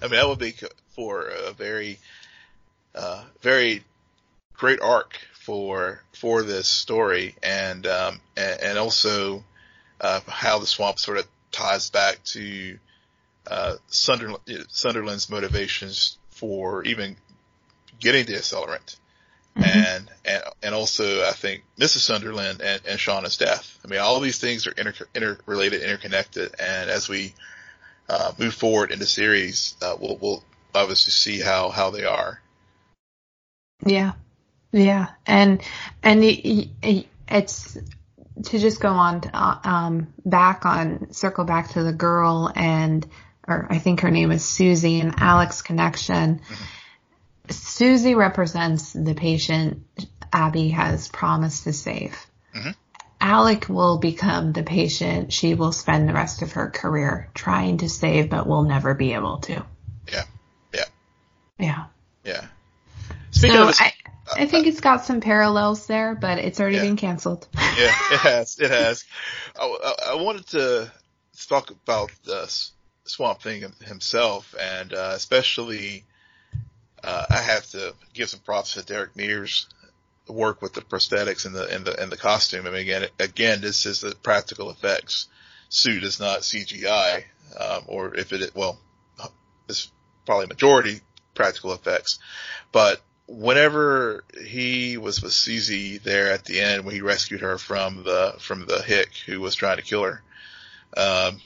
I 0.02 0.06
mean, 0.06 0.14
that 0.14 0.28
would 0.28 0.40
be 0.40 0.54
for 0.96 1.26
a 1.28 1.52
very, 1.52 2.00
uh, 2.96 3.24
very 3.42 3.84
great 4.54 4.80
arc 4.80 5.20
for 5.34 6.02
for 6.14 6.44
this 6.44 6.68
story, 6.68 7.36
and 7.44 7.86
um, 7.86 8.22
and, 8.38 8.62
and 8.62 8.78
also 8.78 9.44
uh, 10.00 10.22
how 10.28 10.60
the 10.60 10.68
swamp 10.68 11.00
sort 11.00 11.18
of 11.18 11.28
ties 11.52 11.90
back 11.90 12.24
to 12.24 12.78
uh, 13.48 13.76
Sunderland, 13.88 14.40
Sunderland's 14.70 15.30
motivations 15.30 16.18
for 16.30 16.84
even 16.86 17.18
getting 18.00 18.26
the 18.26 18.34
accelerant. 18.34 18.96
And, 19.56 20.10
and, 20.26 20.44
and 20.64 20.76
also 20.76 21.24
I 21.24 21.32
think 21.32 21.64
Mrs. 21.80 22.00
Sunderland 22.00 22.62
and, 22.62 22.82
and 22.88 23.00
Shauna's 23.00 23.38
death. 23.38 23.78
I 23.84 23.88
mean, 23.88 24.00
all 24.00 24.20
these 24.20 24.40
things 24.40 24.68
are 24.68 24.72
inter, 24.72 25.06
interrelated, 25.14 25.82
interconnected. 25.82 26.56
And 26.60 26.90
as 26.90 27.10
we, 27.10 27.34
uh, 28.10 28.32
move 28.38 28.54
forward 28.54 28.92
in 28.92 29.00
the 29.00 29.06
series, 29.06 29.76
uh, 29.82 29.96
we'll, 30.00 30.18
we'll 30.22 30.44
obviously 30.74 31.12
see 31.12 31.42
how, 31.42 31.70
how 31.70 31.90
they 31.90 32.06
are. 32.06 32.42
Yeah. 33.86 34.14
Yeah. 34.72 35.08
And, 35.26 35.62
and 36.02 36.24
it, 36.24 36.70
it, 36.82 37.08
it's 37.28 37.78
to 38.44 38.60
just 38.60 38.80
go 38.80 38.90
on, 38.90 39.22
to, 39.22 39.30
uh, 39.34 39.60
um, 39.64 40.14
back 40.26 40.66
on, 40.66 41.12
circle 41.12 41.44
back 41.44 41.72
to 41.72 41.84
the 41.84 41.94
girl 41.94 42.52
and, 42.56 43.06
or 43.48 43.68
I 43.70 43.80
think 43.80 44.02
her 44.02 44.12
name 44.12 44.32
is 44.32 44.46
Susie 44.46 45.00
and 45.00 45.14
Alec's 45.20 45.62
connection. 45.62 46.42
Susie 47.50 48.16
represents 48.16 48.94
the 48.94 49.14
patient 49.14 49.84
Abby 50.34 50.70
has 50.70 51.08
promised 51.08 51.66
to 51.66 51.74
save. 51.74 52.16
Mhm. 52.56 52.76
Alec 53.20 53.68
will 53.70 53.98
become 53.98 54.52
the 54.54 54.64
patient 54.64 55.32
she 55.32 55.54
will 55.54 55.72
spend 55.72 56.08
the 56.10 56.14
rest 56.14 56.42
of 56.42 56.54
her 56.54 56.70
career 56.70 57.30
trying 57.34 57.78
to 57.80 57.90
save, 57.90 58.30
but 58.30 58.48
will 58.48 58.64
never 58.64 58.94
be 58.94 59.14
able 59.14 59.38
to. 59.40 59.64
Yeah. 60.12 60.24
Yeah. 60.74 60.86
Yeah. 61.60 61.86
Yeah. 62.24 62.46
Speaking 63.32 63.58
so 63.58 63.62
of, 63.64 63.68
this, 63.68 63.82
I, 63.82 63.94
I 64.36 64.46
think 64.46 64.68
it's 64.68 64.80
got 64.82 65.06
some 65.06 65.22
parallels 65.22 65.88
there, 65.88 66.16
but 66.16 66.40
it's 66.40 66.60
already 66.60 66.78
Yeah. 66.78 66.84
been 66.84 66.98
canceled. 66.98 67.48
yeah, 67.54 67.64
it 68.12 68.20
has, 68.20 68.58
it 68.60 68.72
has. 68.72 69.04
I, 69.60 69.66
I, 69.66 70.12
I 70.14 70.16
wanted 70.22 70.48
to 70.48 70.92
talk 71.48 71.70
about 71.72 72.12
the 72.24 72.48
Swamp 73.06 73.42
Thing 73.42 73.64
himself, 73.84 74.56
and 74.60 74.94
uh, 74.94 75.12
especially 75.16 76.06
uh, 77.04 77.26
I 77.30 77.40
have 77.40 77.66
to 77.72 77.94
give 78.14 78.30
some 78.30 78.42
props 78.42 78.74
to 78.74 78.84
Derek 78.84 79.16
Mears' 79.16 79.68
work 80.28 80.62
with 80.62 80.74
the 80.74 80.82
prosthetics 80.82 81.46
and 81.46 81.56
the 81.56 81.68
and 81.74 81.86
the 81.86 82.02
and 82.02 82.12
the 82.12 82.18
costume. 82.18 82.66
I 82.66 82.70
mean, 82.70 82.82
again, 82.82 83.08
again, 83.20 83.62
this 83.62 83.86
is 83.86 84.02
the 84.02 84.16
practical 84.16 84.70
effects 84.70 85.28
suit 85.70 86.04
is 86.04 86.20
not 86.20 86.42
CGI, 86.42 87.24
um, 87.60 87.84
or 87.88 88.16
if 88.16 88.34
it 88.34 88.56
well, 88.56 88.80
it's 89.68 89.92
probably 90.26 90.48
majority 90.48 91.02
practical 91.34 91.74
effects, 91.74 92.20
but 92.72 93.02
whenever 93.28 94.26
he 94.44 94.98
was 94.98 95.22
with 95.22 95.32
Susie 95.32 95.98
there 95.98 96.32
at 96.32 96.44
the 96.44 96.60
end 96.60 96.84
when 96.84 96.94
he 96.94 97.02
rescued 97.02 97.42
her 97.42 97.58
from 97.58 98.04
the 98.04 98.36
from 98.40 98.66
the 98.66 98.82
hick 98.82 99.10
who 99.26 99.40
was 99.40 99.56
trying 99.56 99.78
to 99.78 99.84
kill 99.84 100.04
her, 100.04 100.22
um, 100.98 101.40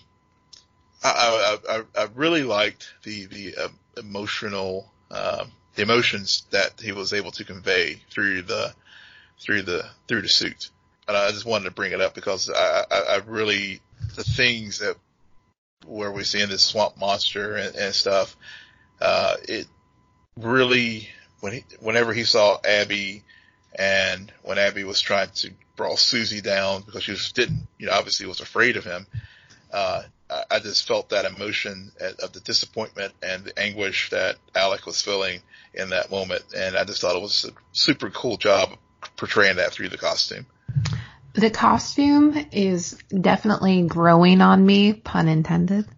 I, 1.04 1.58
I, 1.70 1.78
I, 1.78 1.84
I 1.96 2.08
really 2.16 2.44
liked 2.44 2.92
the 3.04 3.26
the 3.28 3.56
uh, 3.56 3.68
emotional 3.98 4.92
um, 5.12 5.52
the 5.76 5.84
emotions 5.84 6.46
that 6.52 6.80
he 6.82 6.92
was 6.92 7.14
able 7.14 7.32
to 7.32 7.44
convey 7.44 8.02
through 8.10 8.44
the 8.44 8.74
through 9.40 9.64
the 9.64 9.86
through 10.08 10.22
the 10.22 10.30
suit. 10.30 10.70
And 11.08 11.16
I 11.16 11.30
just 11.32 11.46
wanted 11.46 11.66
to 11.66 11.72
bring 11.72 11.92
it 11.92 12.02
up 12.02 12.16
because 12.16 12.50
I, 12.50 12.84
I, 12.90 13.00
I 13.00 13.16
really 13.28 13.82
the 14.16 14.24
things 14.24 14.80
that 14.80 14.96
where 15.86 16.12
we're 16.12 16.24
seeing 16.24 16.50
this 16.50 16.64
swamp 16.64 16.98
monster 16.98 17.56
and, 17.56 17.76
and 17.76 17.94
stuff, 17.94 18.36
uh, 19.02 19.36
it 19.48 19.68
really 20.38 21.08
when 21.42 21.54
he 21.54 21.66
whenever 21.80 22.14
he 22.14 22.24
saw 22.24 22.58
Abby 22.66 23.24
and 23.78 24.32
when 24.42 24.58
Abby 24.58 24.84
was 24.84 25.02
trying 25.02 25.30
to 25.36 25.52
brawl 25.76 25.98
Susie 25.98 26.42
down 26.42 26.82
because 26.82 27.04
she 27.04 27.14
just 27.14 27.36
didn't 27.36 27.68
you 27.78 27.88
know 27.88 27.94
obviously 27.94 28.26
was 28.26 28.42
afraid 28.42 28.78
of 28.78 28.84
him. 28.84 29.06
Uh, 29.72 30.04
I 30.30 30.60
just 30.60 30.88
felt 30.88 31.10
that 31.10 31.26
emotion 31.26 31.92
of 32.00 32.34
the 32.34 32.40
disappointment 32.40 33.14
and 33.22 33.46
the 33.46 33.60
anguish 33.60 34.10
that 34.10 34.38
Alec 34.56 34.86
was 34.86 35.02
feeling 35.02 35.42
in 35.74 35.90
that 35.90 36.10
moment, 36.10 36.44
and 36.56 36.76
I 36.76 36.84
just 36.84 37.02
thought 37.02 37.16
it 37.16 37.22
was 37.22 37.46
a 37.46 37.52
super 37.74 38.10
cool 38.10 38.38
job 38.38 38.78
portraying 39.18 39.58
that 39.58 39.72
through 39.72 39.90
the 39.90 39.98
costume. 39.98 40.48
The 41.34 41.50
costume 41.50 42.48
is 42.52 42.98
definitely 43.10 43.84
growing 43.84 44.42
on 44.42 44.66
me, 44.66 44.94
pun 44.94 45.28
intended. 45.28 45.86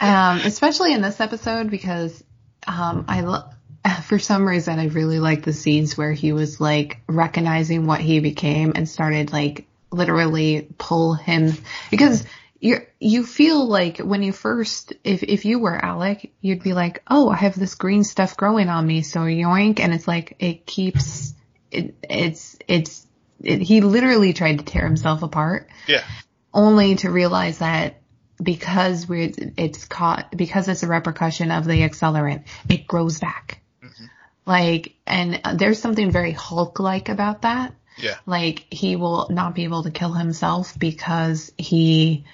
Um, 0.00 0.38
especially 0.44 0.92
in 0.94 1.02
this 1.02 1.20
episode 1.20 1.70
because 1.70 2.22
um, 2.66 3.04
I 3.08 3.22
lo- 3.22 3.50
for 4.04 4.18
some 4.18 4.46
reason 4.46 4.78
I 4.78 4.86
really 4.86 5.18
like 5.18 5.42
the 5.42 5.52
scenes 5.52 5.98
where 5.98 6.12
he 6.12 6.32
was 6.32 6.60
like 6.60 7.00
recognizing 7.08 7.86
what 7.86 8.00
he 8.00 8.20
became 8.20 8.72
and 8.76 8.88
started 8.88 9.32
like 9.32 9.66
literally 9.90 10.68
pull 10.78 11.14
him 11.14 11.52
because 11.90 12.24
you 12.60 12.80
you 12.98 13.24
feel 13.24 13.66
like 13.66 13.98
when 13.98 14.22
you 14.22 14.32
first 14.32 14.92
if 15.04 15.22
if 15.22 15.44
you 15.44 15.58
were 15.58 15.76
Alec 15.76 16.32
you'd 16.40 16.62
be 16.62 16.72
like 16.72 17.02
oh 17.06 17.28
I 17.28 17.36
have 17.36 17.58
this 17.58 17.74
green 17.74 18.04
stuff 18.04 18.36
growing 18.36 18.68
on 18.68 18.86
me. 18.86 19.02
So 19.02 19.20
yoink 19.20 19.80
and 19.80 19.94
it's 19.94 20.08
like 20.08 20.36
it 20.40 20.66
keeps 20.66 21.34
it 21.70 21.94
it's 22.02 22.56
it's 22.66 23.06
it, 23.40 23.60
he 23.60 23.80
literally 23.80 24.32
tried 24.32 24.58
to 24.58 24.64
tear 24.64 24.84
himself 24.84 25.22
apart. 25.22 25.68
Yeah, 25.86 26.04
only 26.52 26.96
to 26.96 27.10
realize 27.10 27.58
that 27.58 28.00
because 28.42 29.08
we're 29.08 29.32
it's 29.56 29.84
caught 29.84 30.36
because 30.36 30.68
it's 30.68 30.82
a 30.82 30.88
repercussion 30.88 31.50
of 31.50 31.64
the 31.64 31.82
accelerant, 31.82 32.44
it 32.68 32.86
grows 32.86 33.18
back. 33.18 33.60
Mm-hmm. 33.82 34.04
Like, 34.46 34.94
and 35.06 35.40
there's 35.54 35.80
something 35.80 36.10
very 36.10 36.32
Hulk 36.32 36.80
like 36.80 37.08
about 37.08 37.42
that. 37.42 37.74
yeah, 37.98 38.16
Like 38.26 38.66
he 38.70 38.96
will 38.96 39.28
not 39.30 39.54
be 39.54 39.64
able 39.64 39.82
to 39.84 39.90
kill 39.90 40.12
himself 40.12 40.78
because 40.78 41.52
he 41.58 42.24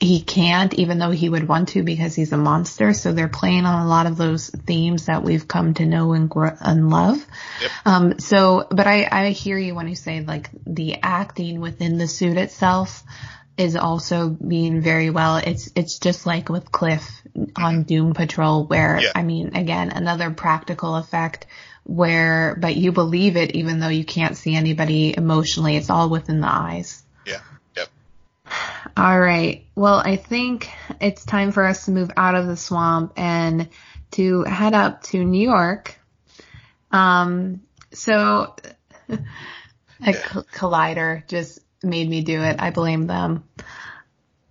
he 0.00 0.20
can't, 0.20 0.74
even 0.74 0.98
though 0.98 1.10
he 1.10 1.28
would 1.28 1.48
want 1.48 1.70
to 1.70 1.82
because 1.82 2.14
he's 2.14 2.32
a 2.32 2.36
monster. 2.36 2.92
So 2.92 3.12
they're 3.12 3.26
playing 3.26 3.66
on 3.66 3.84
a 3.84 3.88
lot 3.88 4.06
of 4.06 4.16
those 4.16 4.48
themes 4.48 5.06
that 5.06 5.24
we've 5.24 5.48
come 5.48 5.74
to 5.74 5.86
know 5.86 6.12
and 6.12 6.30
grow 6.30 6.52
and 6.60 6.88
love. 6.88 7.24
Yep. 7.60 7.70
Um, 7.84 8.18
so, 8.20 8.68
but 8.70 8.86
I, 8.86 9.08
I 9.10 9.30
hear 9.30 9.58
you 9.58 9.74
when 9.74 9.88
you 9.88 9.96
say 9.96 10.20
like 10.20 10.50
the 10.64 10.98
acting 11.02 11.60
within 11.60 11.98
the 11.98 12.06
suit 12.06 12.36
itself 12.36 13.02
is 13.56 13.74
also 13.74 14.28
being 14.28 14.80
very 14.80 15.10
well. 15.10 15.38
It's, 15.38 15.68
it's 15.74 15.98
just 15.98 16.26
like 16.26 16.48
with 16.48 16.70
Cliff 16.70 17.10
on 17.56 17.82
Doom 17.82 18.14
Patrol 18.14 18.66
where, 18.66 19.00
Yeah. 19.00 19.12
I 19.16 19.22
mean, 19.22 19.56
again, 19.56 19.90
another 19.90 20.30
practical 20.30 20.94
effect 20.94 21.46
where, 21.82 22.56
but 22.60 22.76
you 22.76 22.92
believe 22.92 23.36
it 23.36 23.56
even 23.56 23.80
though 23.80 23.88
you 23.88 24.04
can't 24.04 24.36
see 24.36 24.54
anybody 24.54 25.12
emotionally. 25.16 25.74
It's 25.74 25.90
all 25.90 26.08
within 26.08 26.40
the 26.40 26.48
eyes. 26.52 27.02
Yeah. 28.50 28.88
All 28.96 29.18
right. 29.20 29.64
Well, 29.74 29.96
I 30.04 30.16
think 30.16 30.68
it's 31.00 31.24
time 31.24 31.52
for 31.52 31.64
us 31.64 31.84
to 31.84 31.90
move 31.90 32.10
out 32.16 32.34
of 32.34 32.46
the 32.46 32.56
swamp 32.56 33.12
and 33.16 33.68
to 34.12 34.42
head 34.44 34.74
up 34.74 35.02
to 35.04 35.22
New 35.22 35.42
York. 35.48 35.98
Um, 36.90 37.62
so 37.92 38.54
a 39.08 40.12
co- 40.12 40.42
collider 40.52 41.26
just 41.28 41.60
made 41.82 42.08
me 42.08 42.22
do 42.22 42.42
it. 42.42 42.56
I 42.58 42.70
blame 42.70 43.06
them. 43.06 43.44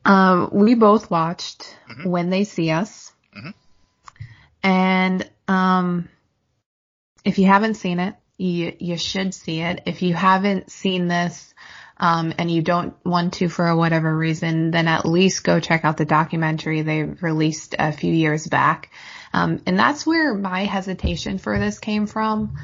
Um, 0.05 0.49
we 0.53 0.75
both 0.75 1.11
watched 1.11 1.75
Mhm. 1.89 2.05
When 2.05 2.29
They 2.29 2.43
See 2.45 2.69
Us. 2.71 3.11
Mhm. 3.35 3.53
And, 4.63 5.29
um, 5.47 6.09
if 7.25 7.39
you 7.39 7.47
haven't 7.47 7.75
seen 7.75 7.99
it, 7.99 8.15
you, 8.37 8.73
you 8.79 8.97
should 8.97 9.33
see 9.33 9.59
it. 9.61 9.81
If 9.85 10.01
you 10.01 10.13
haven't 10.13 10.71
seen 10.71 11.07
this, 11.07 11.53
um, 11.99 12.33
and 12.37 12.49
you 12.51 12.61
don't 12.61 12.93
want 13.05 13.33
to 13.35 13.49
for 13.49 13.75
whatever 13.75 14.15
reason, 14.15 14.71
then 14.71 14.87
at 14.87 15.05
least 15.05 15.43
go 15.43 15.59
check 15.59 15.83
out 15.83 15.97
the 15.97 16.05
documentary 16.05 16.81
they 16.81 17.03
released 17.03 17.75
a 17.77 17.91
few 17.91 18.13
years 18.13 18.45
back. 18.47 18.91
Um, 19.33 19.61
and 19.65 19.77
that's 19.77 20.05
where 20.05 20.33
my 20.33 20.65
hesitation 20.65 21.37
for 21.37 21.57
this 21.59 21.79
came 21.79 22.07
from. 22.07 22.57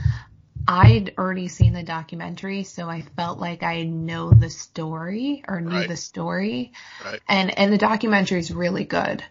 I'd 0.67 1.15
already 1.17 1.49
seen 1.49 1.73
the 1.73 1.84
documentary, 1.84 2.63
so 2.63 2.88
I 2.88 3.01
felt 3.01 3.38
like 3.38 3.63
I 3.63 3.84
know 3.84 4.31
the 4.31 4.49
story 4.49 5.43
or 5.47 5.59
knew 5.59 5.75
Right. 5.75 5.89
the 5.89 5.97
story. 5.97 6.71
Right. 7.03 7.19
And, 7.27 7.57
and 7.57 7.73
the 7.73 7.77
documentary 7.77 8.39
is 8.39 8.51
really 8.51 8.86
good. 8.86 9.23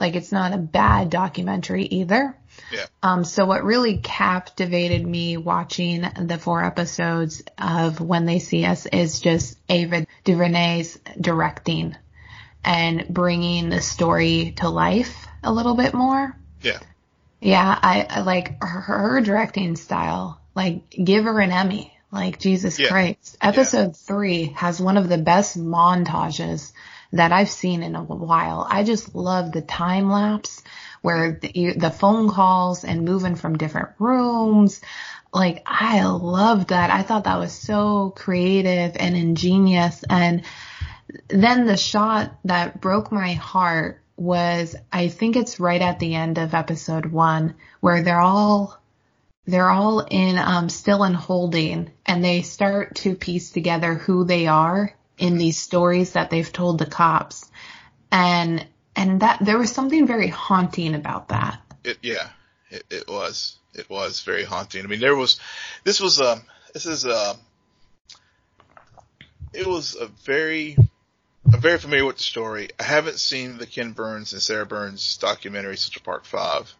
Like 0.00 0.14
it's 0.16 0.32
not 0.32 0.54
a 0.54 0.58
bad 0.58 1.10
documentary 1.10 1.84
either. 1.84 2.36
Yeah. 2.72 2.86
Um, 3.02 3.24
so 3.24 3.46
what 3.46 3.64
really 3.64 3.98
captivated 3.98 5.06
me 5.06 5.36
watching 5.36 6.02
the 6.20 6.38
four 6.38 6.64
episodes 6.64 7.42
of 7.56 8.00
When 8.00 8.26
They 8.26 8.38
See 8.38 8.64
Us 8.64 8.86
is 8.86 9.20
just 9.20 9.58
Ava 9.68 10.06
DuVernay's 10.24 10.98
directing 11.20 11.96
and 12.64 13.06
bringing 13.08 13.68
the 13.68 13.80
story 13.80 14.54
to 14.58 14.68
life 14.68 15.26
a 15.42 15.52
little 15.52 15.74
bit 15.74 15.94
more. 15.94 16.36
Yeah. 16.62 16.78
Yeah, 17.40 17.78
I, 17.80 18.06
I 18.10 18.20
like 18.20 18.62
her, 18.62 18.80
her 18.80 19.20
directing 19.20 19.76
style. 19.76 20.40
Like, 20.54 20.90
give 20.90 21.24
her 21.24 21.40
an 21.40 21.52
Emmy. 21.52 21.94
Like, 22.10 22.40
Jesus 22.40 22.78
Yeah. 22.78 22.88
Christ. 22.88 23.36
Episode 23.40 23.96
three 23.96 24.46
has 24.56 24.80
one 24.80 24.96
of 24.96 25.08
the 25.08 25.18
best 25.18 25.56
montages 25.58 26.72
that 27.12 27.32
I've 27.32 27.50
seen 27.50 27.82
in 27.82 27.94
a 27.94 28.02
while. 28.02 28.66
I 28.68 28.82
just 28.82 29.14
love 29.14 29.52
the 29.52 29.62
time 29.62 30.10
lapse 30.10 30.62
where 31.02 31.38
the, 31.40 31.74
the 31.76 31.90
phone 31.90 32.30
calls 32.30 32.84
and 32.84 33.04
moving 33.04 33.34
from 33.34 33.58
different 33.58 33.90
rooms. 33.98 34.80
Like, 35.32 35.62
I 35.66 36.04
loved 36.04 36.68
that. 36.68 36.90
I 36.90 37.02
thought 37.02 37.24
that 37.24 37.38
was 37.38 37.52
so 37.52 38.10
creative 38.16 38.96
and 38.96 39.16
ingenious. 39.16 40.04
And 40.08 40.42
then 41.28 41.66
the 41.66 41.76
shot 41.76 42.38
that 42.44 42.80
broke 42.80 43.12
my 43.12 43.34
heart 43.34 44.02
was 44.16 44.74
I 44.92 45.08
think 45.08 45.36
it's 45.36 45.60
right 45.60 45.80
at 45.80 46.00
the 46.00 46.14
end 46.14 46.38
of 46.38 46.52
episode 46.52 47.06
one 47.06 47.54
where 47.80 48.02
they're 48.02 48.20
all 48.20 48.80
they're 49.46 49.70
all 49.70 50.00
in 50.00 50.36
um 50.38 50.68
still 50.68 51.04
in 51.04 51.14
holding 51.14 51.90
and 52.04 52.22
they 52.22 52.42
start 52.42 52.96
to 52.96 53.14
piece 53.14 53.50
together 53.50 53.94
who 53.94 54.24
they 54.24 54.48
are 54.48 54.92
in 55.18 55.38
these 55.38 55.58
stories 55.58 56.12
that 56.12 56.30
they've 56.30 56.52
told 56.52 56.78
the 56.78 56.86
cops. 56.86 57.48
And 58.10 58.66
and 58.98 59.20
that 59.20 59.38
there 59.40 59.56
was 59.56 59.70
something 59.70 60.08
very 60.08 60.26
haunting 60.26 60.94
about 60.96 61.28
that. 61.28 61.60
It, 61.84 61.98
yeah, 62.02 62.28
it, 62.68 62.82
it 62.90 63.08
was. 63.08 63.56
It 63.72 63.88
was 63.88 64.22
very 64.22 64.42
haunting. 64.42 64.84
I 64.84 64.88
mean, 64.88 64.98
there 64.98 65.14
was, 65.14 65.38
this 65.84 66.00
was, 66.00 66.20
um, 66.20 66.42
this 66.74 66.84
is, 66.84 67.06
um, 67.06 67.36
it 69.52 69.66
was 69.66 69.94
a 69.94 70.06
very, 70.24 70.76
I'm 71.52 71.60
very 71.60 71.78
familiar 71.78 72.04
with 72.04 72.16
the 72.16 72.24
story. 72.24 72.70
I 72.80 72.82
haven't 72.82 73.20
seen 73.20 73.56
the 73.56 73.66
Ken 73.66 73.92
Burns 73.92 74.32
and 74.32 74.42
Sarah 74.42 74.66
Burns 74.66 75.16
documentary 75.18 75.76
Central 75.76 76.04
Park 76.04 76.24
Five, 76.24 76.74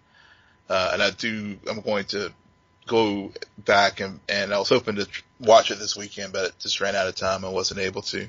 uh, 0.68 0.90
and 0.92 1.02
I 1.02 1.10
do. 1.10 1.58
I'm 1.70 1.80
going 1.80 2.04
to 2.06 2.32
go 2.86 3.32
back 3.56 4.00
and 4.00 4.20
and 4.28 4.52
I 4.52 4.58
was 4.58 4.68
hoping 4.68 4.96
to 4.96 5.08
watch 5.40 5.70
it 5.70 5.78
this 5.78 5.96
weekend, 5.96 6.32
but 6.32 6.46
it 6.46 6.54
just 6.58 6.80
ran 6.80 6.96
out 6.96 7.08
of 7.08 7.14
time. 7.14 7.44
I 7.44 7.48
wasn't 7.48 7.80
able 7.80 8.02
to 8.02 8.26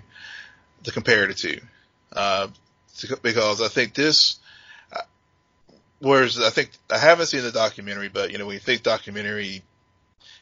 to 0.83 0.91
compare 0.91 1.27
the 1.27 1.33
two, 1.33 1.59
uh, 2.13 2.47
because 3.21 3.61
I 3.61 3.67
think 3.67 3.93
this. 3.93 4.39
uh, 4.91 5.01
Whereas 5.99 6.39
I 6.39 6.49
think 6.49 6.71
I 6.89 6.97
haven't 6.97 7.27
seen 7.27 7.43
the 7.43 7.51
documentary, 7.51 8.09
but 8.09 8.31
you 8.31 8.37
know 8.37 8.45
when 8.45 8.53
you 8.55 8.59
think 8.59 8.83
documentary, 8.83 9.63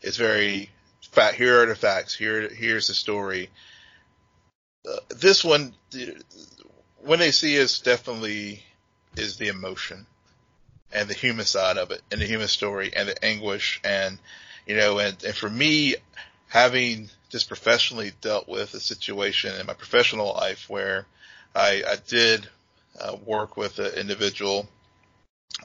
it's 0.01 0.17
very 0.17 0.69
fact. 1.11 1.35
Here 1.35 1.63
are 1.63 1.65
the 1.65 1.75
facts. 1.75 2.15
Here 2.15 2.49
here's 2.49 2.87
the 2.87 2.93
story. 2.93 3.49
Uh, 4.87 4.99
this 5.09 5.43
one, 5.43 5.73
when 6.99 7.19
they 7.19 7.31
see 7.31 7.61
us, 7.61 7.79
definitely 7.79 8.63
is 9.15 9.37
the 9.37 9.47
emotion 9.47 10.05
and 10.93 11.09
the 11.09 11.13
human 11.13 11.45
side 11.45 11.77
of 11.77 11.91
it, 11.91 12.01
and 12.11 12.21
the 12.21 12.25
human 12.25 12.47
story, 12.47 12.91
and 12.95 13.09
the 13.09 13.25
anguish, 13.25 13.81
and 13.83 14.17
you 14.65 14.75
know, 14.77 14.99
and 14.99 15.21
and 15.23 15.35
for 15.35 15.49
me, 15.49 15.95
having 16.49 17.09
just 17.29 17.47
professionally 17.47 18.11
dealt 18.21 18.47
with 18.47 18.73
a 18.73 18.79
situation 18.79 19.53
in 19.59 19.65
my 19.65 19.73
professional 19.73 20.27
life 20.33 20.69
where 20.69 21.05
I, 21.57 21.83
I 21.87 21.95
did 22.07 22.47
uh, 23.01 23.15
work 23.25 23.57
with 23.57 23.79
an 23.79 23.93
individual 23.95 24.69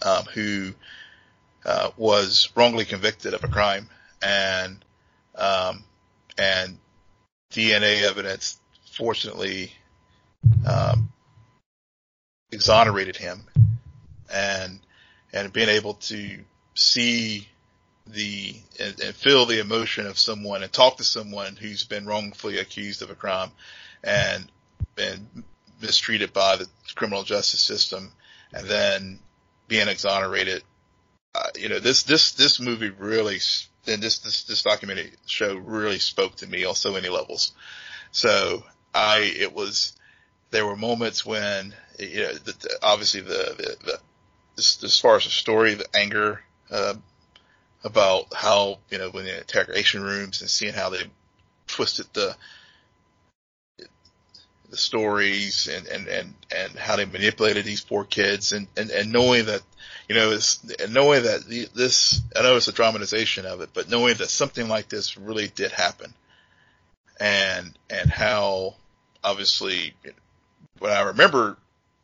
um, 0.00 0.24
who 0.32 0.72
uh, 1.66 1.90
was 1.98 2.48
wrongly 2.56 2.86
convicted 2.86 3.34
of 3.34 3.44
a 3.44 3.48
crime, 3.48 3.88
and 4.22 4.82
um, 5.34 5.84
and 6.38 6.78
DNA 7.52 8.02
evidence 8.02 8.58
fortunately 8.90 9.72
um, 10.66 11.12
exonerated 12.50 13.16
him, 13.16 13.42
and 14.32 14.80
and 15.34 15.52
being 15.52 15.68
able 15.68 15.94
to 15.94 16.38
see 16.74 17.46
the 18.06 18.56
and, 18.80 18.98
and 18.98 19.14
feel 19.14 19.44
the 19.44 19.60
emotion 19.60 20.06
of 20.06 20.18
someone 20.18 20.62
and 20.62 20.72
talk 20.72 20.96
to 20.96 21.04
someone 21.04 21.54
who's 21.54 21.84
been 21.84 22.06
wrongfully 22.06 22.58
accused 22.58 23.02
of 23.02 23.10
a 23.10 23.14
crime 23.14 23.50
and 24.02 24.50
been 24.96 25.44
mistreated 25.82 26.32
by 26.32 26.56
the 26.56 26.68
criminal 26.94 27.24
justice 27.24 27.60
system, 27.60 28.12
and 28.52 28.66
then 28.66 29.18
being 29.68 29.88
exonerated. 29.88 30.62
Uh, 31.34 31.48
you 31.56 31.68
know, 31.68 31.78
this 31.78 32.04
this 32.04 32.32
this 32.32 32.60
movie 32.60 32.90
really 32.90 33.38
and 33.86 34.02
this 34.02 34.18
this 34.20 34.44
this 34.44 34.62
documentary 34.62 35.12
show 35.26 35.56
really 35.56 35.98
spoke 35.98 36.36
to 36.36 36.46
me 36.46 36.64
on 36.64 36.74
so 36.74 36.92
many 36.92 37.08
levels. 37.08 37.52
So 38.12 38.64
I 38.94 39.32
it 39.38 39.52
was 39.54 39.94
there 40.50 40.66
were 40.66 40.76
moments 40.76 41.26
when 41.26 41.74
you 41.98 42.22
know 42.22 42.32
the, 42.34 42.52
the, 42.52 42.78
obviously 42.82 43.22
the 43.22 43.54
the, 43.56 43.76
the 43.84 43.98
as, 44.58 44.78
as 44.84 45.00
far 45.00 45.16
as 45.16 45.24
the 45.24 45.30
story, 45.30 45.74
the 45.74 45.86
anger 45.94 46.42
uh, 46.70 46.94
about 47.82 48.32
how 48.34 48.78
you 48.90 48.98
know 48.98 49.10
when 49.10 49.24
the 49.24 49.38
interrogation 49.38 50.02
rooms 50.02 50.40
and 50.40 50.50
seeing 50.50 50.74
how 50.74 50.90
they 50.90 51.02
twisted 51.66 52.06
the 52.12 52.36
the 54.72 54.78
stories 54.78 55.68
and 55.68 55.86
and 55.86 56.08
and 56.08 56.34
and 56.50 56.72
how 56.78 56.96
they 56.96 57.04
manipulated 57.04 57.64
these 57.64 57.82
poor 57.82 58.04
kids 58.04 58.52
and 58.52 58.66
and 58.76 58.90
and 58.90 59.12
knowing 59.12 59.44
that 59.44 59.60
you 60.08 60.14
know 60.14 60.32
it's 60.32 60.64
and 60.80 60.94
knowing 60.94 61.22
that 61.24 61.44
the, 61.46 61.68
this 61.74 62.22
I 62.34 62.42
know 62.42 62.56
it's 62.56 62.68
a 62.68 62.72
dramatization 62.72 63.44
of 63.44 63.60
it, 63.60 63.70
but 63.74 63.90
knowing 63.90 64.14
that 64.14 64.30
something 64.30 64.68
like 64.68 64.88
this 64.88 65.18
really 65.18 65.48
did 65.48 65.72
happen 65.72 66.14
and 67.20 67.78
and 67.90 68.10
how 68.10 68.74
obviously 69.22 69.94
when 70.78 70.90
I 70.90 71.02
remember 71.02 71.58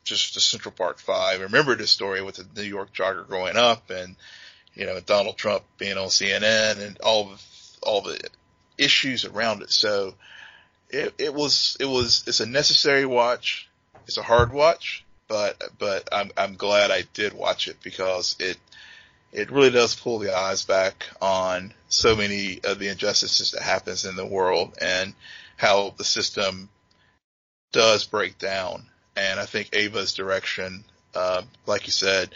just 0.05 0.35
the 0.35 0.41
Central 0.41 0.73
Park 0.73 0.99
Five. 0.99 1.41
I 1.41 1.45
remember 1.45 1.75
this 1.75 1.91
story 1.91 2.23
with 2.23 2.37
the 2.37 2.61
New 2.61 2.69
York 2.69 2.93
jogger 2.95 3.27
growing 3.27 3.57
up, 3.57 3.91
and 3.91 4.17
you 4.75 4.87
know 4.87 5.01
Donald 5.01 5.37
Trump 5.37 5.65
being 5.77 5.99
on 5.99 6.09
CNN 6.09 6.81
and 6.85 6.99
all 7.01 7.33
of 7.33 7.43
all 7.83 8.01
the 8.03 8.19
issues 8.77 9.25
around 9.25 9.63
it. 9.63 9.71
So 9.71 10.15
it, 10.91 11.15
it 11.19 11.35
was 11.35 11.77
it 11.81 11.87
was 11.87 12.25
it's 12.27 12.41
a 12.41 12.47
necessary 12.47 13.07
watch. 13.07 13.69
It's 14.07 14.19
a 14.19 14.23
hard 14.23 14.53
watch, 14.53 15.05
but 15.29 15.63
but 15.79 16.09
I'm 16.13 16.31
I'm 16.37 16.57
glad 16.57 16.91
I 16.91 17.03
did 17.15 17.33
watch 17.33 17.69
it 17.69 17.77
because 17.83 18.37
it 18.39 18.57
it 19.33 19.51
really 19.51 19.71
does 19.71 19.95
pull 19.95 20.19
the 20.19 20.37
eyes 20.37 20.65
back 20.65 21.07
on 21.21 21.75
so 21.89 22.17
many 22.17 22.61
of 22.65 22.79
the 22.79 22.89
injustices 22.89 23.51
that 23.51 23.63
happens 23.63 24.05
in 24.05 24.17
the 24.17 24.27
world 24.27 24.77
and 24.81 25.15
how 25.57 25.93
the 25.99 26.05
system 26.05 26.71
does 27.73 28.05
break 28.05 28.39
down 28.39 28.87
and 29.19 29.41
I 29.41 29.47
think 29.47 29.71
Ava's 29.73 30.15
direction, 30.15 30.85
uh, 31.15 31.43
like 31.67 31.87
you 31.87 31.93
said, 31.93 32.35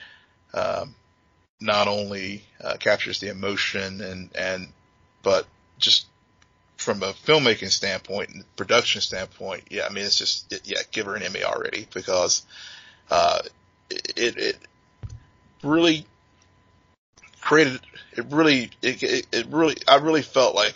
um, 0.53 0.95
not 1.61 1.87
only 1.87 2.45
uh, 2.63 2.77
captures 2.79 3.21
the 3.21 3.29
emotion 3.29 4.01
and 4.01 4.31
and 4.35 4.69
but 5.23 5.47
just 5.79 6.07
from 6.83 7.03
a 7.03 7.13
filmmaking 7.13 7.71
standpoint 7.71 8.31
and 8.31 8.57
production 8.57 9.01
standpoint, 9.01 9.65
yeah, 9.71 9.87
I 9.87 9.93
mean 9.93 10.05
it's 10.05 10.19
just 10.19 10.53
it, 10.53 10.63
yeah, 10.65 10.81
give 10.91 11.07
her 11.07 11.15
an 11.15 11.23
Emmy 11.23 11.45
already 11.45 11.87
because 11.95 12.45
uh, 13.11 13.41
it 13.91 14.37
it 14.37 14.57
really 15.63 16.05
created 17.41 17.81
it 18.13 18.27
really 18.31 18.71
it, 18.83 19.03
it 19.03 19.27
it 19.33 19.47
really 19.47 19.77
I 19.87 19.97
really 19.97 20.23
felt 20.23 20.55
like 20.55 20.75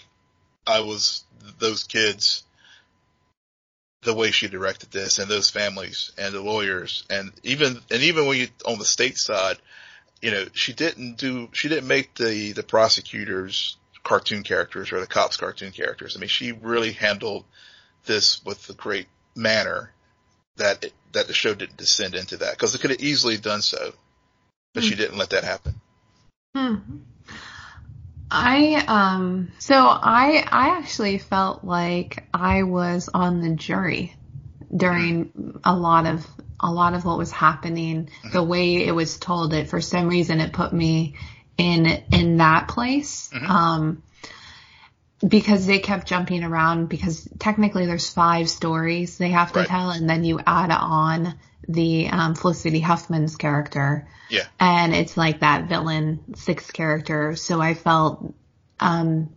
I 0.66 0.80
was 0.80 1.24
those 1.58 1.84
kids 1.84 2.44
the 4.02 4.14
way 4.14 4.30
she 4.30 4.46
directed 4.46 4.92
this 4.92 5.18
and 5.18 5.28
those 5.28 5.50
families 5.50 6.12
and 6.16 6.32
the 6.32 6.40
lawyers 6.40 7.04
and 7.10 7.32
even 7.42 7.80
and 7.90 8.02
even 8.02 8.26
when 8.26 8.38
you 8.38 8.48
on 8.64 8.78
the 8.78 8.84
state 8.84 9.18
side, 9.18 9.56
you 10.22 10.30
know, 10.30 10.46
she 10.52 10.72
didn't 10.72 11.18
do 11.18 11.48
she 11.52 11.68
didn't 11.68 11.88
make 11.88 12.14
the 12.14 12.52
the 12.52 12.62
prosecutors 12.62 13.76
cartoon 14.06 14.44
characters 14.44 14.92
or 14.92 15.00
the 15.00 15.06
cops 15.06 15.36
cartoon 15.36 15.72
characters. 15.72 16.16
I 16.16 16.20
mean, 16.20 16.28
she 16.28 16.52
really 16.52 16.92
handled 16.92 17.44
this 18.04 18.42
with 18.44 18.70
a 18.70 18.72
great 18.72 19.08
manner 19.34 19.92
that 20.58 20.84
it, 20.84 20.92
that 21.10 21.26
the 21.26 21.32
show 21.32 21.54
didn't 21.54 21.76
descend 21.76 22.14
into 22.14 22.36
that 22.36 22.52
because 22.52 22.72
it 22.74 22.80
could 22.80 22.90
have 22.90 23.00
easily 23.00 23.36
done 23.36 23.62
so, 23.62 23.92
but 24.74 24.84
she 24.84 24.94
didn't 24.94 25.18
let 25.18 25.30
that 25.30 25.42
happen. 25.42 25.74
Hmm. 26.54 26.76
I 28.30 28.84
um 28.86 29.50
so 29.58 29.74
I 29.74 30.44
I 30.46 30.78
actually 30.78 31.18
felt 31.18 31.64
like 31.64 32.28
I 32.32 32.62
was 32.62 33.08
on 33.12 33.40
the 33.40 33.56
jury 33.56 34.14
during 34.74 35.58
a 35.64 35.74
lot 35.74 36.06
of 36.06 36.24
a 36.60 36.70
lot 36.70 36.94
of 36.94 37.04
what 37.04 37.18
was 37.18 37.30
happening 37.32 38.08
the 38.32 38.42
way 38.42 38.86
it 38.86 38.92
was 38.92 39.18
told 39.18 39.52
it 39.52 39.68
for 39.68 39.80
some 39.80 40.08
reason 40.08 40.40
it 40.40 40.52
put 40.52 40.72
me 40.72 41.16
in 41.58 41.86
in 42.12 42.36
that 42.38 42.68
place 42.68 43.30
Mhm. 43.32 43.48
um 43.48 44.02
because 45.26 45.66
they 45.66 45.78
kept 45.78 46.06
jumping 46.06 46.44
around 46.44 46.88
because 46.88 47.26
technically 47.38 47.86
there's 47.86 48.10
five 48.10 48.50
stories 48.50 49.16
they 49.16 49.30
have 49.30 49.52
to 49.52 49.60
Right. 49.60 49.68
tell 49.68 49.90
and 49.90 50.08
then 50.08 50.24
you 50.24 50.40
add 50.46 50.70
on 50.70 51.34
the 51.68 52.08
um, 52.08 52.34
Felicity 52.34 52.80
Huffman's 52.80 53.36
character 53.36 54.06
Yeah. 54.28 54.44
and 54.60 54.94
it's 54.94 55.16
like 55.16 55.40
that 55.40 55.68
villain 55.68 56.20
sixth 56.36 56.72
character 56.72 57.34
so 57.34 57.60
I 57.60 57.74
felt 57.74 58.34
um 58.78 59.30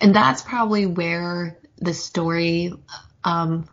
and 0.00 0.14
that's 0.14 0.42
probably 0.42 0.84
where 0.86 1.58
the 1.78 1.94
story 1.94 2.72
um 3.24 3.66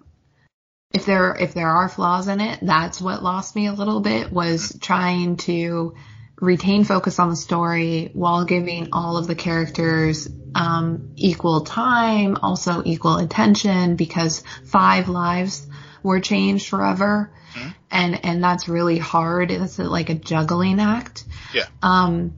if 0.94 1.06
there 1.06 1.36
if 1.36 1.54
there 1.54 1.70
are 1.70 1.90
flaws 1.90 2.28
in 2.30 2.40
it 2.40 2.60
that's 2.62 3.02
what 3.02 3.22
lost 3.22 3.56
me 3.56 3.68
a 3.68 3.74
little 3.74 4.00
bit 4.00 4.32
was 4.32 4.78
trying 4.80 5.36
to 5.38 5.94
retain 6.40 6.84
focus 6.84 7.20
on 7.20 7.30
the 7.30 7.36
story 7.36 8.10
while 8.14 8.46
giving 8.46 8.90
all 8.92 9.18
of 9.18 9.28
the 9.28 9.36
characters 9.36 10.28
um, 10.56 11.14
equal 11.16 11.62
time, 11.62 12.38
also 12.42 12.82
equal 12.86 13.18
attention, 13.18 13.96
because 13.96 14.44
five 14.66 15.10
lives 15.10 15.66
were 16.04 16.20
changed 16.20 16.68
forever, 16.70 17.32
Mhm. 17.56 17.74
and 17.90 18.26
and 18.26 18.44
that's 18.44 18.68
really 18.68 18.98
hard. 19.00 19.52
It's 19.52 19.80
like 19.80 20.10
a 20.10 20.16
juggling 20.16 20.80
act. 20.80 21.24
Yeah. 21.54 21.66
Um, 21.82 22.34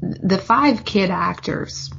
the 0.00 0.38
five 0.38 0.84
kid 0.84 1.10
actors 1.10 1.90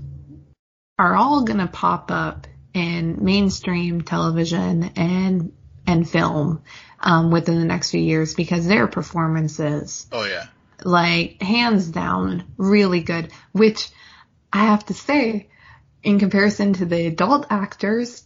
are 0.97 1.15
all 1.15 1.43
gonna 1.43 1.67
pop 1.67 2.11
up 2.11 2.47
in 2.73 3.23
mainstream 3.23 4.01
television 4.01 4.91
and 4.95 5.51
and 5.87 6.09
film 6.09 6.61
um, 6.99 7.29
within 7.31 7.59
the 7.59 7.65
next 7.65 7.91
few 7.91 8.01
years 8.01 8.33
because 8.33 8.67
their 8.67 8.87
performances 8.87 10.07
Oh 10.11 10.23
yeah. 10.25 10.47
Like 10.85 11.41
hands 11.41 11.87
down 11.89 12.45
really 12.57 13.01
good 13.01 13.31
which 13.51 13.89
i 14.53 14.65
have 14.65 14.85
to 14.85 14.93
say 14.93 15.49
in 16.03 16.19
comparison 16.19 16.73
to 16.73 16.85
the 16.85 17.07
adult 17.07 17.47
actors 17.49 18.23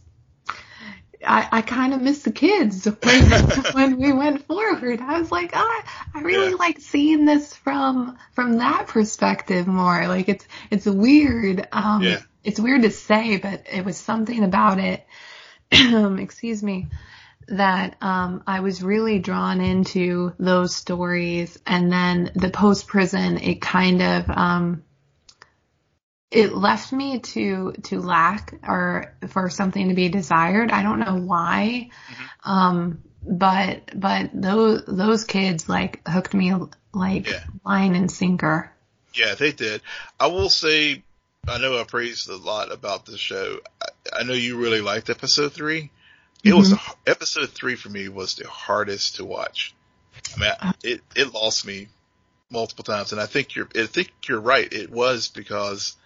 i, 1.26 1.48
I 1.50 1.62
kind 1.62 1.94
of 1.94 2.02
miss 2.02 2.22
the 2.22 2.32
kids 2.32 2.84
when, 3.02 3.22
when 3.72 3.96
we 3.98 4.12
went 4.12 4.46
forward 4.46 5.00
i 5.00 5.18
was 5.18 5.32
like 5.32 5.52
oh, 5.54 5.82
i 6.14 6.20
really 6.20 6.50
Yeah. 6.50 6.56
like 6.56 6.80
seeing 6.80 7.24
this 7.24 7.54
from 7.54 8.18
from 8.32 8.58
that 8.58 8.88
perspective 8.88 9.66
more 9.66 10.06
like 10.06 10.28
it's 10.28 10.46
it's 10.70 10.86
weird 10.86 11.66
um 11.72 12.02
Yeah. 12.02 12.18
it's 12.44 12.60
weird 12.60 12.82
to 12.82 12.90
say 12.90 13.38
but 13.38 13.64
it 13.72 13.84
was 13.86 13.96
something 13.96 14.44
about 14.44 14.78
it 14.78 15.06
excuse 15.72 16.62
me 16.62 16.88
that 17.50 17.96
um, 18.00 18.42
I 18.46 18.60
was 18.60 18.82
really 18.82 19.18
drawn 19.18 19.60
into 19.60 20.32
those 20.38 20.74
stories, 20.74 21.58
and 21.66 21.92
then 21.92 22.30
the 22.34 22.50
post 22.50 22.86
prison, 22.86 23.38
it 23.38 23.60
kind 23.60 24.02
of 24.02 24.30
um, 24.30 24.84
it 26.30 26.54
left 26.54 26.92
me 26.92 27.18
to 27.18 27.72
to 27.84 28.00
lack 28.00 28.54
or 28.62 29.14
for 29.28 29.50
something 29.50 29.88
to 29.88 29.94
be 29.94 30.08
desired. 30.08 30.70
I 30.70 30.82
don't 30.82 31.00
know 31.00 31.16
why, 31.16 31.90
um, 32.44 33.02
but 33.22 33.90
but 33.94 34.30
those 34.32 34.84
those 34.86 35.24
kids 35.24 35.68
like 35.68 36.06
hooked 36.08 36.34
me 36.34 36.54
like 36.92 37.28
Yeah. 37.28 37.44
line 37.64 37.96
and 37.96 38.10
sinker. 38.10 38.72
Yeah, 39.12 39.34
they 39.34 39.50
did. 39.50 39.82
I 40.20 40.28
will 40.28 40.50
say, 40.50 41.02
I 41.48 41.58
know 41.58 41.80
I 41.80 41.84
praised 41.84 42.28
a 42.28 42.36
lot 42.36 42.70
about 42.70 43.06
the 43.06 43.18
show. 43.18 43.58
I, 43.82 44.20
I 44.20 44.22
know 44.22 44.34
you 44.34 44.56
really 44.56 44.80
liked 44.80 45.10
episode 45.10 45.52
three. 45.52 45.90
It 46.42 46.54
was 46.54 46.72
mm-hmm. 46.72 46.92
the, 47.04 47.10
episode 47.10 47.50
three 47.50 47.76
for 47.76 47.88
me 47.88 48.08
was 48.08 48.36
the 48.36 48.48
hardest 48.48 49.16
to 49.16 49.24
watch. 49.24 49.74
I 50.36 50.40
mean, 50.40 50.52
I, 50.60 50.74
it 50.82 51.00
it 51.14 51.34
lost 51.34 51.66
me 51.66 51.88
multiple 52.50 52.84
times, 52.84 53.12
and 53.12 53.20
I 53.20 53.26
think 53.26 53.54
you're 53.54 53.68
I 53.74 53.86
think 53.86 54.12
you're 54.26 54.40
right. 54.40 54.70
It 54.72 54.90
was 54.90 55.28
because 55.28 55.96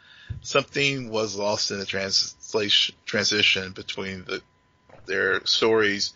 something 0.42 1.10
was 1.10 1.36
lost 1.36 1.70
in 1.70 1.78
the 1.78 1.86
translation 1.86 2.94
transition 3.06 3.72
between 3.72 4.24
the 4.24 4.42
their 5.06 5.44
stories 5.46 6.12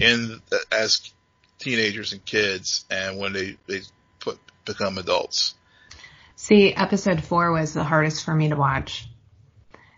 in 0.00 0.40
as 0.72 1.12
teenagers 1.58 2.12
and 2.12 2.24
kids, 2.24 2.84
and 2.90 3.18
when 3.18 3.32
they 3.32 3.56
they 3.66 3.80
put 4.20 4.38
become 4.64 4.98
adults. 4.98 5.54
See, 6.36 6.74
episode 6.74 7.24
four 7.24 7.52
was 7.52 7.72
the 7.72 7.84
hardest 7.84 8.24
for 8.24 8.34
me 8.34 8.50
to 8.50 8.56
watch. 8.56 9.08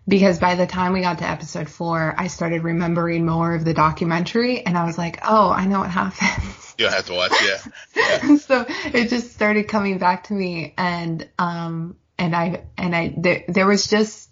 Because 0.09 0.39
by 0.39 0.55
the 0.55 0.67
time 0.67 0.95
we 0.95 1.03
got 1.03 1.19
to 1.19 1.29
episode 1.29 1.69
four, 1.69 2.15
I 2.17 2.29
started 2.29 2.65
remembering 2.65 3.27
more 3.27 3.55
of 3.55 3.65
the 3.65 3.75
documentary 3.75 4.65
and 4.65 4.77
I 4.77 4.85
was 4.85 4.97
like, 4.97 5.19
oh, 5.23 5.51
I 5.51 5.67
know 5.67 5.81
what 5.81 5.91
happens. 5.91 6.65
You 6.79 6.85
don't 6.85 6.95
have 6.95 7.07
to 7.07 7.15
watch, 7.15 7.33
yeah. 7.45 8.37
so 8.37 8.65
it 8.69 9.09
just 9.09 9.33
started 9.33 9.67
coming 9.67 9.99
back 9.99 10.29
to 10.29 10.33
me 10.33 10.75
and, 10.79 11.29
um, 11.37 11.97
and 12.17 12.37
I, 12.37 12.63
and 12.77 12.95
I, 12.95 13.13
there, 13.17 13.43
there 13.49 13.67
was 13.67 13.89
just, 13.89 14.31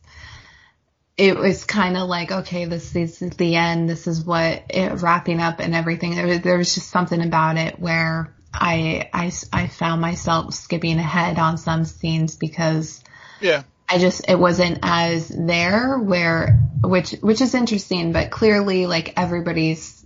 it 1.17 1.37
was 1.37 1.65
kind 1.65 1.97
of 1.97 2.09
like, 2.09 2.31
okay, 2.31 2.67
this 2.67 2.95
is 2.95 3.19
the 3.19 3.57
end. 3.57 3.89
This 3.91 4.07
is 4.07 4.23
what 4.25 4.63
it 4.71 5.03
wrapping 5.03 5.41
up 5.41 5.59
and 5.59 5.75
everything. 5.75 6.15
There 6.15 6.27
was, 6.29 6.41
there 6.43 6.57
was 6.57 6.73
just 6.73 6.89
something 6.89 7.21
about 7.21 7.57
it 7.57 7.81
where 7.81 8.33
I, 8.55 9.11
I, 9.13 9.33
I 9.53 9.67
found 9.67 10.01
myself 10.01 10.55
skipping 10.55 11.01
ahead 11.01 11.41
on 11.41 11.59
some 11.59 11.85
scenes 11.85 12.37
because 12.37 13.03
Yeah. 13.41 13.65
I 13.89 13.99
just 13.99 14.29
it 14.29 14.39
wasn't 14.39 14.81
as 14.83 15.29
there 15.29 15.99
where 15.99 16.59
which 16.83 17.13
which 17.21 17.41
is 17.41 17.55
interesting, 17.55 18.13
but 18.13 18.31
clearly 18.31 18.87
like 18.87 19.15
everybody's 19.17 20.05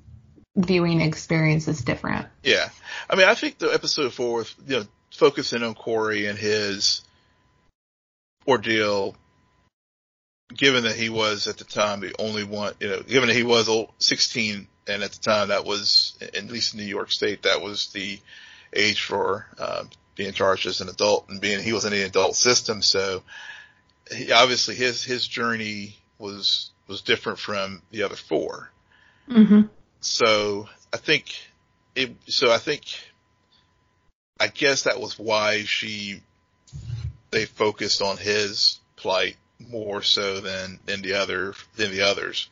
viewing 0.57 1.01
experience 1.01 1.69
is 1.69 1.83
different. 1.83 2.27
Yeah. 2.43 2.69
I 3.09 3.17
mean, 3.17 3.29
I 3.29 3.35
think 3.35 3.59
the 3.59 3.73
episode 3.73 4.13
four, 4.13 4.45
you 4.67 4.81
know, 4.81 4.85
focusing 5.15 5.63
on 5.63 5.75
Corey 5.75 6.27
and 6.27 6.39
his 6.39 7.03
ordeal, 8.47 9.17
given 10.55 10.85
that 10.85 10.97
he 10.97 11.09
was 11.09 11.47
at 11.47 11.59
the 11.59 11.65
time 11.65 12.01
the 12.01 12.15
only 12.19 12.45
one, 12.45 12.75
you 12.81 12.89
know, 12.89 13.01
given 13.03 13.29
that 13.29 13.37
he 13.37 13.43
was 13.43 13.69
old, 13.69 13.93
16 13.99 14.67
and 14.89 15.03
at 15.03 15.13
the 15.13 15.21
time 15.21 15.49
that 15.49 15.65
was, 15.65 16.19
at 16.21 16.47
least 16.47 16.75
in 16.75 16.81
New 16.81 16.87
York 16.87 17.13
State, 17.13 17.43
that 17.43 17.63
was 17.63 17.93
the 17.93 18.19
age 18.73 19.03
for, 19.03 19.47
uh, 19.59 19.85
being 20.17 20.33
charged 20.33 20.67
as 20.67 20.81
an 20.81 20.89
adult 20.89 21.29
and 21.29 21.41
being, 21.41 21.63
he 21.63 21.73
was 21.73 21.85
in 21.85 21.93
the 21.93 22.03
adult 22.03 22.35
system. 22.35 22.83
So 22.83 23.23
he, 24.11 24.33
obviously 24.33 24.75
his, 24.75 25.05
his 25.05 25.27
journey 25.27 25.97
was, 26.19 26.71
was 26.87 27.03
different 27.03 27.39
from 27.39 27.83
the 27.91 28.03
other 28.03 28.17
four. 28.17 28.71
Mm-hmm. 29.29 29.63
So 30.01 30.69
I 30.93 30.97
think 30.97 31.35
it, 31.95 32.15
so 32.27 32.51
I 32.51 32.59
think, 32.59 32.83
I 34.39 34.49
guess 34.49 34.85
that 34.85 35.01
was 35.01 35.19
why 35.19 35.65
she, 35.65 36.23
they 37.31 37.45
focused 37.45 38.03
on 38.03 38.17
his 38.17 38.81
plight 38.97 39.37
more 39.59 40.03
so 40.03 40.41
than, 40.41 40.81
than 40.87 41.03
the 41.03 41.15
other, 41.15 41.55
than 41.77 41.91
the 41.91 42.03
others. 42.03 42.49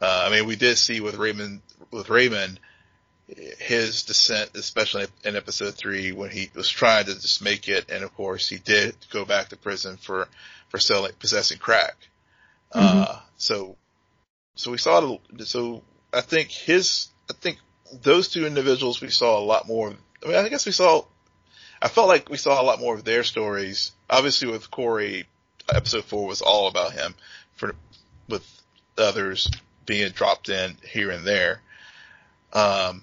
Uh, 0.00 0.24
I 0.26 0.30
mean, 0.30 0.46
we 0.46 0.56
did 0.56 0.76
see 0.76 1.00
with 1.00 1.16
Raymond, 1.16 1.60
with 1.90 2.10
Raymond, 2.10 2.58
his 3.28 4.04
descent, 4.04 4.50
especially 4.54 5.06
in 5.24 5.36
episode 5.36 5.74
three 5.74 6.12
when 6.12 6.30
he 6.30 6.50
was 6.54 6.68
trying 6.68 7.06
to 7.06 7.14
just 7.14 7.42
make 7.42 7.68
it. 7.68 7.90
And 7.90 8.04
of 8.04 8.14
course 8.14 8.48
he 8.48 8.58
did 8.58 8.94
go 9.10 9.24
back 9.24 9.48
to 9.48 9.56
prison 9.56 9.96
for, 9.96 10.28
for 10.68 10.78
selling, 10.78 11.12
possessing 11.18 11.58
crack. 11.58 11.96
Uh, 12.72 13.20
so, 13.36 13.76
so 14.54 14.70
we 14.70 14.78
saw, 14.78 15.18
so 15.40 15.82
I 16.12 16.20
think 16.20 16.50
his, 16.50 17.08
I 17.28 17.32
think 17.32 17.58
those 18.02 18.28
two 18.28 18.46
individuals 18.46 19.00
we 19.00 19.10
saw 19.10 19.38
a 19.38 19.44
lot 19.44 19.66
more. 19.66 19.92
I 20.24 20.28
mean, 20.28 20.36
I 20.36 20.48
guess 20.48 20.66
we 20.66 20.72
saw, 20.72 21.04
I 21.82 21.88
felt 21.88 22.08
like 22.08 22.28
we 22.28 22.36
saw 22.36 22.60
a 22.60 22.64
lot 22.64 22.80
more 22.80 22.94
of 22.94 23.04
their 23.04 23.24
stories. 23.24 23.92
Obviously 24.08 24.48
with 24.48 24.70
Corey, 24.70 25.26
episode 25.72 26.04
four 26.04 26.26
was 26.26 26.42
all 26.42 26.68
about 26.68 26.92
him 26.92 27.14
for, 27.54 27.74
with 28.28 28.46
others 28.96 29.50
being 29.84 30.10
dropped 30.12 30.48
in 30.48 30.76
here 30.88 31.10
and 31.10 31.26
there. 31.26 31.60
Um, 32.52 33.02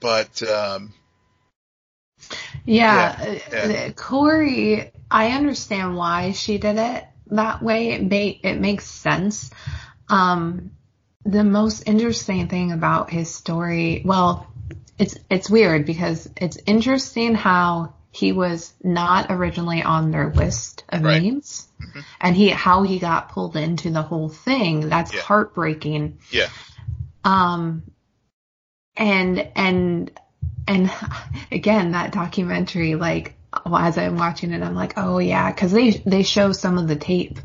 but, 0.00 0.42
um, 0.42 0.92
Yeah, 2.64 3.38
Yeah, 3.52 3.62
uh, 3.64 3.72
uh, 3.72 3.90
Corey, 3.92 4.92
I 5.10 5.30
understand 5.30 5.96
why 5.96 6.32
she 6.32 6.58
did 6.58 6.76
it 6.76 7.04
that 7.28 7.62
way. 7.62 7.92
It 7.92 8.02
make 8.02 8.44
it 8.44 8.60
makes 8.60 8.86
sense. 8.86 9.50
Um, 10.08 10.72
the 11.24 11.44
most 11.44 11.82
interesting 11.86 12.48
thing 12.48 12.72
about 12.72 13.10
his 13.10 13.34
story, 13.34 14.02
well, 14.04 14.46
it's 14.98 15.16
it's 15.30 15.48
weird 15.50 15.86
because 15.86 16.28
it's 16.36 16.58
interesting 16.66 17.34
how 17.34 17.94
he 18.10 18.32
was 18.32 18.72
not 18.82 19.26
originally 19.30 19.82
on 19.82 20.10
their 20.10 20.32
list 20.32 20.84
of 20.88 21.02
Right. 21.02 21.22
names, 21.22 21.68
Mhm. 21.80 22.04
and 22.20 22.36
he 22.36 22.48
how 22.50 22.82
he 22.82 22.98
got 22.98 23.30
pulled 23.30 23.56
into 23.56 23.90
the 23.90 24.02
whole 24.02 24.28
thing. 24.28 24.88
That's 24.88 25.12
Yeah. 25.12 25.20
heartbreaking. 25.22 26.18
yeah, 26.30 26.48
Um, 27.24 27.82
and, 28.98 29.48
and, 29.54 30.10
and 30.66 30.90
again, 31.52 31.92
that 31.92 32.12
documentary, 32.12 32.94
like, 32.94 33.34
as 33.66 33.96
I'm 33.96 34.16
watching 34.16 34.52
it, 34.52 34.62
I'm 34.62 34.74
like, 34.74 34.94
oh 34.96 35.18
yeah, 35.18 35.50
cause 35.52 35.72
they, 35.72 35.90
they 35.90 36.22
show 36.22 36.52
some 36.52 36.76
of 36.76 36.86
the 36.86 36.96
tape 36.96 37.38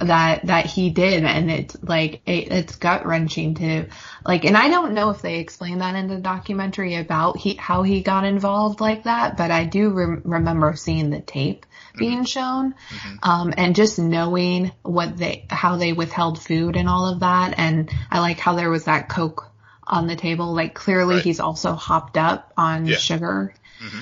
that 0.00 0.46
that 0.46 0.66
he 0.66 0.90
did 0.90 1.24
and 1.24 1.50
it's 1.50 1.76
like 1.82 2.22
it, 2.26 2.52
it's 2.52 2.76
gut 2.76 3.04
wrenching 3.06 3.54
to 3.56 3.86
like 4.24 4.44
and 4.44 4.56
I 4.56 4.68
don't 4.68 4.94
know 4.94 5.10
if 5.10 5.20
they 5.20 5.38
explain 5.38 5.78
that 5.78 5.96
in 5.96 6.06
the 6.06 6.18
documentary 6.18 6.94
about 6.94 7.36
he 7.36 7.54
how 7.54 7.82
he 7.82 8.02
got 8.02 8.24
involved 8.24 8.80
like 8.80 9.04
that 9.04 9.36
but 9.36 9.50
I 9.50 9.64
do 9.64 9.90
re- 9.90 10.20
remember 10.24 10.74
seeing 10.76 11.10
the 11.10 11.20
tape 11.20 11.66
being 11.96 12.18
mm-hmm. 12.18 12.24
shown 12.24 12.72
mm-hmm. 12.72 13.16
um 13.28 13.54
and 13.56 13.74
just 13.74 13.98
knowing 13.98 14.72
what 14.82 15.16
they 15.16 15.46
how 15.50 15.76
they 15.76 15.92
withheld 15.92 16.40
food 16.40 16.76
and 16.76 16.88
all 16.88 17.06
of 17.12 17.20
that 17.20 17.54
and 17.58 17.90
I 18.10 18.20
like 18.20 18.38
how 18.38 18.54
there 18.54 18.70
was 18.70 18.84
that 18.84 19.08
coke 19.08 19.49
on 19.90 20.06
the 20.06 20.16
table 20.16 20.54
like 20.54 20.74
clearly 20.74 21.16
right. 21.16 21.24
he's 21.24 21.40
also 21.40 21.72
hopped 21.72 22.16
up 22.16 22.52
on 22.56 22.86
yeah. 22.86 22.96
sugar 22.96 23.52
mm-hmm. 23.82 24.00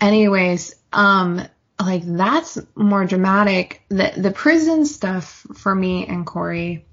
anyways 0.00 0.74
um 0.92 1.46
like 1.80 2.02
that's 2.04 2.58
more 2.74 3.04
dramatic. 3.04 3.82
The 3.88 4.12
the 4.16 4.30
prison 4.30 4.86
stuff 4.86 5.46
for 5.54 5.74
me 5.74 6.06
and 6.06 6.24
Corey, 6.24 6.86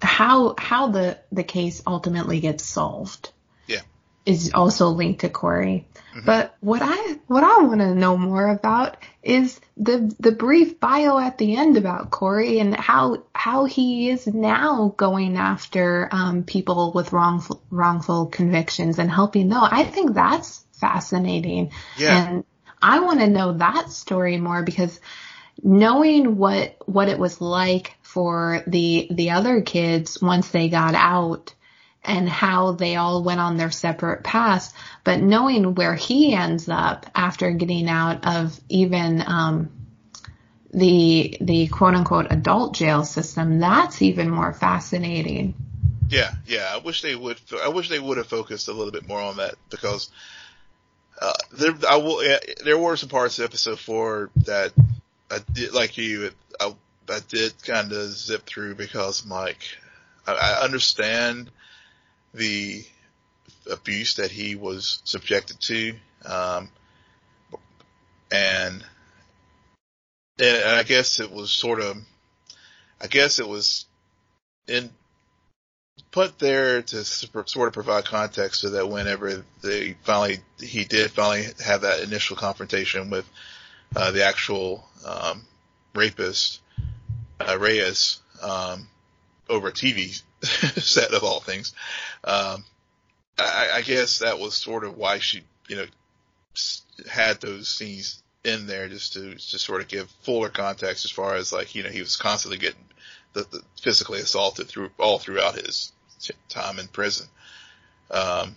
how 0.00 0.54
how 0.58 0.88
the 0.88 1.18
the 1.30 1.44
case 1.44 1.82
ultimately 1.86 2.40
gets 2.40 2.64
solved, 2.64 3.32
is 4.28 4.52
also 4.52 4.88
linked 4.88 5.22
to 5.22 5.30
Corey. 5.30 5.86
Mm-hmm. 6.10 6.26
But 6.26 6.54
what 6.60 6.82
I 6.84 7.18
what 7.28 7.42
I 7.42 7.62
want 7.62 7.80
to 7.80 7.94
know 7.94 8.18
more 8.18 8.48
about 8.48 8.98
is 9.22 9.58
the 9.78 10.14
the 10.20 10.32
brief 10.32 10.78
bio 10.78 11.18
at 11.18 11.38
the 11.38 11.56
end 11.56 11.78
about 11.78 12.10
Corey 12.10 12.60
and 12.60 12.76
how 12.76 13.24
how 13.32 13.64
he 13.64 14.10
is 14.10 14.26
now 14.26 14.92
going 14.96 15.38
after 15.38 16.10
um, 16.12 16.44
people 16.44 16.92
with 16.94 17.12
wrongful 17.12 17.62
wrongful 17.70 18.26
convictions 18.26 18.98
and 18.98 19.10
helping 19.10 19.48
them. 19.48 19.60
I 19.62 19.84
think 19.84 20.12
that's 20.12 20.66
fascinating. 20.72 21.70
Yeah. 21.96 22.28
And 22.28 22.44
I 22.82 23.00
want 23.00 23.20
to 23.20 23.28
know 23.28 23.54
that 23.54 23.90
story 23.90 24.36
more 24.36 24.62
because 24.62 25.00
knowing 25.62 26.36
what 26.36 26.76
what 26.84 27.08
it 27.08 27.18
was 27.18 27.40
like 27.40 27.96
for 28.02 28.62
the 28.66 29.08
the 29.10 29.30
other 29.30 29.62
kids 29.62 30.20
once 30.20 30.48
they 30.50 30.68
got 30.68 30.94
out 30.94 31.54
and 32.08 32.28
how 32.28 32.72
they 32.72 32.96
all 32.96 33.22
went 33.22 33.40
on 33.40 33.56
their 33.56 33.70
separate 33.70 34.24
paths, 34.24 34.72
but 35.04 35.20
knowing 35.20 35.74
where 35.74 35.94
he 35.94 36.34
ends 36.34 36.68
up 36.68 37.06
after 37.14 37.50
getting 37.50 37.88
out 37.88 38.26
of 38.26 38.58
even 38.68 39.22
um, 39.26 39.70
the 40.72 41.36
the 41.40 41.68
quote 41.68 41.94
unquote 41.94 42.26
adult 42.30 42.74
jail 42.74 43.04
system, 43.04 43.58
that's 43.58 44.02
even 44.02 44.30
more 44.30 44.52
fascinating. 44.52 45.54
Yeah, 46.08 46.32
yeah. 46.46 46.70
I 46.72 46.78
wish 46.78 47.02
they 47.02 47.14
would. 47.14 47.38
I 47.62 47.68
wish 47.68 47.88
they 47.88 48.00
would 48.00 48.16
have 48.16 48.26
focused 48.26 48.68
a 48.68 48.72
little 48.72 48.92
bit 48.92 49.06
more 49.06 49.20
on 49.20 49.36
that 49.36 49.54
because 49.70 50.10
uh, 51.20 51.32
there, 51.52 51.74
I 51.88 51.96
will. 51.96 52.22
There 52.64 52.78
were 52.78 52.96
some 52.96 53.08
parts 53.08 53.38
of 53.38 53.44
episode 53.44 53.78
four 53.78 54.30
that 54.46 54.72
I 55.30 55.38
did, 55.52 55.74
like 55.74 55.98
you, 55.98 56.30
I, 56.58 56.72
I 57.10 57.18
did 57.28 57.62
kind 57.62 57.92
of 57.92 58.08
zip 58.12 58.46
through 58.46 58.74
because 58.76 59.24
I'm 59.24 59.32
I, 59.32 59.54
I 60.26 60.64
understand 60.64 61.50
the 62.34 62.84
abuse 63.70 64.14
that 64.16 64.30
he 64.30 64.54
was 64.54 65.00
subjected 65.04 65.60
to, 65.60 65.94
um, 66.24 66.68
and 68.30 68.84
and 70.40 70.76
I 70.76 70.82
guess 70.84 71.20
it 71.20 71.32
was 71.32 71.50
sort 71.50 71.80
of, 71.80 71.96
I 73.00 73.08
guess 73.08 73.38
it 73.38 73.48
was 73.48 73.86
in 74.68 74.90
put 76.10 76.38
there 76.38 76.82
to 76.82 77.04
sort 77.04 77.68
of 77.68 77.72
provide 77.72 78.04
context 78.04 78.60
so 78.60 78.70
that 78.70 78.88
whenever 78.88 79.44
they 79.62 79.94
finally, 80.04 80.38
he 80.60 80.84
did 80.84 81.10
finally 81.10 81.46
have 81.64 81.82
that 81.82 82.00
initial 82.00 82.36
confrontation 82.36 83.10
with 83.10 83.28
uh, 83.96 84.10
the 84.10 84.24
actual 84.24 84.86
um, 85.06 85.42
rapist, 85.94 86.60
uh, 87.40 87.58
Reyes, 87.58 88.20
um, 88.42 88.88
over 89.48 89.68
a 89.68 89.72
TV 89.72 90.22
set 90.42 91.12
of 91.12 91.24
all 91.24 91.40
things. 91.40 91.72
Um, 92.24 92.64
I, 93.38 93.68
I 93.74 93.82
guess 93.82 94.20
that 94.20 94.38
was 94.38 94.54
sort 94.54 94.84
of 94.84 94.96
why 94.96 95.18
she, 95.18 95.42
you 95.68 95.76
know, 95.76 95.86
had 97.08 97.40
those 97.40 97.68
scenes 97.68 98.22
in 98.44 98.66
there 98.66 98.88
just 98.88 99.12
to 99.14 99.34
just 99.34 99.64
sort 99.64 99.80
of 99.80 99.88
give 99.88 100.10
fuller 100.22 100.48
context 100.48 101.04
as 101.04 101.10
far 101.10 101.34
as 101.34 101.52
like 101.52 101.74
you 101.74 101.82
know 101.82 101.90
he 101.90 102.00
was 102.00 102.16
constantly 102.16 102.58
getting 102.58 102.84
the, 103.32 103.42
the 103.50 103.62
physically 103.80 104.20
assaulted 104.20 104.68
through 104.68 104.90
all 104.98 105.18
throughout 105.18 105.54
his 105.54 105.92
time 106.48 106.78
in 106.78 106.88
prison. 106.88 107.26
Um, 108.10 108.56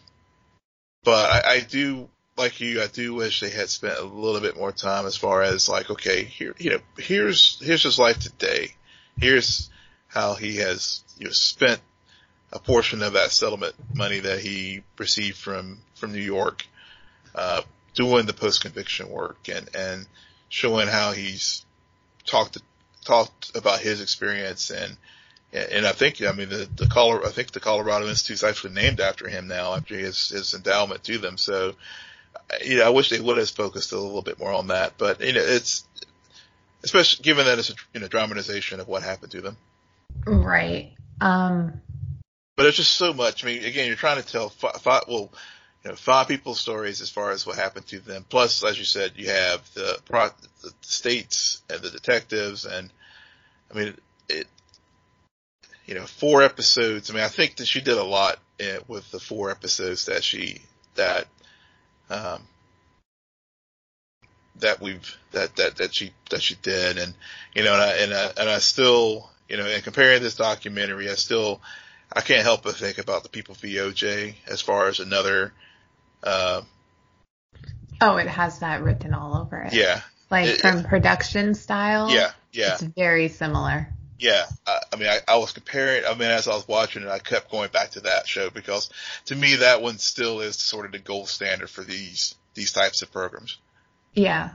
but 1.04 1.46
I, 1.46 1.54
I 1.54 1.60
do 1.60 2.10
like 2.38 2.60
you. 2.60 2.82
I 2.82 2.88
do 2.88 3.14
wish 3.14 3.40
they 3.40 3.50
had 3.50 3.70
spent 3.70 4.00
a 4.00 4.04
little 4.04 4.42
bit 4.42 4.58
more 4.58 4.72
time 4.72 5.06
as 5.06 5.18
far 5.18 5.42
as 5.42 5.68
like, 5.68 5.90
okay, 5.90 6.24
here, 6.24 6.56
you 6.58 6.72
know, 6.72 6.80
here's 6.98 7.60
here's 7.62 7.84
his 7.84 8.00
life 8.00 8.20
today. 8.20 8.74
Here's 9.18 9.70
how 10.14 10.36
he 10.36 10.58
has 10.58 11.04
you 11.18 11.26
know 11.26 11.32
spent 11.32 11.80
a 12.54 12.60
portion 12.60 13.02
of 13.02 13.14
that 13.14 13.32
settlement 13.32 13.76
money 13.94 14.20
that 14.20 14.40
he 14.40 14.84
received 14.98 15.38
from 15.38 15.80
from 15.96 16.12
New 16.12 16.20
York, 16.20 16.66
uh, 17.36 17.62
doing 17.94 18.26
the 18.26 18.34
post 18.34 18.62
conviction 18.62 19.10
work 19.10 19.48
and 19.48 19.70
and 19.76 20.06
showing 20.50 20.88
how 20.88 21.12
he's 21.12 21.66
talked 22.26 22.58
talked 23.06 23.56
about 23.56 23.80
his 23.80 24.02
experience 24.02 24.70
and 24.70 24.98
and 25.54 25.86
I 25.86 25.92
think, 25.92 26.22
I 26.22 26.32
mean, 26.32 26.48
the, 26.48 26.70
the 26.78 26.88
Colorado, 26.88 27.28
I 27.28 27.32
think 27.32 27.52
the 27.52 27.60
Colorado 27.60 28.08
Institute 28.08 28.36
is 28.36 28.44
actually 28.44 28.74
named 28.74 29.02
after 29.02 29.28
him 29.28 29.50
now, 29.50 29.76
after 29.76 29.96
his, 29.96 30.30
his 30.30 30.54
endowment 30.54 31.04
to 31.06 31.18
them. 31.18 31.38
So, 31.38 31.74
you 32.64 32.78
know, 32.78 32.86
I 32.86 32.90
wish 32.90 33.10
they 33.10 33.20
would 33.20 33.38
have 33.38 33.50
focused 33.50 33.92
a 33.92 34.00
little 34.00 34.22
bit 34.22 34.40
more 34.40 34.54
on 34.54 34.68
that, 34.68 34.94
but 34.98 35.20
you 35.20 35.34
know, 35.34 35.42
it's, 35.42 35.84
especially 36.84 37.24
given 37.24 37.46
that 37.46 37.60
it's 37.60 37.70
a, 37.70 37.74
you 37.94 38.00
know, 38.00 38.08
dramatization 38.08 38.80
of 38.80 38.88
what 38.88 39.04
happened 39.04 39.32
to 39.34 39.42
them. 39.42 39.58
Right. 40.26 40.94
Um, 41.20 41.82
but 42.56 42.66
it's 42.66 42.78
just 42.78 42.94
so 42.94 43.14
much. 43.14 43.44
I 43.44 43.48
mean, 43.48 43.64
again, 43.64 43.88
you're 43.88 43.96
trying 43.96 44.22
to 44.22 44.28
tell 44.28 44.50
five, 44.50 44.82
five 44.82 45.04
well, 45.08 45.32
you 45.84 45.90
know, 45.90 45.96
five 45.96 46.28
people's 46.28 46.60
stories 46.60 47.02
as 47.02 47.10
far 47.10 47.32
as 47.32 47.46
what 47.46 47.56
happened 47.56 47.88
to 47.88 48.00
them. 48.00 48.26
Plus, 48.30 48.64
as 48.64 48.78
you 48.78 48.86
said, 48.86 49.14
you 49.16 49.30
have 49.30 49.74
the, 49.74 50.00
the 50.08 50.74
states 50.82 51.62
and 51.70 51.82
the 51.82 51.90
detectives 51.90 52.66
and, 52.66 52.92
I 53.72 53.78
mean, 53.78 53.96
it, 54.30 54.48
you 55.86 55.96
know, 55.96 56.06
four 56.06 56.42
episodes. 56.44 57.10
I 57.10 57.14
mean, 57.14 57.24
I 57.24 57.30
think 57.30 57.58
that 57.58 57.68
she 57.68 57.82
did 57.82 57.98
a 57.98 58.04
lot 58.04 58.40
in, 58.60 58.80
with 58.88 59.10
the 59.12 59.20
four 59.20 59.50
episodes 59.50 60.06
that 60.06 60.24
she 60.24 60.62
that 60.96 61.28
um, 62.10 62.44
that 64.58 64.82
we've 64.82 65.18
that 65.32 65.56
that 65.56 65.78
that 65.78 65.96
she 65.96 66.12
that 66.30 66.42
she 66.42 66.56
did, 66.56 66.98
and 66.98 67.14
you 67.54 67.64
know, 67.64 67.74
and 67.74 67.82
I 67.82 67.92
and 67.98 68.14
I, 68.14 68.42
and 68.42 68.50
I 68.50 68.60
still, 68.60 69.30
you 69.52 69.58
know, 69.58 69.68
in 69.68 69.82
comparing 69.82 70.22
this 70.22 70.36
documentary, 70.36 71.10
I 71.10 71.16
still 71.16 71.62
I 72.12 72.22
can't 72.22 72.44
help 72.44 72.64
but 72.64 72.76
think 72.76 72.98
about 72.98 73.24
the 73.24 73.30
people 73.30 73.54
v 73.56 73.76
OJ 73.76 74.36
as 74.48 74.62
far 74.62 74.88
as 74.88 75.00
another. 75.00 75.52
Uh, 76.24 76.62
oh, 78.00 78.16
it 78.18 78.28
has 78.28 78.60
that 78.60 78.82
written 78.82 79.14
all 79.14 79.38
over 79.38 79.62
it. 79.62 79.74
Yeah, 79.74 80.02
like 80.30 80.48
it, 80.48 80.62
from 80.62 80.80
it, 80.80 80.88
production 80.88 81.54
style. 81.54 82.10
Yeah, 82.10 82.32
yeah, 82.54 82.74
it's 82.74 82.82
very 82.82 83.28
similar 83.28 83.90
yeah, 84.22 84.46
I, 84.68 84.80
I 84.94 84.96
mean, 84.98 85.10
I, 85.10 85.20
I, 85.28 85.38
was 85.38 85.52
comparing. 85.52 86.06
I 86.06 86.14
mean, 86.14 86.30
as 86.30 86.48
I 86.48 86.54
was 86.54 86.68
watching 86.68 87.02
it, 87.02 87.10
I 87.10 87.18
kept 87.18 87.50
going 87.50 87.72
back 87.72 87.92
to 87.92 88.02
that 88.02 88.28
show 88.28 88.52
because 88.52 88.92
to 89.26 89.36
me, 89.36 89.56
that 89.56 89.82
one 89.82 89.98
still 89.98 90.42
is 90.42 90.58
sort 90.58 90.86
of 90.86 90.92
the 90.92 91.00
gold 91.00 91.28
standard 91.28 91.70
for 91.70 91.84
these 91.84 92.36
these 92.54 92.72
types 92.72 93.02
of 93.02 93.12
programs. 93.12 93.58
Yeah, 94.14 94.52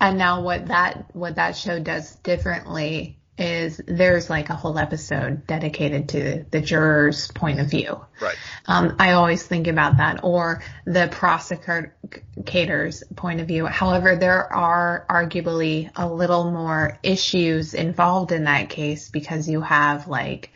and 0.00 0.16
now 0.16 0.40
what 0.40 0.68
that 0.68 1.14
what 1.14 1.36
that 1.36 1.54
show 1.54 1.78
does 1.78 2.14
differently 2.16 3.18
is 3.40 3.80
there's 3.86 4.28
like 4.28 4.50
a 4.50 4.54
whole 4.54 4.78
episode 4.78 5.46
dedicated 5.46 6.10
to 6.10 6.44
the 6.50 6.60
juror's 6.60 7.30
point 7.32 7.58
of 7.58 7.70
view. 7.70 8.04
Right. 8.20 8.36
Um, 8.66 8.96
I 8.98 9.12
always 9.12 9.42
think 9.42 9.66
about 9.66 9.96
that 9.96 10.20
or 10.22 10.62
the 10.84 11.08
prosecutor's 11.10 13.02
point 13.16 13.40
of 13.40 13.48
view. 13.48 13.64
However, 13.64 14.14
there 14.16 14.52
are 14.52 15.06
arguably 15.08 15.90
a 15.96 16.06
little 16.06 16.50
more 16.50 16.98
issues 17.02 17.72
involved 17.72 18.30
in 18.30 18.44
that 18.44 18.68
case 18.68 19.08
because 19.08 19.48
you 19.48 19.62
have 19.62 20.06
like, 20.06 20.52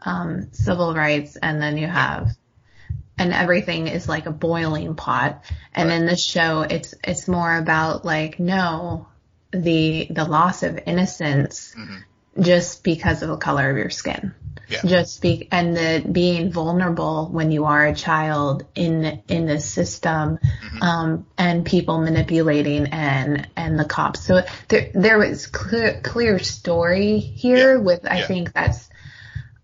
um, 0.00 0.48
civil 0.52 0.94
rights 0.94 1.36
and 1.36 1.60
then 1.60 1.76
you 1.76 1.86
have 1.86 2.30
and 3.18 3.34
everything 3.34 3.88
is 3.88 4.08
like 4.08 4.24
a 4.24 4.32
boiling 4.32 4.94
pot. 4.94 5.44
And 5.74 5.90
right. 5.90 5.96
in 5.96 6.06
this 6.06 6.24
show, 6.24 6.62
it's, 6.62 6.94
it's 7.04 7.28
more 7.28 7.54
about 7.54 8.06
like, 8.06 8.40
no, 8.40 9.06
the, 9.52 10.06
the 10.08 10.24
loss 10.24 10.62
of 10.62 10.80
innocence 10.86 11.74
mm-hmm 11.76 11.98
just 12.40 12.82
because 12.82 13.22
of 13.22 13.28
the 13.28 13.36
color 13.36 13.70
of 13.70 13.76
your 13.76 13.90
skin. 13.90 14.34
Yeah. 14.68 14.80
Just 14.84 15.20
be 15.20 15.48
and 15.50 15.76
the 15.76 16.02
being 16.10 16.50
vulnerable 16.50 17.28
when 17.30 17.50
you 17.50 17.66
are 17.66 17.86
a 17.86 17.94
child 17.94 18.64
in 18.74 19.22
in 19.28 19.44
this 19.44 19.68
system, 19.68 20.38
mm-hmm. 20.38 20.82
um, 20.82 21.26
and 21.36 21.66
people 21.66 21.98
manipulating 21.98 22.86
and 22.86 23.48
and 23.54 23.78
the 23.78 23.84
cops. 23.84 24.24
So 24.24 24.42
there 24.68 24.90
there 24.94 25.18
was 25.18 25.46
clear 25.46 26.00
clear 26.02 26.38
story 26.38 27.18
here 27.18 27.74
yeah. 27.74 27.82
with 27.82 28.06
I 28.10 28.20
yeah. 28.20 28.26
think 28.26 28.52
that's 28.54 28.88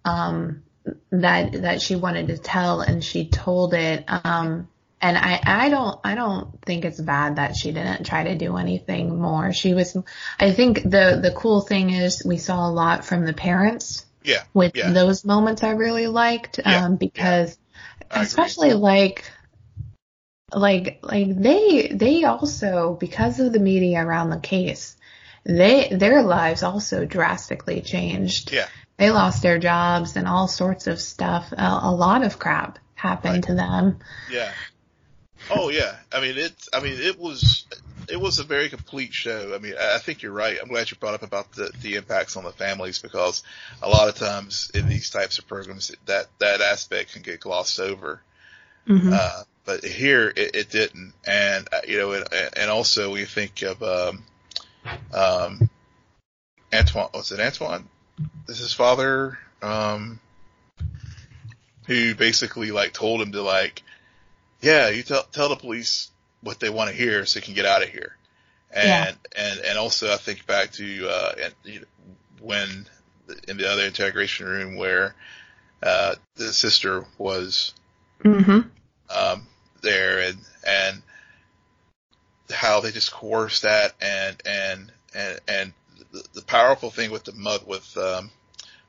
um 0.05 0.63
that 1.11 1.63
that 1.63 1.81
she 1.81 1.97
wanted 1.97 2.29
to 2.29 2.37
tell 2.37 2.81
and 2.83 3.03
she 3.03 3.29
told 3.29 3.73
it 3.73 4.05
um 4.09 4.69
And 5.01 5.17
I, 5.17 5.41
I 5.45 5.69
don't, 5.69 6.01
I 6.03 6.15
don't 6.17 6.61
think 6.63 6.85
it's 6.85 7.01
bad 7.01 7.37
that 7.37 7.55
she 7.57 7.71
didn't 7.71 8.05
try 8.05 8.25
to 8.25 8.35
do 8.35 8.57
anything 8.57 9.21
more. 9.21 9.53
She 9.53 9.73
was, 9.75 9.97
I 10.41 10.51
think 10.53 10.83
the, 10.83 11.21
the 11.23 11.33
cool 11.37 11.61
thing 11.61 11.91
is 11.91 12.23
we 12.25 12.37
saw 12.37 12.69
a 12.69 12.73
lot 12.73 13.05
from 13.05 13.25
the 13.25 13.33
parents. 13.33 14.05
Yeah. 14.25 14.43
With 14.53 14.77
yeah. 14.77 14.91
those 14.91 15.25
moments 15.25 15.63
I 15.63 15.71
really 15.71 16.09
liked, 16.09 16.59
Yeah, 16.59 16.87
um, 16.87 16.97
because 16.97 17.57
agree. 18.11 18.23
especially 18.23 18.73
like, 18.75 19.31
like, 20.53 20.99
like 21.03 21.29
they, 21.37 21.89
they 21.93 22.25
also, 22.25 22.97
because 22.99 23.39
of 23.39 23.53
the 23.53 23.61
media 23.61 24.05
around 24.05 24.31
the 24.31 24.41
case, 24.41 24.97
they, 25.45 25.89
their 25.93 26.23
lives 26.23 26.63
also 26.65 27.05
drastically 27.05 27.81
changed. 27.81 28.53
Yeah. 28.53 28.67
They 28.97 29.11
lost 29.13 29.43
their 29.43 29.59
jobs 29.61 30.17
and 30.17 30.27
all 30.27 30.49
sorts 30.49 30.89
of 30.89 31.01
stuff. 31.01 31.53
A, 31.53 31.81
a 31.85 31.93
lot 31.95 32.25
of 32.25 32.39
crap 32.41 32.81
happened 32.97 33.35
Right. 33.35 33.43
to 33.45 33.55
them. 33.55 34.01
Yeah. 34.31 34.51
Oh 35.51 35.69
yeah. 35.69 35.97
I 36.13 36.21
mean 36.21 36.39
it. 36.39 36.55
I 36.73 36.81
mean 36.81 37.01
it 37.01 37.19
was. 37.19 37.67
It 38.11 38.19
was 38.19 38.39
a 38.39 38.45
very 38.45 38.71
complete 38.71 39.13
show. 39.13 39.55
I 39.55 39.59
mean, 39.59 39.75
I 39.79 39.99
think 39.99 40.23
you're 40.23 40.33
right. 40.33 40.57
I'm 40.63 40.69
glad 40.69 40.91
you 40.91 40.97
brought 40.97 41.13
up 41.13 41.23
about 41.23 41.53
the, 41.53 41.71
the 41.83 41.97
impacts 41.97 42.39
on 42.39 42.45
the 42.45 42.53
families 42.53 43.01
because 43.01 43.43
a 43.83 43.89
lot 43.91 44.09
of 44.09 44.15
times 44.15 44.71
in 44.73 44.89
these 44.89 45.11
types 45.11 45.39
of 45.39 45.47
programs 45.47 45.95
that, 46.07 46.27
that 46.39 46.63
aspect 46.63 47.13
can 47.13 47.21
get 47.21 47.41
glossed 47.41 47.79
over. 47.79 48.23
Mhm. 48.87 49.13
Uh, 49.13 49.43
but 49.67 49.85
here 49.85 50.33
it, 50.35 50.57
it 50.57 50.71
didn't. 50.71 51.13
And, 51.27 51.69
uh, 51.71 51.81
you 51.87 51.99
know, 51.99 52.13
and, 52.13 52.25
and 52.57 52.71
also 52.71 53.13
we 53.13 53.27
think 53.27 53.61
of, 53.61 53.83
um, 53.83 54.25
um, 55.13 55.69
Antoine, 56.73 57.11
was 57.13 57.31
it 57.31 57.41
Antoine? 57.41 57.87
Is 58.49 58.57
his 58.57 58.73
father, 58.73 59.39
um, 59.61 60.19
who 61.87 62.15
basically 62.15 62.71
like 62.71 62.95
told 62.95 63.21
him 63.21 63.33
to 63.33 63.43
like, 63.43 63.83
yeah, 64.61 64.89
you 64.89 65.03
tell, 65.03 65.23
tell 65.25 65.49
the 65.49 65.57
police 65.57 66.11
what 66.43 66.61
they 66.61 66.71
want 66.71 66.91
to 66.91 66.97
hear 66.97 67.25
so 67.27 67.39
you 67.39 67.45
can 67.45 67.55
get 67.55 67.67
out 67.67 67.83
of 67.83 67.89
here. 67.89 68.17
And, 68.71 68.89
Yeah. 68.89 69.13
and, 69.37 69.61
and 69.61 69.79
also 69.79 70.13
I 70.13 70.17
think 70.17 70.47
back 70.47 70.73
to, 70.73 71.09
uh, 71.09 71.33
and, 71.43 71.55
you 71.65 71.81
know, 71.81 71.87
when 72.41 72.87
in 73.47 73.57
the 73.57 73.71
other 73.71 73.85
integration 73.85 74.47
room 74.47 74.77
where, 74.77 75.15
uh, 75.83 76.15
the 76.37 76.53
sister 76.53 77.05
was, 77.19 77.75
Mhm. 78.25 78.71
um, 79.11 79.47
there 79.81 80.19
and, 80.21 80.39
and 80.67 81.03
how 82.51 82.81
they 82.81 82.91
just 82.91 83.13
coerced 83.13 83.63
that 83.63 83.95
and, 84.01 84.41
and, 84.45 84.93
and, 85.15 85.41
and 85.47 85.73
the, 86.13 86.25
the 86.35 86.43
powerful 86.43 86.91
thing 86.91 87.11
with 87.11 87.25
the 87.25 87.33
mother, 87.33 87.65
with, 87.67 87.97
um, 87.97 88.31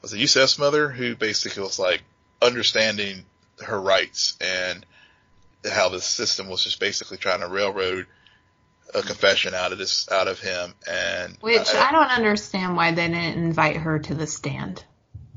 was 0.01 0.13
it 0.13 0.19
Yusef's 0.19 0.57
mother 0.57 0.89
who 0.89 1.15
basically 1.15 1.61
was 1.61 1.77
like 1.79 2.01
understanding 2.41 3.25
her 3.65 3.79
rights 3.79 4.37
and 4.39 4.85
how 5.65 5.89
the 5.89 5.99
system 6.01 6.47
was 6.47 6.63
just 6.63 6.79
basically 6.79 7.17
trying 7.17 7.41
to 7.41 7.47
railroad 7.47 8.07
a 8.93 9.01
confession 9.01 9.53
out 9.53 9.71
of 9.71 9.77
this, 9.77 10.09
out 10.11 10.27
of 10.27 10.39
him. 10.39 10.73
And 10.89 11.37
Which 11.41 11.73
I 11.73 11.91
don't 11.91 12.09
understand 12.09 12.75
why 12.75 12.91
they 12.91 13.07
didn't 13.07 13.43
invite 13.43 13.77
her 13.77 13.99
to 13.99 14.15
the 14.15 14.27
stand. 14.27 14.83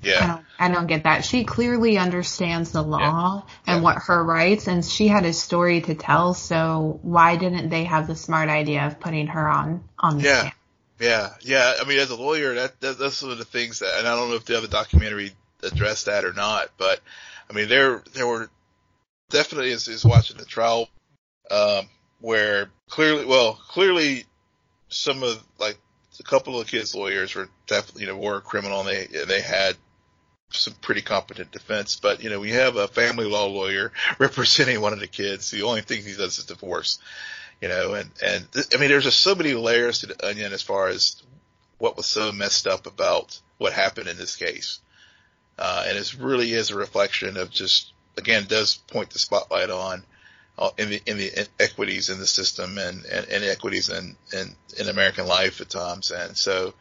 I 0.04 0.08
yeah, 0.08 0.26
don't, 0.26 0.44
I 0.58 0.68
don't 0.68 0.86
get 0.88 1.04
that. 1.04 1.24
She 1.24 1.44
clearly 1.44 1.96
understands 1.96 2.72
the 2.72 2.82
law 2.82 3.44
and 3.66 3.76
Yeah. 3.78 3.82
what 3.82 3.98
her 4.06 4.24
rights, 4.24 4.66
and 4.66 4.84
she 4.84 5.06
had 5.06 5.24
a 5.24 5.32
story 5.32 5.80
to 5.82 5.94
tell. 5.94 6.34
So 6.34 6.98
why 7.02 7.36
didn't 7.36 7.68
they 7.68 7.84
have 7.84 8.08
the 8.08 8.16
smart 8.16 8.48
idea 8.48 8.86
of 8.86 8.98
putting 8.98 9.28
her 9.28 9.48
on 9.48 9.84
on 9.98 10.18
the 10.18 10.24
Yeah. 10.24 10.38
stand? 10.38 10.52
Yeah, 10.98 11.34
yeah. 11.42 11.74
I 11.80 11.84
mean, 11.84 11.98
as 11.98 12.10
a 12.10 12.16
lawyer, 12.16 12.54
that, 12.54 12.80
that 12.80 12.98
that's 12.98 13.22
one 13.22 13.32
of 13.32 13.38
the 13.38 13.44
things 13.44 13.80
that, 13.80 13.98
and 13.98 14.08
I 14.08 14.14
don't 14.16 14.30
know 14.30 14.36
if 14.36 14.44
the 14.44 14.56
other 14.58 14.66
documentary 14.68 15.32
addressed 15.62 16.06
that 16.06 16.24
or 16.24 16.32
not, 16.32 16.70
but 16.78 17.00
I 17.48 17.52
mean, 17.52 17.68
there 17.68 18.02
there 18.12 18.26
were 18.26 18.50
definitely 19.32 19.72
as 19.72 19.88
is 19.88 20.04
watching 20.04 20.36
the 20.36 20.44
trial, 20.44 20.88
um, 21.50 21.88
where 22.20 22.70
clearly, 22.88 23.24
well, 23.24 23.54
clearly, 23.68 24.24
some 24.88 25.22
of 25.22 25.42
like 25.58 25.78
a 26.20 26.22
couple 26.22 26.60
of 26.60 26.66
the 26.66 26.70
kids' 26.70 26.94
lawyers 26.94 27.34
were 27.34 27.48
definitely, 27.66 28.02
you 28.02 28.08
know, 28.08 28.16
were 28.16 28.40
criminal 28.40 28.80
and 28.80 28.88
they 28.88 29.06
they 29.24 29.40
had 29.40 29.76
some 30.50 30.74
pretty 30.74 31.00
competent 31.00 31.50
defense, 31.50 31.96
but 31.96 32.22
you 32.22 32.30
know, 32.30 32.38
we 32.38 32.50
have 32.50 32.76
a 32.76 32.86
family 32.86 33.24
law 33.24 33.46
lawyer 33.46 33.92
representing 34.18 34.80
one 34.80 34.92
of 34.92 35.00
the 35.00 35.08
kids. 35.08 35.50
The 35.50 35.62
only 35.62 35.80
thing 35.80 36.02
he 36.02 36.14
does 36.14 36.38
is 36.38 36.44
divorce 36.44 37.00
you 37.62 37.68
know, 37.68 37.94
and, 37.94 38.10
and 38.22 38.44
I 38.74 38.78
mean, 38.78 38.88
there's 38.88 39.04
just 39.04 39.20
so 39.20 39.36
many 39.36 39.54
layers 39.54 40.00
to 40.00 40.06
the 40.06 40.26
onion 40.26 40.52
as 40.52 40.62
far 40.62 40.88
as 40.88 41.22
what 41.78 41.96
was 41.96 42.06
so 42.06 42.32
messed 42.32 42.66
up 42.66 42.86
about 42.86 43.40
what 43.58 43.72
happened 43.72 44.08
in 44.08 44.18
this 44.18 44.34
case. 44.34 44.80
Uh, 45.56 45.84
and 45.86 45.96
it 45.96 46.14
really 46.18 46.52
is 46.52 46.70
a 46.70 46.76
reflection 46.76 47.36
of 47.36 47.50
just, 47.50 47.92
again, 48.16 48.44
does 48.48 48.76
point 48.76 49.10
the 49.10 49.18
spotlight 49.18 49.70
on, 49.70 50.04
uh, 50.58 50.70
in 50.78 50.90
the, 50.90 51.02
in 51.06 51.18
the 51.18 51.48
equities 51.58 52.10
in 52.10 52.18
the 52.18 52.26
system 52.26 52.78
and, 52.78 53.04
and 53.04 53.26
inequities 53.28 53.88
in, 53.88 54.16
in, 54.32 54.54
in 54.78 54.88
American 54.88 55.26
life 55.26 55.60
at 55.60 55.70
times. 55.70 56.10
And 56.10 56.36
so, 56.36 56.74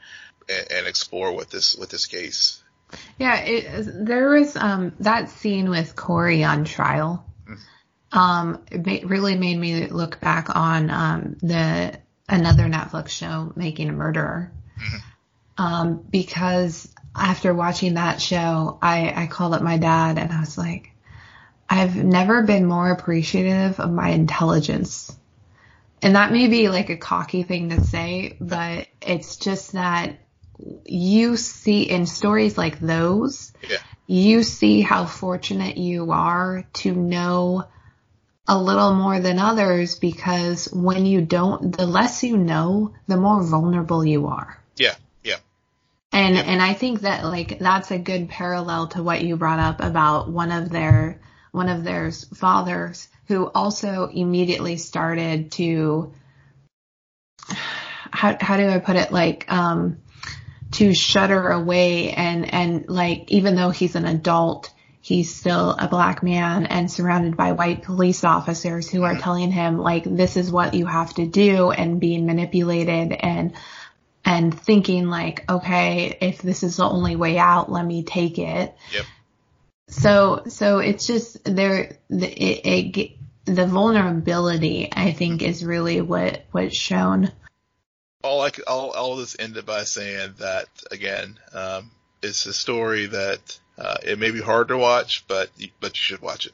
and, 0.49 0.71
and 0.71 0.87
explore 0.87 1.31
what 1.31 1.49
this, 1.49 1.75
what 1.75 1.89
this 1.89 2.05
case. 2.05 2.61
Yeah, 3.17 3.39
it, 3.39 4.05
there 4.05 4.29
was 4.29 4.55
um, 4.57 4.93
that 4.99 5.29
scene 5.29 5.69
with 5.69 5.95
Corey 5.95 6.43
on 6.43 6.65
trial. 6.65 7.25
Um, 8.11 8.65
it 8.69 8.85
ma- 8.85 9.07
really 9.09 9.37
made 9.37 9.57
me 9.57 9.87
look 9.87 10.19
back 10.19 10.53
on 10.53 10.89
um, 10.89 11.37
the 11.41 11.97
another 12.27 12.63
Netflix 12.63 13.09
show, 13.09 13.53
Making 13.55 13.89
a 13.89 13.93
Murderer, 13.93 14.51
um, 15.57 16.05
because 16.09 16.93
after 17.15 17.53
watching 17.53 17.93
that 17.93 18.21
show, 18.21 18.77
I, 18.81 19.23
I 19.23 19.27
called 19.27 19.53
up 19.53 19.61
my 19.61 19.77
dad 19.77 20.17
and 20.17 20.31
I 20.31 20.41
was 20.41 20.57
like, 20.57 20.90
I've 21.71 21.95
never 21.95 22.43
been 22.43 22.65
more 22.65 22.91
appreciative 22.91 23.79
of 23.79 23.89
my 23.89 24.09
intelligence. 24.09 25.09
And 26.01 26.17
that 26.17 26.33
may 26.33 26.49
be 26.49 26.67
like 26.67 26.89
a 26.89 26.97
cocky 26.97 27.43
thing 27.43 27.69
to 27.69 27.79
say, 27.79 28.35
but 28.41 28.87
it's 29.01 29.37
just 29.37 29.71
that 29.71 30.19
you 30.85 31.37
see 31.37 31.83
in 31.83 32.05
stories 32.05 32.57
like 32.57 32.81
those, 32.81 33.53
Yeah. 33.69 33.77
you 34.05 34.43
see 34.43 34.81
how 34.81 35.05
fortunate 35.05 35.77
you 35.77 36.11
are 36.11 36.65
to 36.73 36.91
know 36.91 37.63
a 38.49 38.61
little 38.61 38.93
more 38.93 39.21
than 39.21 39.39
others 39.39 39.95
because 39.95 40.65
when 40.73 41.05
you 41.05 41.21
don't, 41.21 41.77
the 41.77 41.85
less 41.85 42.21
you 42.21 42.35
know, 42.35 42.93
the 43.07 43.15
more 43.15 43.41
vulnerable 43.41 44.03
you 44.03 44.27
are. 44.27 44.61
Yeah. 44.75 44.95
Yeah. 45.23 45.37
And 46.11 46.37
and 46.37 46.61
I 46.61 46.73
think 46.73 47.01
that 47.01 47.23
like 47.23 47.59
that's 47.59 47.91
a 47.91 47.97
good 47.97 48.27
parallel 48.27 48.87
to 48.89 49.01
what 49.01 49.23
you 49.23 49.37
brought 49.37 49.59
up 49.59 49.79
about 49.79 50.29
one 50.29 50.51
of 50.51 50.69
their 50.69 51.21
one 51.51 51.69
of 51.69 51.83
their 51.83 52.11
fathers 52.11 53.07
who 53.27 53.45
also 53.47 54.09
immediately 54.11 54.77
started 54.77 55.51
to 55.53 56.13
how 58.11 58.37
how 58.39 58.57
do 58.57 58.67
I 58.67 58.79
put 58.79 58.95
it 58.95 59.11
like 59.11 59.51
um 59.51 59.97
to 60.71 60.93
shudder 60.93 61.49
away 61.49 62.11
and 62.11 62.53
and 62.53 62.89
like 62.89 63.31
even 63.31 63.55
though 63.55 63.69
he's 63.71 63.95
an 63.95 64.05
adult 64.05 64.71
he's 65.01 65.33
still 65.33 65.71
a 65.71 65.87
black 65.87 66.21
man 66.21 66.65
and 66.67 66.89
surrounded 66.89 67.35
by 67.35 67.53
white 67.53 67.83
police 67.83 68.23
officers 68.23 68.89
who 68.89 69.03
are 69.03 69.17
telling 69.17 69.51
him 69.51 69.79
like 69.79 70.03
this 70.05 70.37
is 70.37 70.51
what 70.51 70.73
you 70.73 70.85
have 70.85 71.13
to 71.13 71.25
do 71.25 71.71
and 71.71 71.99
being 71.99 72.25
manipulated 72.25 73.11
and 73.11 73.53
and 74.23 74.57
thinking 74.57 75.07
like 75.09 75.49
okay 75.49 76.17
if 76.21 76.41
this 76.41 76.63
is 76.63 76.77
the 76.77 76.83
only 76.87 77.15
way 77.15 77.37
out 77.37 77.71
let 77.71 77.85
me 77.85 78.03
take 78.03 78.37
it 78.37 78.75
Yep. 78.93 79.05
So 79.91 80.43
so 80.47 80.79
it's 80.79 81.05
just 81.05 81.43
there 81.43 81.97
the 82.09 82.27
it, 82.27 82.95
it 82.97 83.11
the 83.45 83.67
vulnerability 83.67 84.89
I 84.91 85.11
think 85.11 85.43
is 85.43 85.63
really 85.63 86.01
what 86.01 86.45
what's 86.51 86.75
shown 86.75 87.31
all 88.23 88.41
I 88.41 88.49
could, 88.49 88.65
all, 88.65 88.91
all 88.91 89.13
of 89.13 89.19
this 89.19 89.35
ended 89.39 89.65
by 89.65 89.83
saying 89.83 90.35
that 90.39 90.67
again, 90.91 91.39
um, 91.53 91.91
it's 92.21 92.45
a 92.45 92.53
story 92.53 93.07
that, 93.07 93.59
uh, 93.77 93.97
it 94.03 94.19
may 94.19 94.31
be 94.31 94.41
hard 94.41 94.67
to 94.67 94.77
watch, 94.77 95.25
but, 95.27 95.49
you, 95.57 95.69
but 95.79 95.97
you 95.97 96.01
should 96.01 96.21
watch 96.21 96.45
it. 96.45 96.53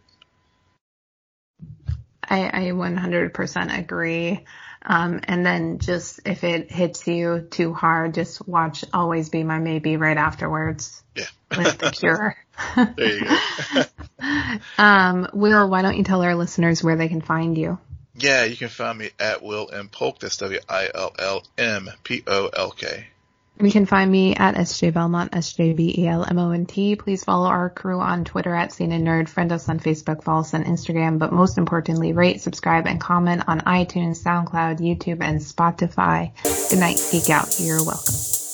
I, 2.24 2.68
I 2.68 2.72
100% 2.72 3.80
agree. 3.80 4.46
Um, 4.90 5.20
and 5.26 5.46
then 5.46 5.80
just 5.80 6.22
if 6.26 6.46
it 6.46 6.72
hits 6.72 7.06
you 7.08 7.42
too 7.52 7.74
hard, 7.74 8.14
just 8.14 8.48
watch 8.48 8.86
Always 8.94 9.28
Be 9.28 9.44
My 9.44 9.60
Maybe 9.60 9.98
right 9.98 10.16
afterwards 10.18 11.04
Yeah. 11.14 11.26
with 11.56 11.78
The 11.78 11.92
Cure. 11.92 12.36
There 12.96 13.20
you 13.20 13.26
go. 13.26 13.84
um, 14.78 15.28
Will, 15.34 15.70
why 15.70 15.82
don't 15.82 15.98
you 15.98 16.04
tell 16.04 16.22
our 16.24 16.36
listeners 16.36 16.82
where 16.82 16.96
they 16.96 17.10
can 17.10 17.22
find 17.22 17.58
you? 17.58 17.78
yeah, 18.16 18.46
you 18.46 18.56
can 18.56 18.70
find 18.70 18.98
me 18.98 19.12
at 19.20 19.44
Will 19.44 19.70
M 19.72 19.90
Polk. 19.90 20.20
That's 20.20 20.38
W 20.38 20.60
I 20.68 20.90
L 20.96 21.14
L 21.20 21.44
M 21.58 21.90
P 22.04 22.24
O 22.26 22.48
L 22.48 22.72
K. 22.72 23.08
You 23.60 23.72
can 23.72 23.88
find 23.88 24.12
me 24.12 24.36
at 24.36 24.54
SJ 24.56 24.94
Belmont, 24.94 25.36
S-J-B-E-L-M-O-N-T. 25.36 26.96
Please 26.98 27.24
follow 27.24 27.48
our 27.48 27.72
crew 27.72 28.00
on 28.00 28.24
Twitter 28.24 28.54
at 28.54 28.72
Scene 28.72 28.92
and 28.92 29.06
Nerd. 29.06 29.28
Friend 29.30 29.52
us 29.52 29.68
on 29.68 29.80
Facebook, 29.80 30.24
follow 30.24 30.42
us 30.42 30.54
on 30.54 30.64
Instagram, 30.64 31.18
but 31.18 31.34
most 31.34 31.58
importantly, 31.58 32.14
rate, 32.14 32.42
subscribe, 32.42 32.86
and 32.86 33.02
comment 33.02 33.44
on 33.48 33.62
iTunes, 33.62 34.22
SoundCloud, 34.24 34.80
YouTube, 34.80 35.22
and 35.22 35.40
Spotify. 35.40 36.32
Good 36.70 36.80
night, 36.80 37.02
geek 37.12 37.32
out. 37.32 37.60
You're 37.60 37.84
welcome. 37.84 38.47